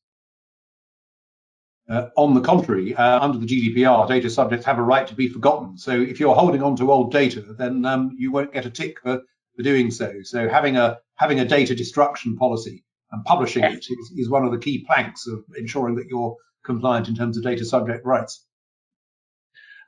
Uh, 1.89 2.07
on 2.15 2.33
the 2.33 2.41
contrary, 2.41 2.95
uh, 2.95 3.19
under 3.19 3.37
the 3.37 3.45
GDPR, 3.45 4.07
data 4.07 4.29
subjects 4.29 4.65
have 4.65 4.79
a 4.79 4.81
right 4.81 5.05
to 5.05 5.15
be 5.15 5.27
forgotten. 5.27 5.77
So 5.77 5.91
if 5.91 6.19
you're 6.19 6.33
holding 6.33 6.63
on 6.63 6.77
to 6.77 6.91
old 6.91 7.11
data, 7.11 7.41
then 7.41 7.85
um, 7.85 8.15
you 8.17 8.31
won't 8.31 8.53
get 8.53 8.65
a 8.65 8.69
tick 8.69 9.01
for, 9.01 9.21
for 9.55 9.63
doing 9.63 9.91
so. 9.91 10.21
So 10.23 10.47
having 10.47 10.77
a 10.77 10.99
having 11.15 11.41
a 11.41 11.45
data 11.45 11.75
destruction 11.75 12.37
policy 12.37 12.85
and 13.11 13.23
publishing 13.25 13.65
it 13.65 13.85
is, 13.89 14.13
is 14.15 14.29
one 14.29 14.45
of 14.45 14.51
the 14.51 14.59
key 14.59 14.85
planks 14.87 15.27
of 15.27 15.43
ensuring 15.57 15.95
that 15.95 16.07
you're 16.09 16.37
compliant 16.63 17.09
in 17.09 17.15
terms 17.15 17.37
of 17.37 17.43
data 17.43 17.65
subject 17.65 18.05
rights. 18.05 18.45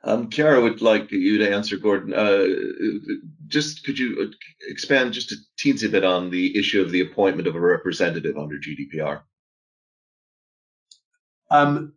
Um, 0.04 0.30
Chiara 0.30 0.60
would 0.60 0.82
like 0.82 1.10
you 1.10 1.38
to 1.38 1.52
answer, 1.52 1.76
Gordon. 1.76 2.14
Uh, 2.14 2.46
just 3.48 3.84
could 3.84 3.98
you 3.98 4.32
expand 4.68 5.12
just 5.12 5.32
a 5.32 5.36
teensy 5.58 5.90
bit 5.90 6.04
on 6.04 6.30
the 6.30 6.56
issue 6.56 6.80
of 6.80 6.90
the 6.90 7.00
appointment 7.00 7.48
of 7.48 7.56
a 7.56 7.60
representative 7.60 8.36
under 8.38 8.56
GDPR? 8.56 9.22
Um, 11.50 11.94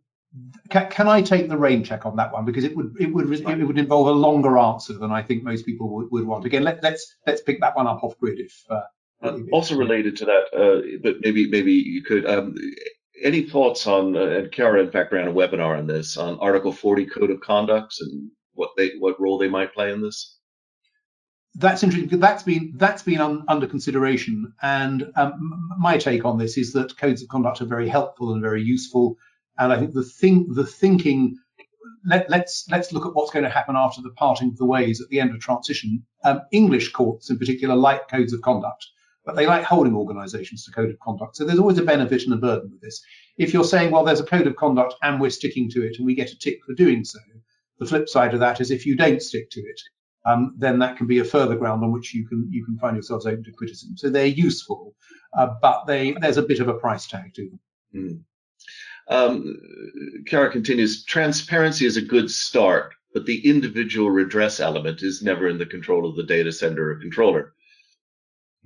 can, 0.70 0.90
can 0.90 1.08
I 1.08 1.22
take 1.22 1.48
the 1.48 1.56
rain 1.58 1.84
check 1.84 2.06
on 2.06 2.16
that 2.16 2.32
one 2.32 2.44
because 2.44 2.64
it 2.64 2.76
would 2.76 2.94
it 3.00 3.12
would 3.12 3.30
it 3.32 3.64
would 3.66 3.78
involve 3.78 4.08
a 4.08 4.12
longer 4.12 4.58
answer 4.58 4.94
than 4.94 5.12
I 5.12 5.22
think 5.22 5.42
most 5.42 5.66
people 5.66 5.88
would, 5.90 6.08
would 6.10 6.26
want. 6.26 6.44
Again, 6.44 6.64
let, 6.64 6.82
let's 6.82 7.16
let's 7.26 7.42
pick 7.42 7.60
that 7.60 7.76
one 7.76 7.86
up 7.86 8.02
off 8.02 8.18
grid 8.18 8.40
if. 8.40 8.64
Uh, 8.68 8.82
Uh, 9.22 9.36
also 9.52 9.76
related 9.76 10.16
to 10.16 10.24
that, 10.24 10.44
uh, 10.56 10.80
but 11.02 11.16
maybe 11.20 11.46
maybe 11.50 11.72
you 11.72 12.02
could. 12.02 12.24
Um, 12.24 12.54
any 13.22 13.42
thoughts 13.42 13.86
on? 13.86 14.16
Uh, 14.16 14.20
and 14.20 14.52
Chiara, 14.52 14.82
in 14.82 14.90
fact, 14.90 15.12
ran 15.12 15.28
a 15.28 15.32
webinar 15.32 15.78
on 15.78 15.86
this 15.86 16.16
on 16.16 16.38
Article 16.38 16.72
40 16.72 17.06
Code 17.06 17.30
of 17.30 17.40
Conducts 17.40 18.00
and 18.00 18.30
what 18.54 18.70
they 18.76 18.92
what 18.98 19.20
role 19.20 19.38
they 19.38 19.48
might 19.48 19.74
play 19.74 19.92
in 19.92 20.00
this. 20.02 20.38
That's 21.54 21.82
interesting 21.82 22.20
that's 22.20 22.44
been 22.44 22.72
that's 22.76 23.02
been 23.02 23.20
un, 23.20 23.44
under 23.48 23.66
consideration. 23.66 24.52
And 24.62 25.10
um, 25.16 25.68
my 25.78 25.98
take 25.98 26.24
on 26.24 26.38
this 26.38 26.56
is 26.56 26.72
that 26.72 26.96
codes 26.96 27.22
of 27.22 27.28
conduct 27.28 27.60
are 27.60 27.66
very 27.66 27.88
helpful 27.88 28.32
and 28.32 28.42
very 28.42 28.62
useful. 28.62 29.16
And 29.58 29.72
I 29.72 29.78
think 29.78 29.94
the 29.94 30.04
thing 30.04 30.46
the 30.52 30.66
thinking 30.66 31.36
let, 32.04 32.30
let's 32.30 32.66
let's 32.70 32.92
look 32.92 33.06
at 33.06 33.14
what's 33.14 33.30
going 33.30 33.44
to 33.44 33.50
happen 33.50 33.76
after 33.76 34.00
the 34.02 34.12
parting 34.12 34.48
of 34.48 34.56
the 34.56 34.64
ways 34.64 35.00
at 35.00 35.08
the 35.08 35.20
end 35.20 35.30
of 35.34 35.40
transition. 35.40 36.04
Um, 36.24 36.40
English 36.52 36.92
courts, 36.92 37.30
in 37.30 37.38
particular, 37.38 37.74
like 37.74 38.08
codes 38.08 38.32
of 38.32 38.42
conduct, 38.42 38.86
but 39.24 39.36
they 39.36 39.46
like 39.46 39.64
holding 39.64 39.94
organisations 39.94 40.64
to 40.64 40.72
code 40.72 40.90
of 40.90 40.98
conduct. 41.00 41.36
So 41.36 41.44
there's 41.44 41.58
always 41.58 41.78
a 41.78 41.82
benefit 41.82 42.22
and 42.22 42.32
a 42.32 42.36
burden 42.36 42.70
with 42.70 42.80
this. 42.80 43.02
If 43.38 43.52
you're 43.52 43.64
saying, 43.64 43.90
well, 43.90 44.04
there's 44.04 44.20
a 44.20 44.24
code 44.24 44.46
of 44.46 44.56
conduct 44.56 44.94
and 45.02 45.20
we're 45.20 45.30
sticking 45.30 45.68
to 45.70 45.86
it, 45.86 45.96
and 45.98 46.06
we 46.06 46.14
get 46.14 46.30
a 46.30 46.38
tick 46.38 46.58
for 46.66 46.74
doing 46.74 47.04
so, 47.04 47.18
the 47.78 47.86
flip 47.86 48.08
side 48.08 48.34
of 48.34 48.40
that 48.40 48.60
is 48.60 48.70
if 48.70 48.86
you 48.86 48.96
don't 48.96 49.22
stick 49.22 49.50
to 49.50 49.60
it, 49.60 49.80
um, 50.26 50.54
then 50.58 50.78
that 50.78 50.96
can 50.96 51.06
be 51.06 51.18
a 51.18 51.24
further 51.24 51.56
ground 51.56 51.82
on 51.82 51.92
which 51.92 52.14
you 52.14 52.26
can 52.28 52.46
you 52.50 52.64
can 52.64 52.78
find 52.78 52.94
yourselves 52.94 53.26
open 53.26 53.42
to 53.44 53.52
criticism. 53.52 53.96
So 53.96 54.10
they're 54.10 54.26
useful, 54.26 54.94
uh, 55.36 55.54
but 55.62 55.86
they 55.86 56.12
there's 56.12 56.36
a 56.36 56.42
bit 56.42 56.60
of 56.60 56.68
a 56.68 56.74
price 56.74 57.06
tag 57.06 57.32
to 57.34 57.48
them. 57.48 57.60
Hmm. 57.92 59.14
Um, 59.14 59.56
Chiara 60.26 60.52
continues, 60.52 61.04
transparency 61.04 61.84
is 61.84 61.96
a 61.96 62.02
good 62.02 62.30
start, 62.30 62.92
but 63.12 63.26
the 63.26 63.44
individual 63.48 64.10
redress 64.10 64.60
element 64.60 65.02
is 65.02 65.22
never 65.22 65.48
in 65.48 65.58
the 65.58 65.66
control 65.66 66.08
of 66.08 66.14
the 66.16 66.22
data 66.22 66.52
sender 66.52 66.92
or 66.92 67.00
controller. 67.00 67.54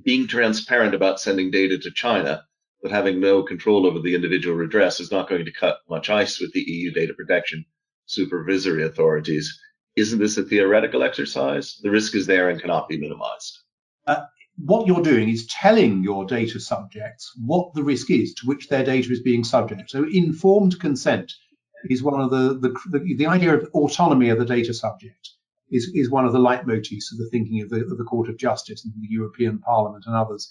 Being 0.03 0.27
transparent 0.27 0.95
about 0.95 1.21
sending 1.21 1.51
data 1.51 1.79
to 1.79 1.91
China, 1.91 2.45
but 2.83 2.91
having 2.91 3.21
no 3.21 3.43
control 3.43 3.87
over 3.87 4.01
the 4.01 4.15
individual 4.15 4.57
redress 4.57 5.01
is 5.01 5.11
not 5.11 5.29
going 5.29 5.45
to 5.45 5.53
cut 5.53 5.79
much 5.89 6.11
ice 6.11 6.41
with 6.41 6.53
the 6.53 6.61
EU 6.61 6.91
data 6.91 7.15
protection 7.15 7.65
supervisory 8.07 8.85
authorities. 8.85 9.59
Isn't 9.97 10.19
this 10.19 10.37
a 10.37 10.43
theoretical 10.43 11.03
exercise? 11.03 11.79
The 11.83 11.91
risk 11.91 12.15
is 12.15 12.27
there 12.27 12.51
and 12.51 12.61
cannot 12.61 12.89
be 12.89 12.99
minimized. 12.99 13.59
Uh, 14.07 14.23
what 14.57 14.87
you're 14.87 15.03
doing 15.03 15.29
is 15.29 15.47
telling 15.47 16.03
your 16.03 16.25
data 16.27 16.61
subjects 16.61 17.33
what 17.45 17.73
the 17.75 17.83
risk 17.83 18.11
is 18.11 18.35
to 18.35 18.47
which 18.47 18.69
their 18.69 18.85
data 18.85 19.13
is 19.13 19.23
being 19.23 19.45
subject. 19.45 19.91
So 19.91 20.05
informed 20.13 20.79
consent 20.81 21.33
is 21.89 22.03
one 22.03 22.21
of 22.21 22.31
the 22.31 22.59
the, 22.59 22.99
the, 22.99 23.15
the 23.17 23.27
idea 23.27 23.55
of 23.55 23.69
autonomy 23.75 24.29
of 24.29 24.39
the 24.39 24.45
data 24.45 24.75
subject 24.75 25.31
is, 25.71 25.91
is 25.95 26.11
one 26.11 26.25
of 26.25 26.33
the 26.33 26.39
leitmotifs 26.39 27.13
of 27.13 27.19
the 27.19 27.29
thinking 27.31 27.63
of 27.63 27.71
the, 27.71 27.83
of 27.83 27.99
the 27.99 28.05
Court 28.05 28.29
of 28.29 28.39
Justice 28.39 28.85
and 28.85 28.95
the 28.95 29.09
European 29.09 29.59
Parliament 29.59 30.05
and 30.07 30.15
others 30.15 30.51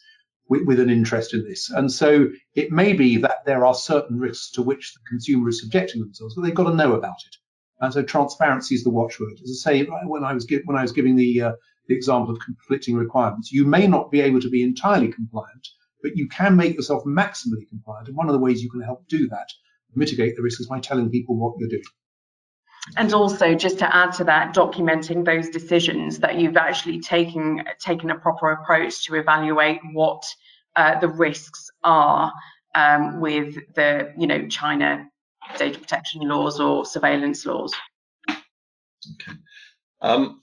with, 0.50 0.66
with, 0.66 0.80
an 0.80 0.90
interest 0.90 1.34
in 1.34 1.44
this. 1.44 1.70
And 1.70 1.92
so 1.92 2.30
it 2.56 2.72
may 2.72 2.94
be 2.94 3.18
that 3.18 3.46
there 3.46 3.66
are 3.66 3.74
certain 3.74 4.20
risks 4.20 4.52
to 4.52 4.62
which 4.62 4.94
the 4.94 5.00
consumer 5.08 5.50
is 5.50 5.62
subjecting 5.62 6.02
themselves, 6.02 6.36
but 6.36 6.44
they've 6.44 6.54
got 6.54 6.70
to 6.70 6.76
know 6.76 6.94
about 6.94 7.18
it. 7.26 7.36
And 7.80 7.94
so 7.94 8.04
transparency 8.04 8.76
is 8.76 8.84
the 8.84 8.90
watchword. 8.90 9.40
As 9.44 9.64
I 9.66 9.72
say, 9.72 9.84
when 9.84 10.24
I 10.24 10.34
was 10.34 10.48
when 10.66 10.78
I 10.78 10.82
was 10.82 10.92
giving 10.92 11.16
the 11.16 11.42
uh, 11.42 11.52
the 11.88 11.96
example 11.96 12.34
of 12.34 12.42
conflicting 12.42 12.96
requirements, 12.96 13.52
you 13.52 13.66
may 13.66 13.88
not 13.88 14.10
be 14.10 14.22
able 14.22 14.40
to 14.40 14.50
be 14.50 14.64
entirely 14.64 15.12
compliant, 15.12 15.68
but 16.02 16.16
you 16.16 16.28
can 16.30 16.56
make 16.56 16.76
yourself 16.76 17.04
maximally 17.04 17.68
compliant. 17.68 18.08
And 18.08 18.16
one 18.16 18.30
of 18.30 18.34
the 18.34 18.40
ways 18.40 18.64
you 18.64 18.70
can 18.70 18.82
help 18.82 19.08
do 19.08 19.28
that, 19.30 19.50
mitigate 19.96 20.36
the 20.36 20.42
risk, 20.42 20.62
is 20.62 20.68
by 20.68 20.80
telling 20.80 21.10
people 21.10 21.36
what 21.36 21.56
you're 21.60 21.70
doing. 21.70 21.84
And 22.98 23.14
also, 23.14 23.56
just 23.56 23.80
to 23.80 23.96
add 23.96 24.12
to 24.14 24.26
that, 24.26 24.54
documenting 24.54 25.24
those 25.24 25.50
decisions 25.50 26.20
that 26.20 26.36
you've 26.36 26.58
actually 26.58 27.00
taken 27.00 27.64
taken 27.80 28.12
a 28.12 28.20
proper 28.20 28.52
approach 28.52 29.06
to 29.06 29.16
evaluate 29.16 29.80
what 29.94 30.24
uh, 30.76 31.00
the 31.00 31.08
risks 31.08 31.70
are 31.84 32.34
um, 32.76 33.22
with 33.22 33.56
the, 33.76 34.12
you 34.18 34.28
know, 34.28 34.48
China 34.48 35.08
data 35.58 35.80
protection 35.80 36.22
laws 36.28 36.60
or 36.60 36.86
surveillance 36.86 37.46
laws. 37.46 37.74
Okay. 38.30 39.38
Um, 40.02 40.42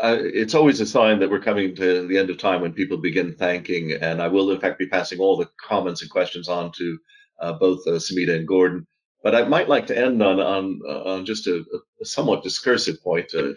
uh, 0.00 0.16
it's 0.20 0.54
always 0.54 0.80
a 0.80 0.86
sign 0.86 1.18
that 1.18 1.30
we're 1.30 1.40
coming 1.40 1.74
to 1.74 2.06
the 2.06 2.18
end 2.18 2.30
of 2.30 2.38
time 2.38 2.60
when 2.60 2.72
people 2.72 2.96
begin 2.96 3.34
thanking, 3.34 3.92
and 3.92 4.22
I 4.22 4.28
will 4.28 4.50
in 4.50 4.60
fact 4.60 4.78
be 4.78 4.86
passing 4.86 5.18
all 5.18 5.36
the 5.36 5.48
comments 5.60 6.02
and 6.02 6.10
questions 6.10 6.48
on 6.48 6.72
to 6.72 6.98
uh, 7.40 7.52
both 7.54 7.86
uh, 7.86 7.92
Samita 7.92 8.34
and 8.36 8.46
Gordon. 8.46 8.86
But 9.22 9.34
I 9.34 9.44
might 9.44 9.68
like 9.68 9.86
to 9.88 9.98
end 9.98 10.22
on 10.22 10.40
on, 10.40 10.80
on 10.86 11.26
just 11.26 11.46
a, 11.46 11.64
a 12.00 12.04
somewhat 12.04 12.42
discursive 12.42 13.02
point, 13.02 13.34
uh, 13.34 13.52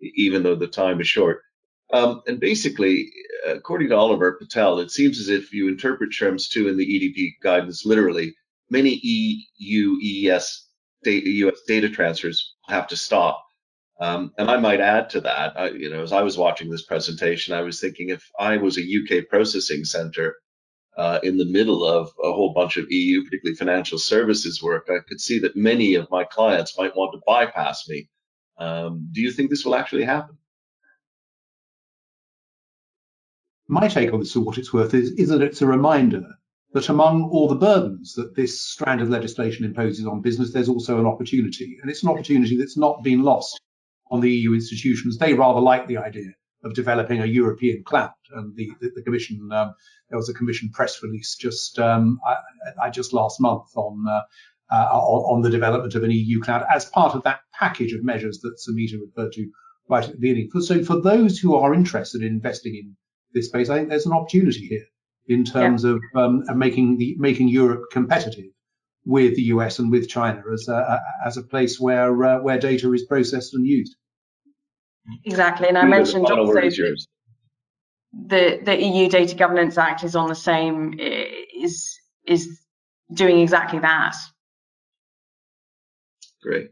even 0.00 0.42
though 0.42 0.56
the 0.56 0.66
time 0.66 1.00
is 1.00 1.08
short. 1.08 1.42
Um, 1.92 2.22
and 2.26 2.40
basically, 2.40 3.10
according 3.46 3.90
to 3.90 3.96
Oliver 3.96 4.32
Patel, 4.32 4.78
it 4.78 4.90
seems 4.90 5.20
as 5.20 5.28
if 5.28 5.52
you 5.52 5.68
interpret 5.68 6.10
Schrems 6.10 6.48
2 6.48 6.68
in 6.68 6.78
the 6.78 6.86
EDP 6.86 7.32
guidance 7.42 7.84
literally, 7.84 8.34
many 8.70 8.98
EU 9.02 9.98
EES 10.00 10.68
data, 11.04 11.28
US 11.28 11.60
data 11.68 11.90
transfers 11.90 12.54
have 12.68 12.88
to 12.88 12.96
stop. 12.96 13.44
Um, 14.00 14.32
and 14.38 14.50
I 14.50 14.56
might 14.56 14.80
add 14.80 15.10
to 15.10 15.20
that, 15.20 15.58
I, 15.58 15.68
you 15.70 15.90
know, 15.90 16.02
as 16.02 16.12
I 16.12 16.22
was 16.22 16.38
watching 16.38 16.70
this 16.70 16.86
presentation, 16.86 17.54
I 17.54 17.60
was 17.60 17.78
thinking 17.80 18.08
if 18.08 18.26
I 18.38 18.56
was 18.56 18.78
a 18.78 18.80
UK 18.80 19.28
processing 19.28 19.84
center 19.84 20.34
uh, 20.96 21.20
in 21.22 21.38
the 21.38 21.46
middle 21.46 21.84
of 21.84 22.08
a 22.22 22.32
whole 22.32 22.52
bunch 22.52 22.76
of 22.76 22.90
EU, 22.90 23.24
particularly 23.24 23.56
financial 23.56 23.98
services 23.98 24.62
work, 24.62 24.88
I 24.90 24.98
could 25.08 25.20
see 25.20 25.38
that 25.40 25.56
many 25.56 25.94
of 25.94 26.10
my 26.10 26.24
clients 26.24 26.76
might 26.78 26.96
want 26.96 27.12
to 27.12 27.20
bypass 27.26 27.88
me. 27.88 28.08
Um, 28.58 29.08
do 29.12 29.20
you 29.20 29.32
think 29.32 29.50
this 29.50 29.64
will 29.64 29.74
actually 29.74 30.04
happen? 30.04 30.36
My 33.68 33.88
take 33.88 34.12
on 34.12 34.20
this, 34.20 34.32
for 34.32 34.40
what 34.40 34.58
it's 34.58 34.72
worth, 34.72 34.92
is, 34.92 35.12
is 35.12 35.30
that 35.30 35.40
it's 35.40 35.62
a 35.62 35.66
reminder 35.66 36.26
that 36.74 36.88
among 36.88 37.24
all 37.30 37.48
the 37.48 37.54
burdens 37.54 38.14
that 38.14 38.34
this 38.36 38.60
strand 38.60 39.00
of 39.00 39.08
legislation 39.08 39.64
imposes 39.64 40.06
on 40.06 40.20
business, 40.20 40.52
there's 40.52 40.68
also 40.68 40.98
an 40.98 41.06
opportunity. 41.06 41.78
And 41.80 41.90
it's 41.90 42.02
an 42.02 42.10
opportunity 42.10 42.58
that's 42.58 42.76
not 42.76 43.02
been 43.02 43.22
lost 43.22 43.60
on 44.10 44.20
the 44.20 44.30
EU 44.30 44.52
institutions. 44.52 45.16
They 45.16 45.32
rather 45.32 45.60
like 45.60 45.86
the 45.86 45.98
idea 45.98 46.32
of 46.64 46.74
developing 46.74 47.20
a 47.20 47.26
European 47.26 47.82
cloud. 47.84 48.12
And 48.34 48.54
the, 48.56 48.70
the, 48.80 48.90
the 48.96 49.02
Commission, 49.02 49.50
um, 49.52 49.74
there 50.08 50.18
was 50.18 50.28
a 50.28 50.34
Commission 50.34 50.70
press 50.70 51.02
release 51.02 51.36
just 51.36 51.78
um, 51.78 52.20
I, 52.26 52.86
I, 52.86 52.90
just 52.90 53.12
last 53.12 53.40
month 53.40 53.76
on, 53.76 54.04
uh, 54.08 54.20
uh, 54.72 54.88
on, 54.90 55.36
on 55.36 55.42
the 55.42 55.50
development 55.50 55.94
of 55.94 56.04
an 56.04 56.10
EU 56.10 56.40
cloud 56.40 56.64
as 56.74 56.84
part 56.86 57.14
of 57.14 57.24
that 57.24 57.40
package 57.52 57.92
of 57.92 58.04
measures 58.04 58.40
that 58.40 58.58
Samita 58.58 59.00
referred 59.00 59.32
to 59.32 59.50
right 59.88 60.04
at 60.04 60.12
the 60.12 60.18
beginning. 60.18 60.50
So 60.60 60.82
for 60.84 61.00
those 61.00 61.38
who 61.38 61.54
are 61.56 61.74
interested 61.74 62.22
in 62.22 62.28
investing 62.28 62.74
in 62.76 62.96
this 63.34 63.46
space, 63.46 63.68
I 63.68 63.76
think 63.76 63.88
there's 63.88 64.06
an 64.06 64.12
opportunity 64.12 64.66
here 64.66 64.86
in 65.26 65.44
terms 65.44 65.84
yeah. 65.84 65.90
of, 65.90 66.00
um, 66.16 66.44
making 66.58 66.98
the 66.98 67.16
making 67.18 67.48
Europe 67.48 67.84
competitive 67.92 68.50
with 69.04 69.34
the 69.36 69.42
US 69.42 69.78
and 69.78 69.90
with 69.90 70.08
China 70.08 70.42
as 70.52 70.68
a, 70.68 71.00
as 71.24 71.36
a 71.36 71.42
place 71.42 71.80
where 71.80 72.24
uh, 72.24 72.40
where 72.40 72.58
data 72.58 72.92
is 72.92 73.04
processed 73.04 73.54
and 73.54 73.66
used. 73.66 73.96
Exactly, 75.24 75.68
and 75.68 75.76
I 75.76 75.84
mentioned 75.84 76.26
also 76.26 76.60
the 78.28 78.60
the 78.62 78.80
EU 78.80 79.08
Data 79.08 79.34
Governance 79.34 79.78
Act 79.78 80.04
is 80.04 80.14
on 80.14 80.28
the 80.28 80.34
same 80.34 80.94
is 80.98 81.98
is 82.26 82.60
doing 83.12 83.40
exactly 83.40 83.78
that. 83.80 84.14
Great. 86.42 86.70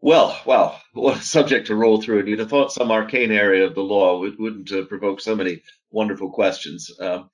Well, 0.00 0.38
wow, 0.44 0.78
what 0.92 1.18
a 1.18 1.22
subject 1.22 1.68
to 1.68 1.76
roll 1.76 2.00
through. 2.00 2.20
And 2.20 2.28
you'd 2.28 2.40
have 2.40 2.50
thought 2.50 2.72
some 2.72 2.90
arcane 2.90 3.32
area 3.32 3.64
of 3.64 3.74
the 3.74 3.82
law 3.82 4.18
would, 4.18 4.38
wouldn't 4.38 4.70
uh, 4.70 4.84
provoke 4.84 5.20
so 5.20 5.34
many 5.34 5.62
wonderful 5.90 6.30
questions. 6.30 6.90
Um, 7.00 7.30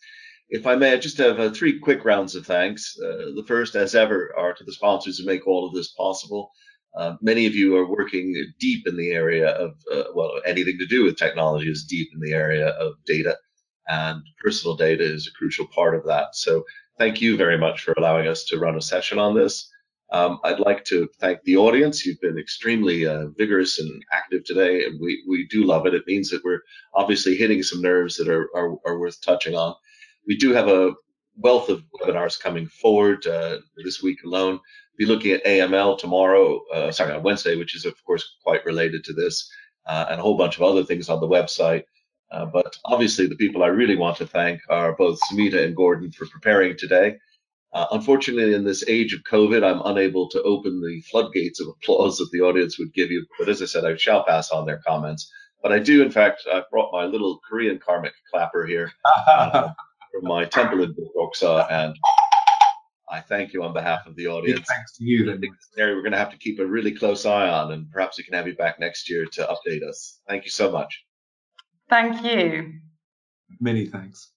if 0.50 0.66
I 0.66 0.76
may, 0.76 0.92
I 0.92 0.96
just 0.96 1.18
have 1.18 1.40
uh, 1.40 1.50
three 1.50 1.78
quick 1.78 2.04
rounds 2.04 2.34
of 2.34 2.46
thanks. 2.46 2.96
Uh, 3.02 3.32
the 3.34 3.44
first, 3.46 3.74
as 3.74 3.94
ever, 3.94 4.32
are 4.36 4.52
to 4.52 4.64
the 4.64 4.72
sponsors 4.72 5.18
who 5.18 5.26
make 5.26 5.46
all 5.46 5.66
of 5.66 5.74
this 5.74 5.88
possible. 5.92 6.52
Uh, 6.96 7.14
many 7.20 7.46
of 7.46 7.54
you 7.54 7.76
are 7.76 7.88
working 7.88 8.34
deep 8.58 8.86
in 8.86 8.96
the 8.96 9.12
area 9.12 9.50
of, 9.50 9.72
uh, 9.92 10.04
well, 10.14 10.32
anything 10.44 10.76
to 10.78 10.86
do 10.86 11.04
with 11.04 11.16
technology 11.16 11.70
is 11.70 11.84
deep 11.84 12.08
in 12.12 12.20
the 12.20 12.32
area 12.32 12.68
of 12.70 12.94
data, 13.06 13.36
and 13.88 14.22
personal 14.38 14.76
data 14.76 15.04
is 15.04 15.26
a 15.26 15.38
crucial 15.38 15.66
part 15.68 15.94
of 15.94 16.04
that. 16.06 16.34
So, 16.34 16.64
thank 16.98 17.20
you 17.20 17.36
very 17.36 17.56
much 17.56 17.82
for 17.82 17.94
allowing 17.96 18.26
us 18.26 18.44
to 18.44 18.58
run 18.58 18.76
a 18.76 18.82
session 18.82 19.18
on 19.18 19.34
this. 19.34 19.70
Um, 20.12 20.40
I'd 20.42 20.58
like 20.58 20.84
to 20.86 21.08
thank 21.20 21.42
the 21.42 21.56
audience. 21.56 22.04
You've 22.04 22.20
been 22.20 22.38
extremely 22.38 23.06
uh, 23.06 23.26
vigorous 23.38 23.78
and 23.78 24.02
active 24.12 24.44
today, 24.44 24.84
and 24.84 25.00
we, 25.00 25.22
we 25.28 25.46
do 25.46 25.64
love 25.64 25.86
it. 25.86 25.94
It 25.94 26.06
means 26.06 26.30
that 26.30 26.42
we're 26.44 26.60
obviously 26.94 27.36
hitting 27.36 27.62
some 27.62 27.80
nerves 27.80 28.16
that 28.16 28.28
are, 28.28 28.48
are, 28.56 28.76
are 28.84 28.98
worth 28.98 29.20
touching 29.22 29.54
on. 29.54 29.74
We 30.26 30.36
do 30.36 30.52
have 30.52 30.68
a 30.68 30.94
wealth 31.36 31.68
of 31.68 31.84
webinars 32.00 32.40
coming 32.40 32.66
forward 32.66 33.26
uh, 33.26 33.58
this 33.84 34.02
week 34.02 34.18
alone. 34.24 34.58
Be 35.00 35.06
looking 35.06 35.32
at 35.32 35.46
AML 35.46 35.96
tomorrow, 35.96 36.60
uh, 36.74 36.92
sorry, 36.92 37.14
on 37.14 37.22
Wednesday, 37.22 37.56
which 37.56 37.74
is 37.74 37.86
of 37.86 37.94
course 38.04 38.36
quite 38.44 38.66
related 38.66 39.02
to 39.04 39.14
this, 39.14 39.50
uh, 39.86 40.04
and 40.10 40.20
a 40.20 40.22
whole 40.22 40.36
bunch 40.36 40.56
of 40.58 40.62
other 40.62 40.84
things 40.84 41.08
on 41.08 41.20
the 41.20 41.26
website. 41.26 41.84
Uh, 42.30 42.44
but 42.44 42.76
obviously, 42.84 43.26
the 43.26 43.34
people 43.36 43.62
I 43.62 43.68
really 43.68 43.96
want 43.96 44.18
to 44.18 44.26
thank 44.26 44.60
are 44.68 44.94
both 44.94 45.18
Samita 45.32 45.64
and 45.64 45.74
Gordon 45.74 46.12
for 46.12 46.26
preparing 46.26 46.76
today. 46.76 47.16
Uh, 47.72 47.86
unfortunately, 47.92 48.52
in 48.52 48.62
this 48.62 48.84
age 48.88 49.14
of 49.14 49.22
COVID, 49.22 49.64
I'm 49.64 49.80
unable 49.86 50.28
to 50.28 50.42
open 50.42 50.82
the 50.82 51.00
floodgates 51.10 51.60
of 51.62 51.68
applause 51.68 52.18
that 52.18 52.28
the 52.30 52.42
audience 52.42 52.78
would 52.78 52.92
give 52.92 53.10
you. 53.10 53.24
But 53.38 53.48
as 53.48 53.62
I 53.62 53.64
said, 53.64 53.86
I 53.86 53.96
shall 53.96 54.24
pass 54.24 54.50
on 54.50 54.66
their 54.66 54.82
comments. 54.86 55.32
But 55.62 55.72
I 55.72 55.78
do, 55.78 56.02
in 56.02 56.10
fact, 56.10 56.42
I 56.46 56.62
brought 56.70 56.92
my 56.92 57.06
little 57.06 57.40
Korean 57.48 57.78
karmic 57.78 58.12
clapper 58.30 58.66
here 58.66 58.92
uh, 59.28 59.70
from 60.12 60.28
my 60.28 60.44
temple 60.44 60.82
in 60.82 60.94
Doksa, 61.16 61.72
and 61.72 61.96
I 63.10 63.20
thank 63.20 63.52
you 63.52 63.62
on 63.64 63.72
behalf 63.72 64.06
of 64.06 64.14
the 64.14 64.28
audience. 64.28 64.60
Big 64.60 64.66
thanks 64.66 64.96
to 64.98 65.04
you. 65.04 65.26
Then. 65.26 65.42
Area 65.76 65.94
we're 65.94 66.02
going 66.02 66.12
to 66.12 66.18
have 66.18 66.30
to 66.30 66.36
keep 66.36 66.60
a 66.60 66.66
really 66.66 66.92
close 66.92 67.26
eye 67.26 67.48
on, 67.48 67.72
and 67.72 67.90
perhaps 67.90 68.18
we 68.18 68.24
can 68.24 68.34
have 68.34 68.46
you 68.46 68.54
back 68.54 68.78
next 68.78 69.10
year 69.10 69.26
to 69.26 69.42
update 69.42 69.82
us. 69.82 70.20
Thank 70.28 70.44
you 70.44 70.50
so 70.50 70.70
much. 70.70 71.04
Thank 71.88 72.24
you. 72.24 72.74
Many 73.58 73.86
thanks. 73.86 74.30